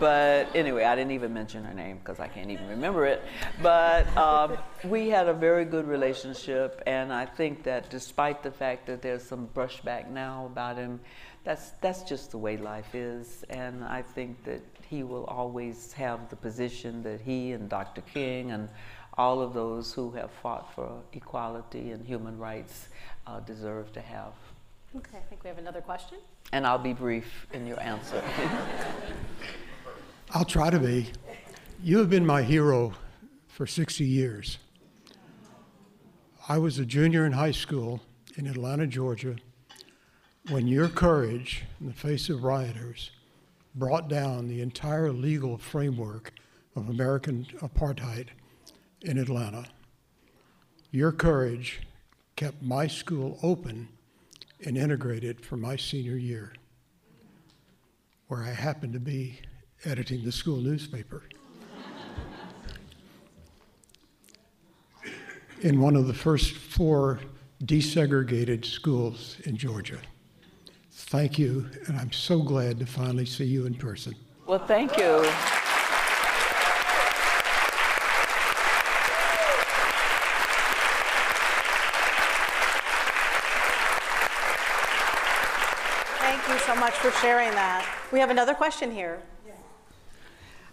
But 0.00 0.48
anyway, 0.54 0.84
I 0.84 0.96
didn't 0.96 1.12
even 1.12 1.34
mention 1.34 1.64
her 1.64 1.74
name 1.74 1.98
because 1.98 2.20
I 2.20 2.28
can't 2.28 2.50
even 2.50 2.68
remember 2.68 3.04
it. 3.04 3.22
But 3.62 4.16
um, 4.16 4.56
we 4.84 5.08
had 5.08 5.28
a 5.28 5.34
very 5.34 5.66
good 5.66 5.86
relationship. 5.86 6.82
And 6.86 7.12
I 7.12 7.26
think 7.26 7.64
that 7.64 7.90
despite 7.90 8.42
the 8.42 8.50
fact 8.50 8.86
that 8.86 9.02
there's 9.02 9.22
some 9.22 9.48
brushback 9.54 10.08
now 10.08 10.46
about 10.46 10.78
him, 10.78 11.00
that's 11.44 11.70
that's 11.80 12.02
just 12.02 12.30
the 12.30 12.38
way 12.38 12.56
life 12.56 12.94
is, 12.94 13.44
and 13.50 13.84
I 13.84 14.02
think 14.02 14.44
that 14.44 14.60
he 14.88 15.02
will 15.02 15.24
always 15.24 15.92
have 15.92 16.28
the 16.28 16.36
position 16.36 17.02
that 17.02 17.20
he 17.20 17.52
and 17.52 17.68
Dr. 17.68 18.02
King 18.02 18.52
and 18.52 18.68
all 19.18 19.40
of 19.40 19.52
those 19.52 19.92
who 19.92 20.10
have 20.12 20.30
fought 20.30 20.72
for 20.74 21.00
equality 21.12 21.90
and 21.90 22.06
human 22.06 22.38
rights 22.38 22.88
uh, 23.26 23.40
deserve 23.40 23.92
to 23.92 24.00
have. 24.00 24.32
Okay, 24.96 25.18
I 25.18 25.28
think 25.28 25.42
we 25.42 25.48
have 25.48 25.58
another 25.58 25.80
question. 25.80 26.18
And 26.52 26.66
I'll 26.66 26.78
be 26.78 26.92
brief 26.92 27.46
in 27.52 27.66
your 27.66 27.80
answer. 27.80 28.22
I'll 30.30 30.44
try 30.44 30.70
to 30.70 30.78
be. 30.78 31.08
You 31.82 31.98
have 31.98 32.10
been 32.10 32.24
my 32.24 32.42
hero 32.42 32.92
for 33.48 33.66
60 33.66 34.04
years. 34.04 34.58
I 36.48 36.58
was 36.58 36.78
a 36.78 36.84
junior 36.84 37.26
in 37.26 37.32
high 37.32 37.52
school 37.52 38.00
in 38.36 38.46
Atlanta, 38.46 38.86
Georgia 38.86 39.36
when 40.50 40.66
your 40.66 40.88
courage 40.88 41.62
in 41.80 41.86
the 41.86 41.92
face 41.92 42.28
of 42.28 42.42
rioters 42.42 43.10
brought 43.74 44.08
down 44.08 44.48
the 44.48 44.60
entire 44.60 45.12
legal 45.12 45.56
framework 45.56 46.32
of 46.74 46.88
American 46.88 47.46
apartheid 47.60 48.28
in 49.02 49.18
Atlanta, 49.18 49.64
your 50.90 51.12
courage 51.12 51.82
kept 52.34 52.60
my 52.60 52.86
school 52.86 53.38
open 53.42 53.88
and 54.64 54.76
integrated 54.76 55.44
for 55.44 55.56
my 55.56 55.76
senior 55.76 56.16
year, 56.16 56.52
where 58.26 58.42
I 58.42 58.50
happened 58.50 58.92
to 58.94 59.00
be 59.00 59.40
editing 59.84 60.24
the 60.24 60.32
school 60.32 60.58
newspaper. 60.58 61.22
in 65.60 65.80
one 65.80 65.94
of 65.94 66.08
the 66.08 66.14
first 66.14 66.52
four 66.54 67.20
desegregated 67.62 68.64
schools 68.64 69.36
in 69.44 69.56
Georgia. 69.56 69.98
Thank 71.12 71.38
you, 71.38 71.68
and 71.88 71.98
I'm 71.98 72.10
so 72.10 72.40
glad 72.40 72.78
to 72.78 72.86
finally 72.86 73.26
see 73.26 73.44
you 73.44 73.66
in 73.66 73.74
person. 73.74 74.14
Well, 74.46 74.58
thank 74.58 74.96
you. 74.96 75.22
Thank 86.18 86.48
you 86.48 86.58
so 86.60 86.74
much 86.76 86.94
for 86.94 87.10
sharing 87.20 87.50
that. 87.50 87.86
We 88.10 88.18
have 88.18 88.30
another 88.30 88.54
question 88.54 88.90
here. 88.90 89.20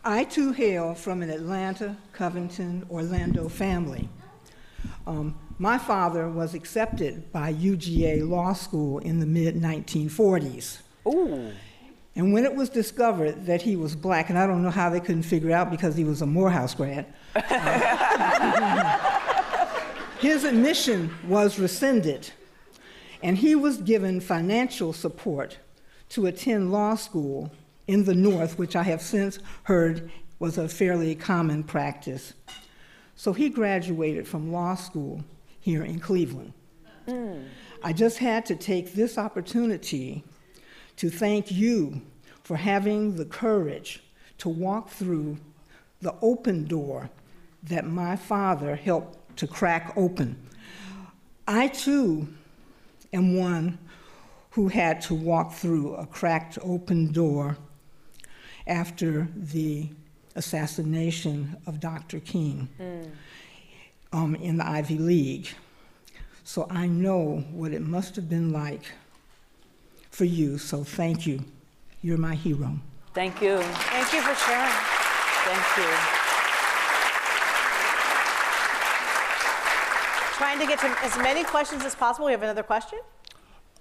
I 0.06 0.24
too 0.24 0.54
hail 0.54 0.94
from 0.96 1.22
an 1.22 1.30
Atlanta, 1.30 1.98
Covington, 2.14 2.86
Orlando 2.90 3.50
family. 3.50 4.08
Um, 5.10 5.36
my 5.58 5.80
father 5.80 6.30
was 6.30 6.54
accepted 6.54 7.32
by 7.32 7.52
UGA 7.52 8.30
Law 8.30 8.54
School 8.54 9.00
in 9.00 9.20
the 9.20 9.26
mid 9.26 9.56
1940s. 9.56 10.82
Ooh. 11.08 11.52
And 12.16 12.32
when 12.32 12.46
it 12.46 12.54
was 12.54 12.70
discovered 12.70 13.48
that 13.48 13.64
he 13.64 13.76
was 13.76 13.96
black, 13.96 14.30
and 14.30 14.38
I 14.38 14.46
don't 14.46 14.62
know 14.62 14.70
how 14.70 14.92
they 14.92 15.00
couldn't 15.00 15.24
figure 15.24 15.52
out 15.52 15.72
because 15.72 15.96
he 15.96 16.04
was 16.04 16.22
a 16.22 16.28
Morehouse 16.28 16.76
grad, 16.76 17.12
uh, 17.36 19.00
his 20.20 20.44
admission 20.44 21.12
was 21.28 21.58
rescinded, 21.58 22.30
and 23.24 23.36
he 23.36 23.56
was 23.56 23.78
given 23.78 24.22
financial 24.22 24.94
support 24.94 25.58
to 26.10 26.28
attend 26.28 26.72
law 26.72 26.94
school 26.94 27.52
in 27.88 28.04
the 28.04 28.14
North, 28.14 28.60
which 28.60 28.76
I 28.76 28.84
have 28.84 29.02
since 29.02 29.40
heard 29.64 30.12
was 30.38 30.60
a 30.60 30.70
fairly 30.70 31.16
common 31.16 31.64
practice. 31.64 32.34
So 33.20 33.34
he 33.34 33.50
graduated 33.50 34.26
from 34.26 34.54
law 34.54 34.76
school 34.76 35.26
here 35.60 35.84
in 35.84 36.00
Cleveland. 36.00 36.54
Mm. 37.06 37.50
I 37.84 37.92
just 37.92 38.18
had 38.18 38.46
to 38.46 38.56
take 38.56 38.94
this 38.94 39.18
opportunity 39.18 40.24
to 40.96 41.10
thank 41.10 41.52
you 41.52 42.02
for 42.44 42.56
having 42.56 43.18
the 43.18 43.26
courage 43.26 44.02
to 44.38 44.48
walk 44.48 44.88
through 44.88 45.38
the 46.00 46.16
open 46.22 46.64
door 46.64 47.10
that 47.64 47.86
my 47.86 48.16
father 48.16 48.78
helped 48.78 49.36
to 49.40 49.48
crack 49.48 49.92
open. 49.98 50.42
I 51.46 51.68
too 51.68 52.26
am 53.12 53.36
one 53.36 53.80
who 54.52 54.70
had 54.70 55.02
to 55.02 55.14
walk 55.14 55.52
through 55.52 55.96
a 55.96 56.06
cracked 56.06 56.58
open 56.62 57.12
door 57.12 57.58
after 58.66 59.28
the 59.36 59.90
assassination 60.36 61.58
of 61.66 61.80
Dr. 61.80 62.20
King 62.20 62.70
mm. 62.80 63.12
um, 64.14 64.36
in 64.36 64.58
the 64.58 64.68
Ivy 64.68 64.98
League. 64.98 65.50
So 66.44 66.68
I 66.70 66.88
know 66.88 67.44
what 67.52 67.74
it 67.74 67.82
must 67.82 68.16
have 68.16 68.30
been 68.30 68.52
like 68.52 68.84
for 70.12 70.26
you. 70.26 70.58
So 70.58 70.84
thank 70.84 71.28
you. 71.28 71.44
You're 72.02 72.18
my 72.18 72.36
hero. 72.36 72.80
Thank 73.14 73.42
you. 73.42 73.58
Thank 73.62 74.14
you 74.14 74.22
for 74.22 74.36
sharing. 74.36 74.72
Thank 75.46 75.78
you. 75.78 76.20
Trying 80.38 80.60
to 80.60 80.66
get 80.66 80.80
to 80.80 81.06
as 81.06 81.18
many 81.18 81.44
questions 81.44 81.84
as 81.84 81.96
possible. 81.96 82.28
We 82.28 82.32
have 82.32 82.44
another 82.44 82.64
question. 82.64 83.00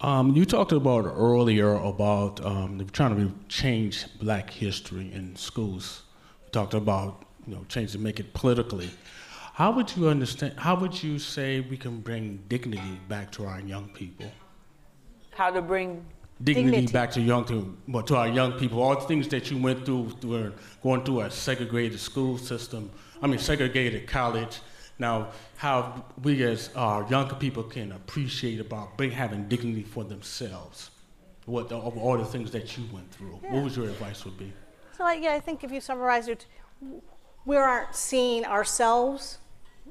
Um, 0.00 0.34
you 0.36 0.44
talked 0.44 0.72
about 0.72 1.06
earlier 1.06 1.74
about 1.74 2.44
um, 2.44 2.86
trying 2.92 3.16
to 3.16 3.32
change 3.48 4.06
black 4.20 4.50
history 4.50 5.12
in 5.12 5.34
schools. 5.36 6.02
Talked 6.52 6.74
about 6.74 7.24
you 7.46 7.54
know 7.54 7.64
change 7.68 7.92
to 7.92 7.98
make 7.98 8.20
it 8.20 8.32
politically. 8.34 8.90
How 9.54 9.72
would 9.72 9.94
you 9.96 10.08
understand? 10.08 10.54
How 10.56 10.76
would 10.76 11.02
you 11.02 11.18
say 11.18 11.60
we 11.60 11.76
can 11.76 12.00
bring 12.00 12.44
dignity 12.48 13.00
back 13.08 13.32
to 13.32 13.44
our 13.44 13.60
young 13.60 13.88
people? 13.88 14.30
How 15.34 15.50
to 15.50 15.60
bring 15.60 16.04
dignity, 16.42 16.70
Dignity. 16.70 16.92
back 16.92 17.10
to 17.12 17.20
young 17.20 17.44
to, 17.46 17.76
well, 17.88 18.02
to 18.04 18.16
our 18.16 18.28
young 18.28 18.52
people. 18.52 18.82
All 18.82 18.94
the 18.94 19.06
things 19.06 19.28
that 19.28 19.50
you 19.50 19.58
went 19.58 19.84
through, 19.84 20.10
through 20.20 20.54
going 20.82 21.04
through 21.04 21.20
a 21.22 21.30
segregated 21.30 21.98
school 21.98 22.38
system. 22.38 22.90
I 23.20 23.26
mean, 23.26 23.38
segregated 23.38 24.06
college. 24.06 24.60
Now, 24.98 25.28
how 25.56 26.04
we 26.22 26.42
as 26.44 26.70
our 26.74 27.08
young 27.08 27.28
people 27.36 27.62
can 27.62 27.92
appreciate 27.92 28.60
about 28.60 28.96
bring, 28.96 29.10
having 29.10 29.48
dignity 29.48 29.82
for 29.82 30.04
themselves. 30.04 30.90
What 31.46 31.72
of 31.72 31.96
all 31.96 32.18
the 32.18 32.24
things 32.24 32.50
that 32.50 32.76
you 32.76 32.84
went 32.92 33.10
through. 33.10 33.38
What 33.48 33.64
would 33.64 33.76
your 33.76 33.86
advice 33.86 34.24
would 34.24 34.38
be? 34.38 34.52
So, 34.98 35.04
like, 35.04 35.22
yeah, 35.22 35.34
I 35.34 35.38
think 35.38 35.62
if 35.62 35.70
you 35.70 35.80
summarize 35.80 36.26
it, 36.26 36.46
we 37.44 37.56
aren't 37.56 37.94
seeing 37.94 38.44
ourselves. 38.44 39.38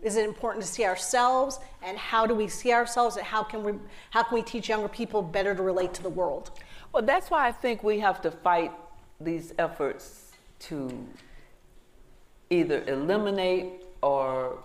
Is 0.03 0.17
it 0.17 0.25
important 0.25 0.65
to 0.65 0.69
see 0.69 0.83
ourselves, 0.83 1.59
and 1.81 1.97
how 1.97 2.27
do 2.27 2.35
we 2.35 2.49
see 2.49 2.73
ourselves, 2.73 3.15
and 3.15 3.25
how 3.25 3.41
can 3.41 3.63
we 3.63 3.73
how 4.09 4.23
can 4.23 4.35
we 4.35 4.43
teach 4.43 4.67
younger 4.67 4.89
people 4.89 5.21
better 5.21 5.55
to 5.55 5.63
relate 5.63 5.93
to 5.93 6.03
the 6.03 6.09
world? 6.09 6.51
Well, 6.91 7.03
that's 7.03 7.31
why 7.31 7.47
I 7.47 7.53
think 7.53 7.83
we 7.83 7.99
have 7.99 8.21
to 8.23 8.31
fight 8.31 8.73
these 9.21 9.53
efforts 9.57 10.33
to 10.59 11.07
either 12.49 12.83
eliminate 12.85 13.85
or 14.03 14.59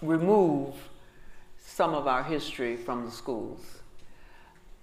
remove 0.00 0.74
some 1.58 1.94
of 1.94 2.06
our 2.06 2.24
history 2.24 2.76
from 2.76 3.04
the 3.04 3.10
schools. 3.10 3.77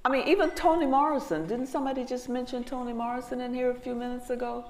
I 0.06 0.10
mean, 0.10 0.28
even 0.28 0.52
Toni 0.52 0.86
Morrison, 0.86 1.48
didn't 1.48 1.66
somebody 1.66 2.06
just 2.06 2.30
mention 2.30 2.64
Toni 2.64 2.94
Morrison 2.94 3.42
in 3.42 3.56
here 3.56 3.72
a 3.72 3.76
few 3.76 3.96
minutes 3.96 4.30
ago? 4.30 4.66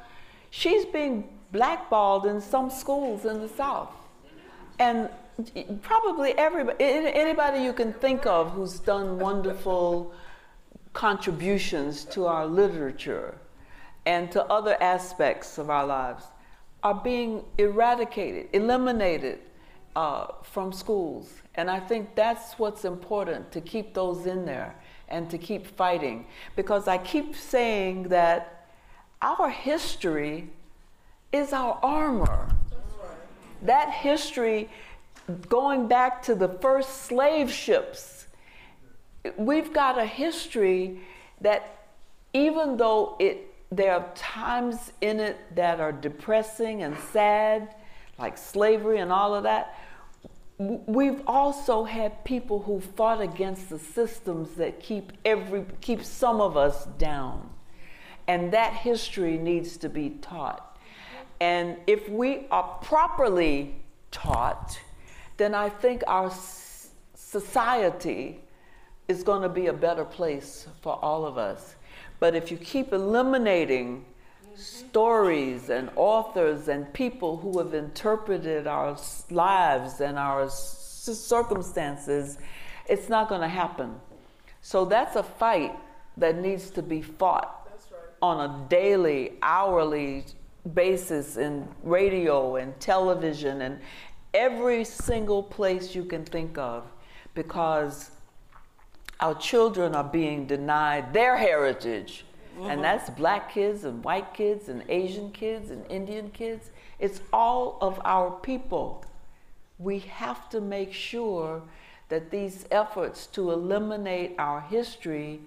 She's 0.49 0.85
being 0.85 1.27
blackballed 1.51 2.25
in 2.25 2.39
some 2.39 2.69
schools 2.69 3.25
in 3.25 3.41
the 3.41 3.49
South. 3.49 3.91
And 4.79 5.09
probably 5.81 6.31
everybody, 6.37 6.77
anybody 6.79 7.61
you 7.61 7.73
can 7.73 7.91
think 7.91 8.25
of 8.25 8.51
who's 8.51 8.79
done 8.79 9.19
wonderful 9.19 10.13
contributions 10.93 12.05
to 12.05 12.27
our 12.27 12.47
literature 12.47 13.37
and 14.05 14.31
to 14.31 14.41
other 14.45 14.81
aspects 14.81 15.57
of 15.57 15.69
our 15.69 15.85
lives 15.85 16.23
are 16.81 16.95
being 16.95 17.43
eradicated, 17.57 18.47
eliminated 18.53 19.39
uh, 19.97 20.27
from 20.43 20.71
schools. 20.71 21.33
And 21.55 21.69
I 21.69 21.81
think 21.81 22.15
that's 22.15 22.57
what's 22.57 22.85
important 22.85 23.51
to 23.51 23.59
keep 23.59 23.93
those 23.93 24.27
in 24.27 24.45
there 24.45 24.75
and 25.07 25.29
to 25.29 25.37
keep 25.37 25.67
fighting. 25.67 26.25
Because 26.55 26.87
I 26.87 26.97
keep 26.97 27.35
saying 27.35 28.09
that 28.09 28.67
our 29.21 29.49
history 29.49 30.49
is 31.31 31.53
our 31.53 31.79
armor. 31.81 32.49
That 33.61 33.91
history, 33.91 34.69
going 35.49 35.87
back 35.87 36.21
to 36.23 36.35
the 36.35 36.49
first 36.49 37.03
slave 37.03 37.51
ships, 37.51 38.27
we've 39.37 39.73
got 39.73 39.97
a 39.97 40.05
history 40.05 40.99
that 41.41 41.87
even 42.33 42.77
though 42.77 43.15
it 43.19 43.51
there 43.71 43.93
are 43.93 44.07
times 44.13 44.93
in 45.01 45.19
it 45.19 45.37
that 45.55 45.79
are 45.79 45.91
depressing 45.91 46.83
and 46.83 46.95
sad, 47.11 47.75
like 48.19 48.37
slavery 48.37 48.99
and 48.99 49.11
all 49.11 49.33
of 49.33 49.43
that, 49.43 49.77
we've 50.57 51.21
also 51.27 51.83
had 51.83 52.23
people 52.23 52.61
who 52.61 52.79
fought 52.79 53.21
against 53.21 53.69
the 53.69 53.79
systems 53.79 54.51
that 54.55 54.79
keep 54.79 55.11
every 55.25 55.65
keep 55.81 56.03
some 56.03 56.39
of 56.39 56.55
us 56.55 56.85
down. 56.97 57.49
And 58.27 58.51
that 58.53 58.73
history 58.73 59.37
needs 59.37 59.77
to 59.77 59.89
be 59.89 60.11
taught. 60.21 60.79
And 61.39 61.77
if 61.85 62.09
we 62.09 62.47
are 62.49 62.63
properly 62.81 63.75
taught, 64.11 64.79
then 65.37 65.53
I 65.53 65.69
think 65.69 66.03
our 66.07 66.31
society 67.13 68.39
is 69.07 69.21
going 69.21 69.41
to 69.41 69.49
be 69.49 69.67
a 69.67 69.73
better 69.73 70.05
place 70.05 70.67
for 70.81 70.97
all 71.03 71.25
of 71.25 71.37
us. 71.37 71.75
But 72.19 72.35
if 72.35 72.49
you 72.49 72.57
keep 72.57 72.93
eliminating 72.93 74.05
stories 74.55 75.69
and 75.69 75.89
authors 75.95 76.67
and 76.67 76.91
people 76.93 77.37
who 77.37 77.57
have 77.59 77.73
interpreted 77.73 78.67
our 78.67 78.97
lives 79.29 80.01
and 80.01 80.17
our 80.17 80.43
s- 80.43 81.03
circumstances, 81.03 82.37
it's 82.87 83.09
not 83.09 83.29
going 83.29 83.41
to 83.41 83.47
happen. 83.47 83.95
So 84.61 84.85
that's 84.85 85.15
a 85.15 85.23
fight 85.23 85.75
that 86.17 86.37
needs 86.37 86.69
to 86.71 86.81
be 86.81 87.01
fought 87.01 87.69
on 88.21 88.49
a 88.49 88.69
daily, 88.69 89.33
hourly 89.41 90.25
basis 90.73 91.37
in 91.37 91.67
radio 91.83 92.55
and 92.55 92.77
television 92.79 93.61
and 93.61 93.79
every 94.33 94.83
single 94.83 95.43
place 95.43 95.93
you 95.93 96.03
can 96.03 96.25
think 96.25 96.57
of 96.57 96.83
because 97.35 98.11
our 99.19 99.35
children 99.35 99.95
are 99.95 100.03
being 100.03 100.45
denied 100.45 101.13
their 101.13 101.37
heritage. 101.37 102.24
Mm-hmm. 102.55 102.69
And 102.69 102.83
that's 102.83 103.09
black 103.09 103.51
kids 103.51 103.83
and 103.83 104.03
white 104.03 104.33
kids 104.33 104.69
and 104.69 104.83
Asian 104.89 105.31
kids 105.31 105.71
and 105.71 105.85
Indian 105.89 106.31
kids. 106.31 106.71
It's 106.99 107.21
all 107.33 107.77
of 107.81 107.99
our 108.05 108.31
people. 108.31 109.03
We 109.77 109.99
have 109.99 110.49
to 110.49 110.61
make 110.61 110.93
sure 110.93 111.61
that 112.09 112.31
these 112.31 112.65
efforts 112.71 113.27
to 113.27 113.51
eliminate 113.51 114.35
our 114.37 114.61
history, 114.61 115.41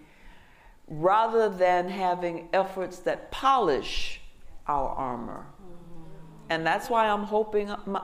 rather 0.88 1.48
than 1.48 1.88
having 1.88 2.48
efforts 2.52 2.98
that 3.00 3.30
polish 3.30 4.20
our 4.66 4.88
armor. 4.90 5.46
Mm-hmm. 5.46 6.50
And 6.50 6.66
that's 6.66 6.90
why 6.90 7.09
I'm 7.09 7.24
hoping 7.24 7.70
my, 7.86 8.02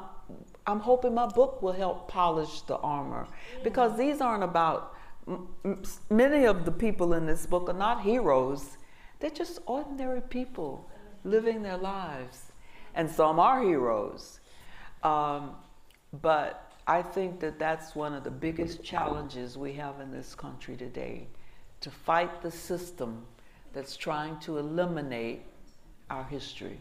I'm 0.66 0.80
hoping 0.80 1.14
my 1.14 1.26
book 1.26 1.62
will 1.62 1.72
help 1.72 2.08
polish 2.08 2.62
the 2.62 2.76
armor 2.76 3.26
because 3.62 3.98
these 3.98 4.20
aren't 4.20 4.44
about 4.44 4.94
m- 5.28 5.48
m- 5.64 5.82
many 6.10 6.44
of 6.44 6.64
the 6.64 6.72
people 6.72 7.12
in 7.14 7.26
this 7.26 7.44
book 7.46 7.68
are 7.68 7.74
not 7.74 8.02
heroes. 8.02 8.78
They're 9.24 9.30
just 9.30 9.60
ordinary 9.64 10.20
people 10.20 10.86
living 11.24 11.62
their 11.62 11.78
lives. 11.78 12.52
And 12.94 13.10
some 13.10 13.40
are 13.40 13.62
heroes. 13.62 14.40
Um, 15.02 15.52
but 16.20 16.70
I 16.86 17.00
think 17.00 17.40
that 17.40 17.58
that's 17.58 17.94
one 17.94 18.12
of 18.12 18.22
the 18.22 18.30
biggest 18.30 18.84
challenges 18.84 19.56
we 19.56 19.72
have 19.72 19.98
in 20.00 20.10
this 20.10 20.34
country 20.34 20.76
today 20.76 21.26
to 21.80 21.90
fight 21.90 22.42
the 22.42 22.50
system 22.50 23.24
that's 23.72 23.96
trying 23.96 24.38
to 24.40 24.58
eliminate 24.58 25.40
our 26.10 26.24
history. 26.24 26.78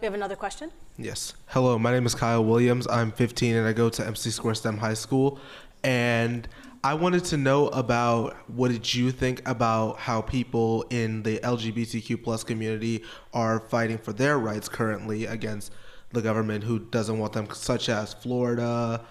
We 0.00 0.04
have 0.04 0.14
another 0.14 0.36
question. 0.36 0.70
Yes. 0.96 1.34
Hello, 1.46 1.76
my 1.76 1.90
name 1.90 2.06
is 2.06 2.14
Kyle 2.14 2.44
Williams. 2.44 2.86
I'm 2.86 3.10
15 3.10 3.56
and 3.56 3.66
I 3.66 3.72
go 3.72 3.88
to 3.88 4.06
MC 4.06 4.30
Square 4.30 4.54
STEM 4.54 4.78
High 4.78 4.94
School. 4.94 5.40
And 5.82 6.46
I 6.82 6.94
wanted 6.94 7.24
to 7.26 7.36
know 7.36 7.68
about 7.68 8.36
what 8.48 8.70
did 8.70 8.94
you 8.94 9.10
think 9.10 9.46
about 9.46 9.98
how 9.98 10.22
people 10.22 10.86
in 10.88 11.22
the 11.22 11.38
LGBTQ 11.38 12.22
plus 12.22 12.42
community 12.42 13.04
are 13.34 13.60
fighting 13.60 13.98
for 13.98 14.14
their 14.14 14.38
rights 14.38 14.66
currently 14.66 15.26
against 15.26 15.72
the 16.12 16.22
government 16.22 16.64
who 16.64 16.78
doesn't 16.78 17.18
want 17.18 17.34
them, 17.34 17.48
such 17.52 17.90
as 17.90 18.14
Florida 18.14 19.04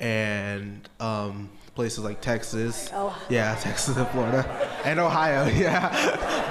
and 0.00 0.86
um, 1.00 1.48
places 1.74 2.04
like 2.04 2.20
Texas. 2.20 2.90
Oh. 2.92 3.18
Yeah, 3.30 3.54
Texas 3.60 3.96
and 3.96 4.06
Florida 4.08 4.46
and 4.84 5.00
Ohio. 5.00 5.46
Yeah, 5.54 5.88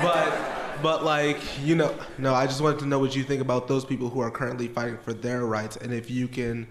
but 0.01 0.81
but 0.81 1.03
like 1.03 1.37
you 1.63 1.75
know, 1.75 1.95
no, 2.17 2.33
I 2.33 2.47
just 2.47 2.61
wanted 2.61 2.79
to 2.79 2.87
know 2.87 2.97
what 2.97 3.15
you 3.15 3.23
think 3.23 3.41
about 3.41 3.67
those 3.67 3.85
people 3.85 4.09
who 4.09 4.21
are 4.21 4.31
currently 4.31 4.69
fighting 4.69 4.97
for 4.97 5.13
their 5.13 5.45
rights, 5.45 5.77
and 5.77 5.93
if 5.93 6.09
you 6.09 6.27
can 6.27 6.67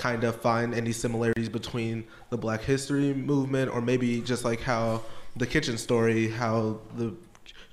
kind 0.00 0.24
of 0.24 0.34
find 0.40 0.74
any 0.74 0.92
similarities 0.92 1.50
between 1.50 2.04
the 2.30 2.38
Black 2.38 2.62
History 2.62 3.12
movement, 3.12 3.70
or 3.70 3.82
maybe 3.82 4.22
just 4.22 4.46
like 4.46 4.62
how 4.62 5.02
the 5.36 5.46
kitchen 5.46 5.76
story, 5.76 6.30
how 6.30 6.80
the 6.96 7.14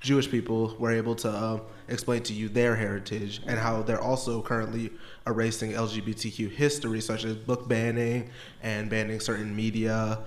Jewish 0.02 0.30
people 0.30 0.76
were 0.78 0.92
able 0.92 1.14
to 1.16 1.34
um, 1.34 1.62
explain 1.88 2.22
to 2.24 2.34
you 2.34 2.50
their 2.50 2.76
heritage, 2.76 3.40
and 3.46 3.58
how 3.58 3.80
they're 3.80 4.00
also 4.00 4.42
currently 4.42 4.90
erasing 5.26 5.72
LGBTQ 5.72 6.50
history, 6.50 7.00
such 7.00 7.24
as 7.24 7.34
book 7.34 7.66
banning 7.66 8.28
and 8.62 8.90
banning 8.90 9.20
certain 9.20 9.56
media. 9.56 10.18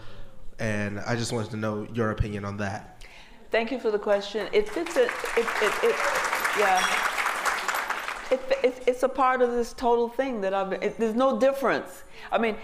And 0.58 1.00
I 1.02 1.16
just 1.16 1.32
wanted 1.32 1.52
to 1.52 1.58
know 1.58 1.88
your 1.94 2.10
opinion 2.10 2.46
on 2.46 2.58
that. 2.58 3.06
Thank 3.52 3.72
you 3.72 3.80
for 3.80 3.92
the 3.92 4.00
question. 4.00 4.48
It 4.52 4.68
fits 4.68 4.98
it, 4.98 5.12
it, 5.38 5.46
it, 5.62 5.74
it 5.84 5.96
yeah. 6.58 7.11
It, 8.32 8.42
it, 8.64 8.84
it's 8.88 9.04
a 9.04 9.10
part 9.10 9.42
of 9.42 9.52
this 9.52 9.74
total 9.74 10.08
thing 10.08 10.42
that 10.42 10.54
I've 10.54 10.72
it, 10.74 10.98
there's 10.98 11.16
no 11.16 11.40
difference. 11.40 12.04
I 12.32 12.38
mean, 12.38 12.56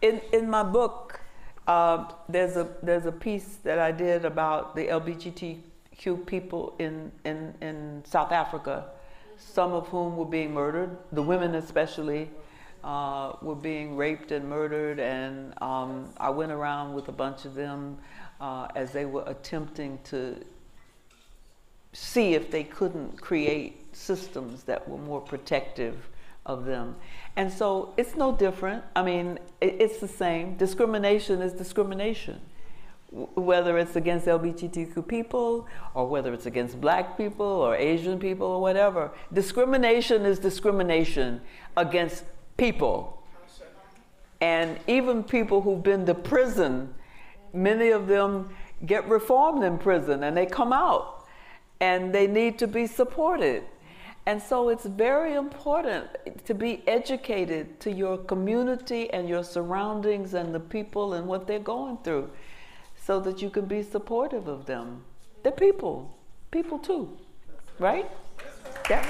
in, 0.00 0.20
in 0.32 0.48
my 0.48 0.62
book, 0.62 1.20
uh, 1.66 2.10
there's, 2.28 2.56
a, 2.56 2.68
there's 2.82 3.06
a 3.06 3.12
piece 3.12 3.56
that 3.64 3.78
I 3.78 3.92
did 3.92 4.24
about 4.24 4.74
the 4.74 4.86
LGBTQ 4.86 6.26
people 6.26 6.74
in, 6.78 7.12
in, 7.24 7.54
in 7.60 8.02
South 8.06 8.32
Africa. 8.32 8.86
some 9.36 9.72
of 9.72 9.88
whom 9.88 10.16
were 10.16 10.24
being 10.24 10.52
murdered, 10.52 10.96
the 11.12 11.22
women 11.22 11.54
especially. 11.54 12.30
Uh, 12.82 13.36
were 13.42 13.54
being 13.54 13.94
raped 13.94 14.32
and 14.32 14.48
murdered, 14.48 14.98
and 14.98 15.52
um, 15.60 16.08
I 16.16 16.30
went 16.30 16.50
around 16.50 16.94
with 16.94 17.08
a 17.08 17.12
bunch 17.12 17.44
of 17.44 17.54
them 17.54 17.98
uh, 18.40 18.68
as 18.74 18.90
they 18.90 19.04
were 19.04 19.22
attempting 19.26 19.98
to 20.04 20.42
see 21.92 22.32
if 22.32 22.50
they 22.50 22.64
couldn't 22.64 23.20
create 23.20 23.79
systems 24.00 24.64
that 24.64 24.88
were 24.88 24.98
more 24.98 25.20
protective 25.20 26.08
of 26.46 26.64
them. 26.64 26.96
And 27.36 27.52
so 27.52 27.92
it's 27.96 28.16
no 28.16 28.32
different. 28.32 28.82
I 28.96 29.02
mean, 29.02 29.38
it's 29.60 29.98
the 29.98 30.08
same. 30.08 30.56
Discrimination 30.56 31.42
is 31.42 31.52
discrimination. 31.52 32.40
Whether 33.12 33.76
it's 33.78 33.96
against 33.96 34.26
LGBTQ 34.26 35.06
people, 35.06 35.66
or 35.94 36.06
whether 36.06 36.32
it's 36.32 36.46
against 36.46 36.80
black 36.80 37.16
people, 37.16 37.46
or 37.46 37.76
Asian 37.76 38.18
people, 38.18 38.46
or 38.46 38.60
whatever. 38.60 39.10
Discrimination 39.32 40.24
is 40.24 40.38
discrimination 40.38 41.40
against 41.76 42.24
people. 42.56 43.22
And 44.40 44.78
even 44.86 45.22
people 45.22 45.60
who've 45.60 45.82
been 45.82 46.06
to 46.06 46.14
prison, 46.14 46.94
many 47.52 47.90
of 47.90 48.06
them 48.06 48.50
get 48.86 49.06
reformed 49.08 49.62
in 49.64 49.76
prison 49.76 50.24
and 50.24 50.34
they 50.34 50.46
come 50.46 50.72
out 50.72 51.26
and 51.80 52.14
they 52.14 52.26
need 52.26 52.58
to 52.58 52.66
be 52.66 52.86
supported. 52.86 53.64
And 54.26 54.40
so 54.40 54.68
it's 54.68 54.84
very 54.84 55.34
important 55.34 56.06
to 56.44 56.54
be 56.54 56.82
educated 56.86 57.80
to 57.80 57.90
your 57.90 58.18
community 58.18 59.10
and 59.10 59.28
your 59.28 59.42
surroundings 59.42 60.34
and 60.34 60.54
the 60.54 60.60
people 60.60 61.14
and 61.14 61.26
what 61.26 61.46
they're 61.46 61.58
going 61.58 61.98
through 62.04 62.30
so 63.02 63.18
that 63.20 63.40
you 63.40 63.50
can 63.50 63.64
be 63.64 63.82
supportive 63.82 64.46
of 64.46 64.66
them. 64.66 65.02
They're 65.42 65.52
people, 65.52 66.14
people 66.50 66.78
too, 66.78 67.16
right? 67.78 68.10
Yeah. 68.88 69.04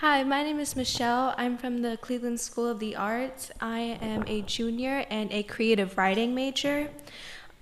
Hi, 0.00 0.22
my 0.22 0.42
name 0.42 0.58
is 0.58 0.74
Michelle. 0.74 1.34
I'm 1.36 1.58
from 1.58 1.82
the 1.82 1.98
Cleveland 1.98 2.40
School 2.40 2.66
of 2.66 2.78
the 2.78 2.96
Arts. 2.96 3.50
I 3.60 3.98
am 4.00 4.24
a 4.26 4.40
junior 4.40 5.04
and 5.10 5.30
a 5.30 5.42
creative 5.42 5.98
writing 5.98 6.34
major. 6.34 6.88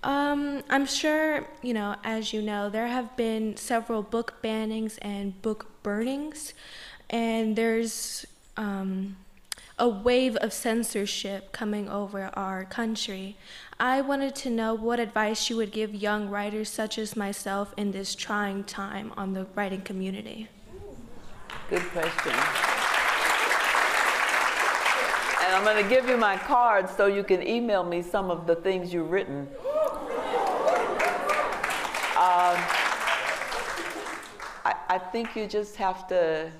Um, 0.03 0.63
I'm 0.71 0.87
sure, 0.87 1.45
you 1.61 1.75
know, 1.75 1.97
as 2.05 2.33
you 2.33 2.41
know, 2.41 2.71
there 2.71 2.87
have 2.87 3.17
been 3.17 3.57
several 3.57 4.03
book 4.03 4.35
bannings 4.43 4.97
and 5.03 5.41
book 5.43 5.67
burnings, 5.83 6.55
and 7.11 7.57
there's 7.57 8.25
um, 8.57 9.17
a 9.79 9.89
wave 9.89 10.37
of 10.37 10.53
censorship 10.53 11.51
coming 11.53 11.89
over 11.89 12.31
our 12.35 12.65
country. 12.65 13.37
I 13.81 14.01
wanted 14.01 14.37
to 14.37 14.51
know 14.51 14.75
what 14.75 15.01
advice 15.01 15.51
you 15.51 15.57
would 15.57 15.73
give 15.73 15.95
young 15.95 16.29
writers 16.29 16.69
such 16.69 16.99
as 16.99 17.17
myself 17.17 17.75
in 17.77 17.91
this 17.91 18.15
trying 18.15 18.65
time 18.65 19.13
on 19.17 19.35
the 19.35 19.47
writing 19.57 19.81
community. 19.81 20.49
Good 21.71 21.83
question. 21.91 22.33
And 25.45 25.57
I'm 25.57 25.65
going 25.65 25.83
to 25.83 25.89
give 25.89 26.09
you 26.09 26.17
my 26.17 26.37
card 26.37 26.89
so 26.91 27.07
you 27.07 27.25
can 27.25 27.47
email 27.47 27.83
me 27.83 28.03
some 28.03 28.31
of 28.31 28.47
the 28.47 28.55
things 28.55 28.93
you've 28.93 29.11
written. 29.11 29.49
Um, 32.19 32.57
I, 34.65 34.75
I 34.89 34.99
think 34.99 35.37
you 35.37 35.47
just 35.47 35.77
have 35.77 36.09
to 36.09 36.51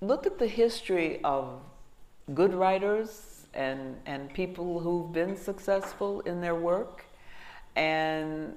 look 0.00 0.26
at 0.26 0.40
the 0.40 0.46
history 0.48 1.20
of 1.22 1.60
good 2.34 2.52
writers 2.52 3.46
and, 3.54 3.94
and 4.06 4.34
people 4.34 4.80
who've 4.80 5.12
been 5.12 5.36
successful 5.36 6.18
in 6.22 6.40
their 6.40 6.56
work. 6.56 7.04
And, 7.76 8.56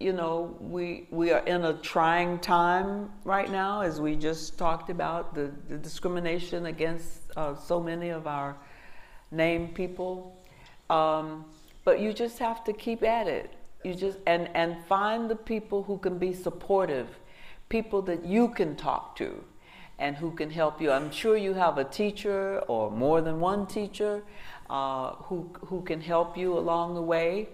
you 0.00 0.14
know, 0.14 0.56
we, 0.58 1.08
we 1.10 1.30
are 1.30 1.44
in 1.44 1.66
a 1.66 1.74
trying 1.74 2.38
time 2.38 3.10
right 3.24 3.52
now, 3.52 3.82
as 3.82 4.00
we 4.00 4.16
just 4.16 4.56
talked 4.56 4.88
about 4.88 5.34
the, 5.34 5.52
the 5.68 5.76
discrimination 5.76 6.64
against 6.64 7.20
uh, 7.36 7.54
so 7.54 7.80
many 7.80 8.08
of 8.08 8.26
our 8.26 8.56
named 9.30 9.74
people. 9.74 10.34
Um, 10.88 11.44
but 11.84 12.00
you 12.00 12.14
just 12.14 12.38
have 12.38 12.64
to 12.64 12.72
keep 12.72 13.02
at 13.02 13.26
it 13.26 13.50
you 13.84 13.94
just 13.94 14.18
and 14.26 14.48
and 14.54 14.76
find 14.86 15.30
the 15.30 15.36
people 15.36 15.82
who 15.82 15.98
can 15.98 16.18
be 16.18 16.32
supportive 16.32 17.08
people 17.68 18.02
that 18.02 18.24
you 18.24 18.48
can 18.48 18.76
talk 18.76 19.16
to 19.16 19.42
and 19.98 20.16
who 20.16 20.30
can 20.32 20.50
help 20.50 20.80
you. 20.80 20.90
I'm 20.90 21.10
sure 21.10 21.36
you 21.36 21.54
have 21.54 21.78
a 21.78 21.84
teacher 21.84 22.60
or 22.68 22.90
more 22.90 23.20
than 23.20 23.40
one 23.40 23.66
teacher 23.66 24.22
uh, 24.68 25.14
who 25.26 25.50
who 25.66 25.82
can 25.82 26.00
help 26.00 26.36
you 26.36 26.58
along 26.58 26.94
the 26.94 27.02
way. 27.02 27.48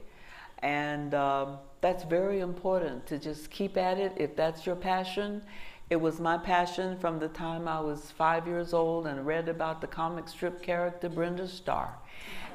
And 0.62 1.14
um, 1.14 1.58
that's 1.80 2.04
very 2.04 2.40
important 2.40 3.06
to 3.06 3.18
just 3.18 3.50
keep 3.50 3.76
at 3.76 3.98
it. 3.98 4.12
If 4.16 4.36
that's 4.36 4.66
your 4.66 4.76
passion 4.76 5.42
it 5.90 6.00
was 6.00 6.20
my 6.20 6.38
passion 6.38 6.96
from 6.98 7.18
the 7.18 7.26
time 7.26 7.66
I 7.66 7.80
was 7.80 8.12
five 8.12 8.46
years 8.46 8.72
old 8.72 9.08
and 9.08 9.26
read 9.26 9.48
about 9.48 9.80
the 9.80 9.88
comic 9.88 10.28
strip 10.28 10.62
character 10.62 11.08
Brenda 11.08 11.48
Starr. 11.48 11.92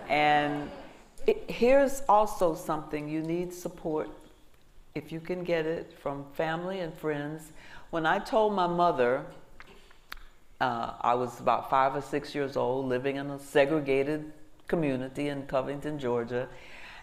And 0.07 0.71
it, 1.28 1.49
here's 1.49 2.01
also 2.07 2.55
something 2.55 3.09
you 3.09 3.21
need 3.21 3.53
support 3.53 4.09
if 4.95 5.11
you 5.11 5.19
can 5.19 5.43
get 5.43 5.65
it 5.65 5.93
from 6.01 6.26
family 6.34 6.80
and 6.80 6.93
friends. 6.93 7.51
When 7.89 8.05
I 8.05 8.19
told 8.19 8.53
my 8.53 8.67
mother, 8.67 9.26
uh, 10.61 10.93
I 11.01 11.13
was 11.15 11.39
about 11.39 11.69
five 11.69 11.95
or 11.95 12.01
six 12.01 12.34
years 12.34 12.55
old, 12.55 12.88
living 12.88 13.17
in 13.17 13.30
a 13.30 13.39
segregated 13.39 14.32
community 14.67 15.28
in 15.28 15.45
Covington, 15.47 15.99
Georgia. 15.99 16.47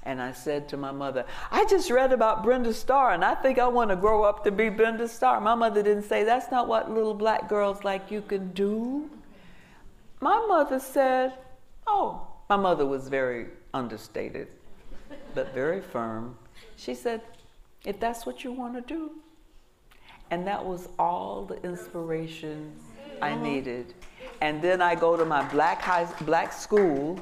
And 0.05 0.21
I 0.21 0.33
said 0.33 0.69
to 0.71 0.77
my 0.77 0.91
mother, 0.91 1.25
I 1.51 1.65
just 1.67 1.91
read 1.91 2.13
about 2.13 2.43
Brenda 2.43 2.75
Starr 2.75 3.13
and 3.13 3.25
I 3.25 3.37
think 3.37 3.59
I 3.59 3.69
want 3.69 3.91
to 3.91 3.97
grow 3.97 4.25
up 4.25 4.43
to 4.45 4.51
be 4.51 4.69
Brenda 4.69 5.07
Starr. 5.07 5.41
My 5.41 5.55
mother 5.55 5.83
didn't 5.83 6.05
say, 6.05 6.25
That's 6.25 6.51
not 6.51 6.67
what 6.67 6.91
little 6.91 7.15
black 7.15 7.49
girls 7.49 7.85
like 7.85 8.11
you 8.11 8.21
can 8.23 8.53
do. 8.53 9.09
My 10.21 10.45
mother 10.49 10.81
said, 10.81 11.35
Oh, 11.87 12.27
my 12.49 12.57
mother 12.57 12.85
was 12.85 13.09
very 13.09 13.47
understated, 13.75 14.49
but 15.35 15.53
very 15.55 15.81
firm. 15.81 16.37
She 16.77 16.95
said, 16.95 17.23
if 17.85 17.99
that's 17.99 18.27
what 18.27 18.45
you 18.45 18.53
want 18.53 18.75
to 18.75 18.81
do. 18.81 19.13
And 20.31 20.47
that 20.47 20.65
was 20.65 20.89
all 20.99 21.45
the 21.45 21.63
inspiration 21.63 22.73
I 23.21 23.35
needed. 23.35 23.95
And 24.41 24.63
then 24.63 24.81
I 24.81 24.95
go 24.95 25.17
to 25.17 25.25
my 25.25 25.47
black 25.49 25.83
high, 25.83 26.09
black 26.23 26.53
school 26.53 27.21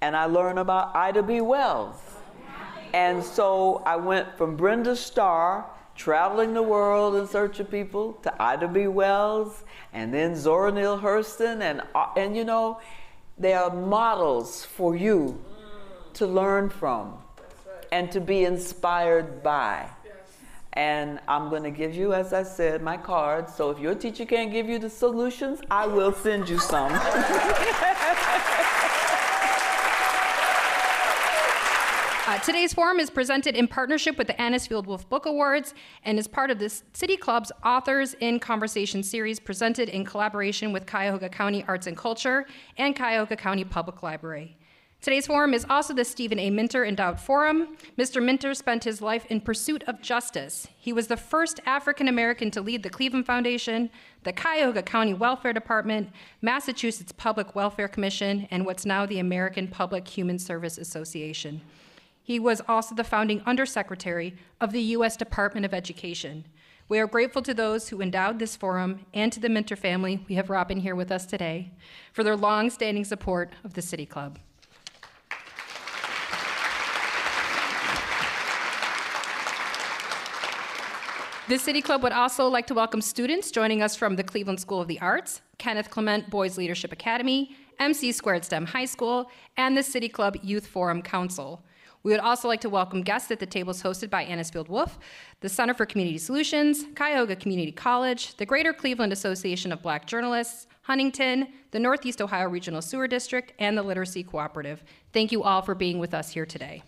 and 0.00 0.16
I 0.16 0.24
learn 0.26 0.58
about 0.58 0.94
Ida 0.94 1.22
B. 1.22 1.40
Wells. 1.40 1.96
And 2.92 3.22
so 3.22 3.82
I 3.86 3.96
went 3.96 4.36
from 4.36 4.56
Brenda 4.56 4.96
Starr, 4.96 5.66
traveling 5.94 6.54
the 6.54 6.62
world 6.62 7.14
in 7.16 7.26
search 7.26 7.60
of 7.60 7.70
people, 7.70 8.14
to 8.22 8.42
Ida 8.42 8.68
B. 8.68 8.88
Wells, 8.88 9.64
and 9.92 10.12
then 10.12 10.34
Zora 10.34 10.72
Neale 10.72 10.98
Hurston, 10.98 11.60
and 11.60 11.82
uh, 11.94 12.06
and 12.16 12.36
you 12.36 12.44
know, 12.44 12.80
they 13.38 13.52
are 13.52 13.74
models 13.74 14.64
for 14.64 14.96
you 14.96 15.38
to 16.14 16.26
learn 16.26 16.70
from 16.70 17.18
and 17.92 18.10
to 18.12 18.20
be 18.20 18.44
inspired 18.44 19.42
by. 19.42 19.88
And 20.74 21.18
I'm 21.26 21.50
going 21.50 21.64
to 21.64 21.70
give 21.70 21.94
you, 21.94 22.14
as 22.14 22.32
I 22.32 22.44
said, 22.44 22.80
my 22.80 22.96
card. 22.96 23.50
So 23.50 23.70
if 23.70 23.80
your 23.80 23.94
teacher 23.94 24.24
can't 24.24 24.52
give 24.52 24.68
you 24.68 24.78
the 24.78 24.90
solutions, 24.90 25.60
I 25.70 25.86
will 25.86 26.12
send 26.12 26.48
you 26.48 26.58
some. 26.58 26.92
Uh, 32.30 32.38
today's 32.38 32.72
forum 32.72 33.00
is 33.00 33.10
presented 33.10 33.56
in 33.56 33.66
partnership 33.66 34.16
with 34.16 34.28
the 34.28 34.34
Anisfield 34.34 34.86
Wolf 34.86 35.08
Book 35.08 35.26
Awards 35.26 35.74
and 36.04 36.16
is 36.16 36.28
part 36.28 36.52
of 36.52 36.60
the 36.60 36.68
City 36.92 37.16
Club's 37.16 37.50
Authors 37.64 38.14
in 38.20 38.38
Conversation 38.38 39.02
series 39.02 39.40
presented 39.40 39.88
in 39.88 40.04
collaboration 40.04 40.72
with 40.72 40.86
Cuyahoga 40.86 41.28
County 41.28 41.64
Arts 41.66 41.88
and 41.88 41.96
Culture 41.96 42.46
and 42.76 42.94
Cuyahoga 42.94 43.34
County 43.34 43.64
Public 43.64 44.04
Library. 44.04 44.56
Today's 45.02 45.28
forum 45.28 45.54
is 45.54 45.64
also 45.70 45.94
the 45.94 46.04
Stephen 46.04 46.38
A. 46.38 46.50
Minter 46.50 46.84
Endowed 46.84 47.18
Forum. 47.18 47.78
Mr. 47.96 48.22
Minter 48.22 48.52
spent 48.52 48.84
his 48.84 49.00
life 49.00 49.24
in 49.30 49.40
pursuit 49.40 49.82
of 49.86 50.02
justice. 50.02 50.68
He 50.76 50.92
was 50.92 51.06
the 51.06 51.16
first 51.16 51.58
African 51.64 52.06
American 52.06 52.50
to 52.50 52.60
lead 52.60 52.82
the 52.82 52.90
Cleveland 52.90 53.24
Foundation, 53.24 53.88
the 54.24 54.32
Cuyahoga 54.34 54.82
County 54.82 55.14
Welfare 55.14 55.54
Department, 55.54 56.10
Massachusetts 56.42 57.12
Public 57.12 57.54
Welfare 57.54 57.88
Commission, 57.88 58.46
and 58.50 58.66
what's 58.66 58.84
now 58.84 59.06
the 59.06 59.20
American 59.20 59.68
Public 59.68 60.06
Human 60.06 60.38
Service 60.38 60.76
Association. 60.76 61.62
He 62.22 62.38
was 62.38 62.60
also 62.68 62.94
the 62.94 63.02
founding 63.02 63.40
undersecretary 63.46 64.36
of 64.60 64.70
the 64.70 64.82
U.S. 64.82 65.16
Department 65.16 65.64
of 65.64 65.72
Education. 65.72 66.44
We 66.90 66.98
are 66.98 67.06
grateful 67.06 67.40
to 67.42 67.54
those 67.54 67.88
who 67.88 68.02
endowed 68.02 68.38
this 68.38 68.54
forum 68.54 69.06
and 69.14 69.32
to 69.32 69.40
the 69.40 69.48
Minter 69.48 69.76
family, 69.76 70.26
we 70.28 70.34
have 70.34 70.50
Robin 70.50 70.80
here 70.80 70.94
with 70.94 71.10
us 71.10 71.24
today, 71.24 71.70
for 72.12 72.22
their 72.22 72.36
long 72.36 72.68
standing 72.68 73.06
support 73.06 73.50
of 73.64 73.72
the 73.72 73.80
City 73.80 74.04
Club. 74.04 74.38
The 81.50 81.58
City 81.58 81.82
Club 81.82 82.04
would 82.04 82.12
also 82.12 82.46
like 82.46 82.68
to 82.68 82.74
welcome 82.74 83.00
students 83.00 83.50
joining 83.50 83.82
us 83.82 83.96
from 83.96 84.14
the 84.14 84.22
Cleveland 84.22 84.60
School 84.60 84.80
of 84.80 84.86
the 84.86 85.00
Arts, 85.00 85.42
Kenneth 85.58 85.90
Clement 85.90 86.30
Boys 86.30 86.56
Leadership 86.56 86.92
Academy, 86.92 87.56
MC 87.80 88.12
Squared 88.12 88.44
STEM 88.44 88.66
High 88.66 88.84
School, 88.84 89.28
and 89.56 89.76
the 89.76 89.82
City 89.82 90.08
Club 90.08 90.36
Youth 90.44 90.68
Forum 90.68 91.02
Council. 91.02 91.64
We 92.04 92.12
would 92.12 92.20
also 92.20 92.46
like 92.46 92.60
to 92.60 92.70
welcome 92.70 93.02
guests 93.02 93.32
at 93.32 93.40
the 93.40 93.46
tables 93.46 93.82
hosted 93.82 94.10
by 94.10 94.26
Anisfield 94.26 94.68
Wolf, 94.68 95.00
the 95.40 95.48
Center 95.48 95.74
for 95.74 95.86
Community 95.86 96.18
Solutions, 96.18 96.84
Cuyahoga 96.94 97.34
Community 97.34 97.72
College, 97.72 98.36
the 98.36 98.46
Greater 98.46 98.72
Cleveland 98.72 99.12
Association 99.12 99.72
of 99.72 99.82
Black 99.82 100.06
Journalists, 100.06 100.68
Huntington, 100.82 101.48
the 101.72 101.80
Northeast 101.80 102.22
Ohio 102.22 102.48
Regional 102.48 102.80
Sewer 102.80 103.08
District, 103.08 103.54
and 103.58 103.76
the 103.76 103.82
Literacy 103.82 104.22
Cooperative. 104.22 104.84
Thank 105.12 105.32
you 105.32 105.42
all 105.42 105.62
for 105.62 105.74
being 105.74 105.98
with 105.98 106.14
us 106.14 106.30
here 106.30 106.46
today. 106.46 106.84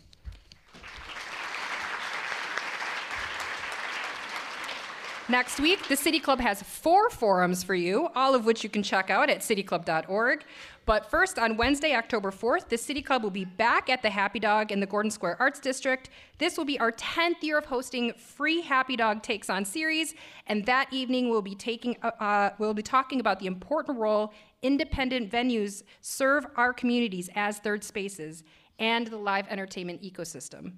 Next 5.32 5.60
week, 5.60 5.88
the 5.88 5.96
City 5.96 6.20
Club 6.20 6.40
has 6.40 6.62
four 6.62 7.08
forums 7.08 7.64
for 7.64 7.74
you, 7.74 8.10
all 8.14 8.34
of 8.34 8.44
which 8.44 8.62
you 8.62 8.68
can 8.68 8.82
check 8.82 9.08
out 9.08 9.30
at 9.30 9.38
cityclub.org. 9.38 10.44
But 10.84 11.10
first, 11.10 11.38
on 11.38 11.56
Wednesday, 11.56 11.94
October 11.94 12.30
4th, 12.30 12.68
the 12.68 12.76
City 12.76 13.00
Club 13.00 13.22
will 13.22 13.30
be 13.30 13.46
back 13.46 13.88
at 13.88 14.02
the 14.02 14.10
Happy 14.10 14.38
Dog 14.38 14.70
in 14.70 14.78
the 14.78 14.84
Gordon 14.84 15.10
Square 15.10 15.38
Arts 15.40 15.58
District. 15.58 16.10
This 16.36 16.58
will 16.58 16.66
be 16.66 16.78
our 16.80 16.92
10th 16.92 17.42
year 17.42 17.56
of 17.56 17.64
hosting 17.64 18.12
free 18.12 18.60
Happy 18.60 18.94
Dog 18.94 19.22
Takes 19.22 19.48
on 19.48 19.64
series, 19.64 20.14
and 20.48 20.66
that 20.66 20.92
evening 20.92 21.30
we'll 21.30 21.40
be 21.40 21.54
taking 21.54 21.96
uh, 22.02 22.10
uh, 22.20 22.50
we'll 22.58 22.74
be 22.74 22.82
talking 22.82 23.18
about 23.18 23.38
the 23.38 23.46
important 23.46 23.98
role 23.98 24.34
independent 24.60 25.30
venues 25.30 25.82
serve 26.02 26.44
our 26.56 26.74
communities 26.74 27.30
as 27.34 27.58
third 27.58 27.82
spaces 27.82 28.44
and 28.78 29.06
the 29.06 29.16
live 29.16 29.48
entertainment 29.48 30.02
ecosystem. 30.02 30.74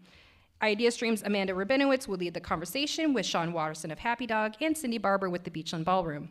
Idea 0.65 0.91
Stream's 0.91 1.23
Amanda 1.23 1.53
Rabinowitz 1.53 2.09
will 2.09 2.17
lead 2.17 2.33
the 2.33 2.41
conversation 2.41 3.13
with 3.13 3.27
Sean 3.27 3.53
Watterson 3.53 3.91
of 3.91 3.99
Happy 3.99 4.27
Dog 4.27 4.55
and 4.63 4.75
Cindy 4.75 4.97
Barber 4.97 5.29
with 5.29 5.45
the 5.45 5.51
Beachland 5.51 5.85
Ballroom. 5.85 6.31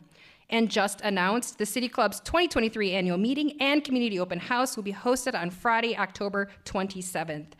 And 0.50 0.68
just 0.68 1.00
announced, 1.02 1.58
the 1.58 1.64
City 1.64 1.88
Club's 1.88 2.18
2023 2.18 2.90
annual 2.92 3.16
meeting 3.16 3.56
and 3.60 3.84
community 3.84 4.18
open 4.18 4.40
house 4.40 4.74
will 4.74 4.82
be 4.82 4.92
hosted 4.92 5.40
on 5.40 5.50
Friday, 5.50 5.96
October 5.96 6.50
27th. 6.64 7.52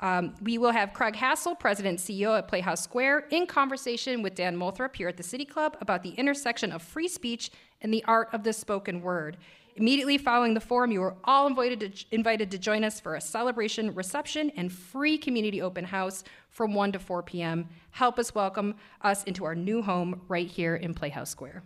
Um, 0.00 0.34
we 0.42 0.58
will 0.58 0.72
have 0.72 0.92
Craig 0.92 1.14
Hassall, 1.14 1.58
President 1.58 2.00
CEO 2.00 2.36
at 2.36 2.48
Playhouse 2.48 2.82
Square, 2.82 3.28
in 3.30 3.46
conversation 3.46 4.20
with 4.20 4.34
Dan 4.34 4.56
Moulthrop 4.56 4.96
here 4.96 5.08
at 5.08 5.16
the 5.16 5.22
City 5.22 5.44
Club 5.44 5.76
about 5.80 6.02
the 6.02 6.10
intersection 6.10 6.72
of 6.72 6.82
free 6.82 7.08
speech 7.08 7.52
and 7.80 7.94
the 7.94 8.04
art 8.06 8.28
of 8.32 8.42
the 8.42 8.52
spoken 8.52 9.02
word. 9.02 9.36
Immediately 9.78 10.18
following 10.18 10.54
the 10.54 10.60
forum, 10.60 10.90
you 10.90 11.00
are 11.04 11.14
all 11.22 11.46
invited 11.46 11.78
to, 11.78 12.04
invited 12.10 12.50
to 12.50 12.58
join 12.58 12.82
us 12.82 12.98
for 12.98 13.14
a 13.14 13.20
celebration, 13.20 13.94
reception, 13.94 14.50
and 14.56 14.72
free 14.72 15.16
community 15.16 15.62
open 15.62 15.84
house 15.84 16.24
from 16.50 16.74
1 16.74 16.92
to 16.92 16.98
4 16.98 17.22
p.m. 17.22 17.68
Help 17.92 18.18
us 18.18 18.34
welcome 18.34 18.74
us 19.02 19.22
into 19.24 19.44
our 19.44 19.54
new 19.54 19.80
home 19.80 20.20
right 20.26 20.48
here 20.48 20.74
in 20.74 20.94
Playhouse 20.94 21.30
Square. 21.30 21.62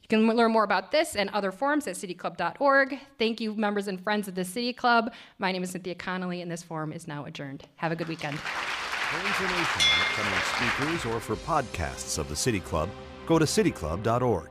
You 0.00 0.08
can 0.08 0.28
learn 0.28 0.52
more 0.52 0.62
about 0.62 0.92
this 0.92 1.16
and 1.16 1.28
other 1.30 1.50
forums 1.50 1.88
at 1.88 1.96
cityclub.org. 1.96 3.00
Thank 3.18 3.40
you, 3.40 3.56
members 3.56 3.88
and 3.88 4.00
friends 4.00 4.28
of 4.28 4.36
the 4.36 4.44
City 4.44 4.72
Club. 4.72 5.12
My 5.40 5.50
name 5.50 5.64
is 5.64 5.70
Cynthia 5.70 5.96
Connolly, 5.96 6.42
and 6.42 6.50
this 6.50 6.62
forum 6.62 6.92
is 6.92 7.08
now 7.08 7.24
adjourned. 7.24 7.66
Have 7.74 7.90
a 7.90 7.96
good 7.96 8.06
weekend. 8.06 8.38
For 8.38 9.26
information 9.26 9.82
on 9.92 10.00
upcoming 10.02 11.00
speakers 11.00 11.12
or 11.12 11.18
for 11.18 11.34
podcasts 11.34 12.16
of 12.16 12.28
the 12.28 12.36
City 12.36 12.60
Club, 12.60 12.88
go 13.26 13.40
to 13.40 13.44
cityclub.org. 13.44 14.50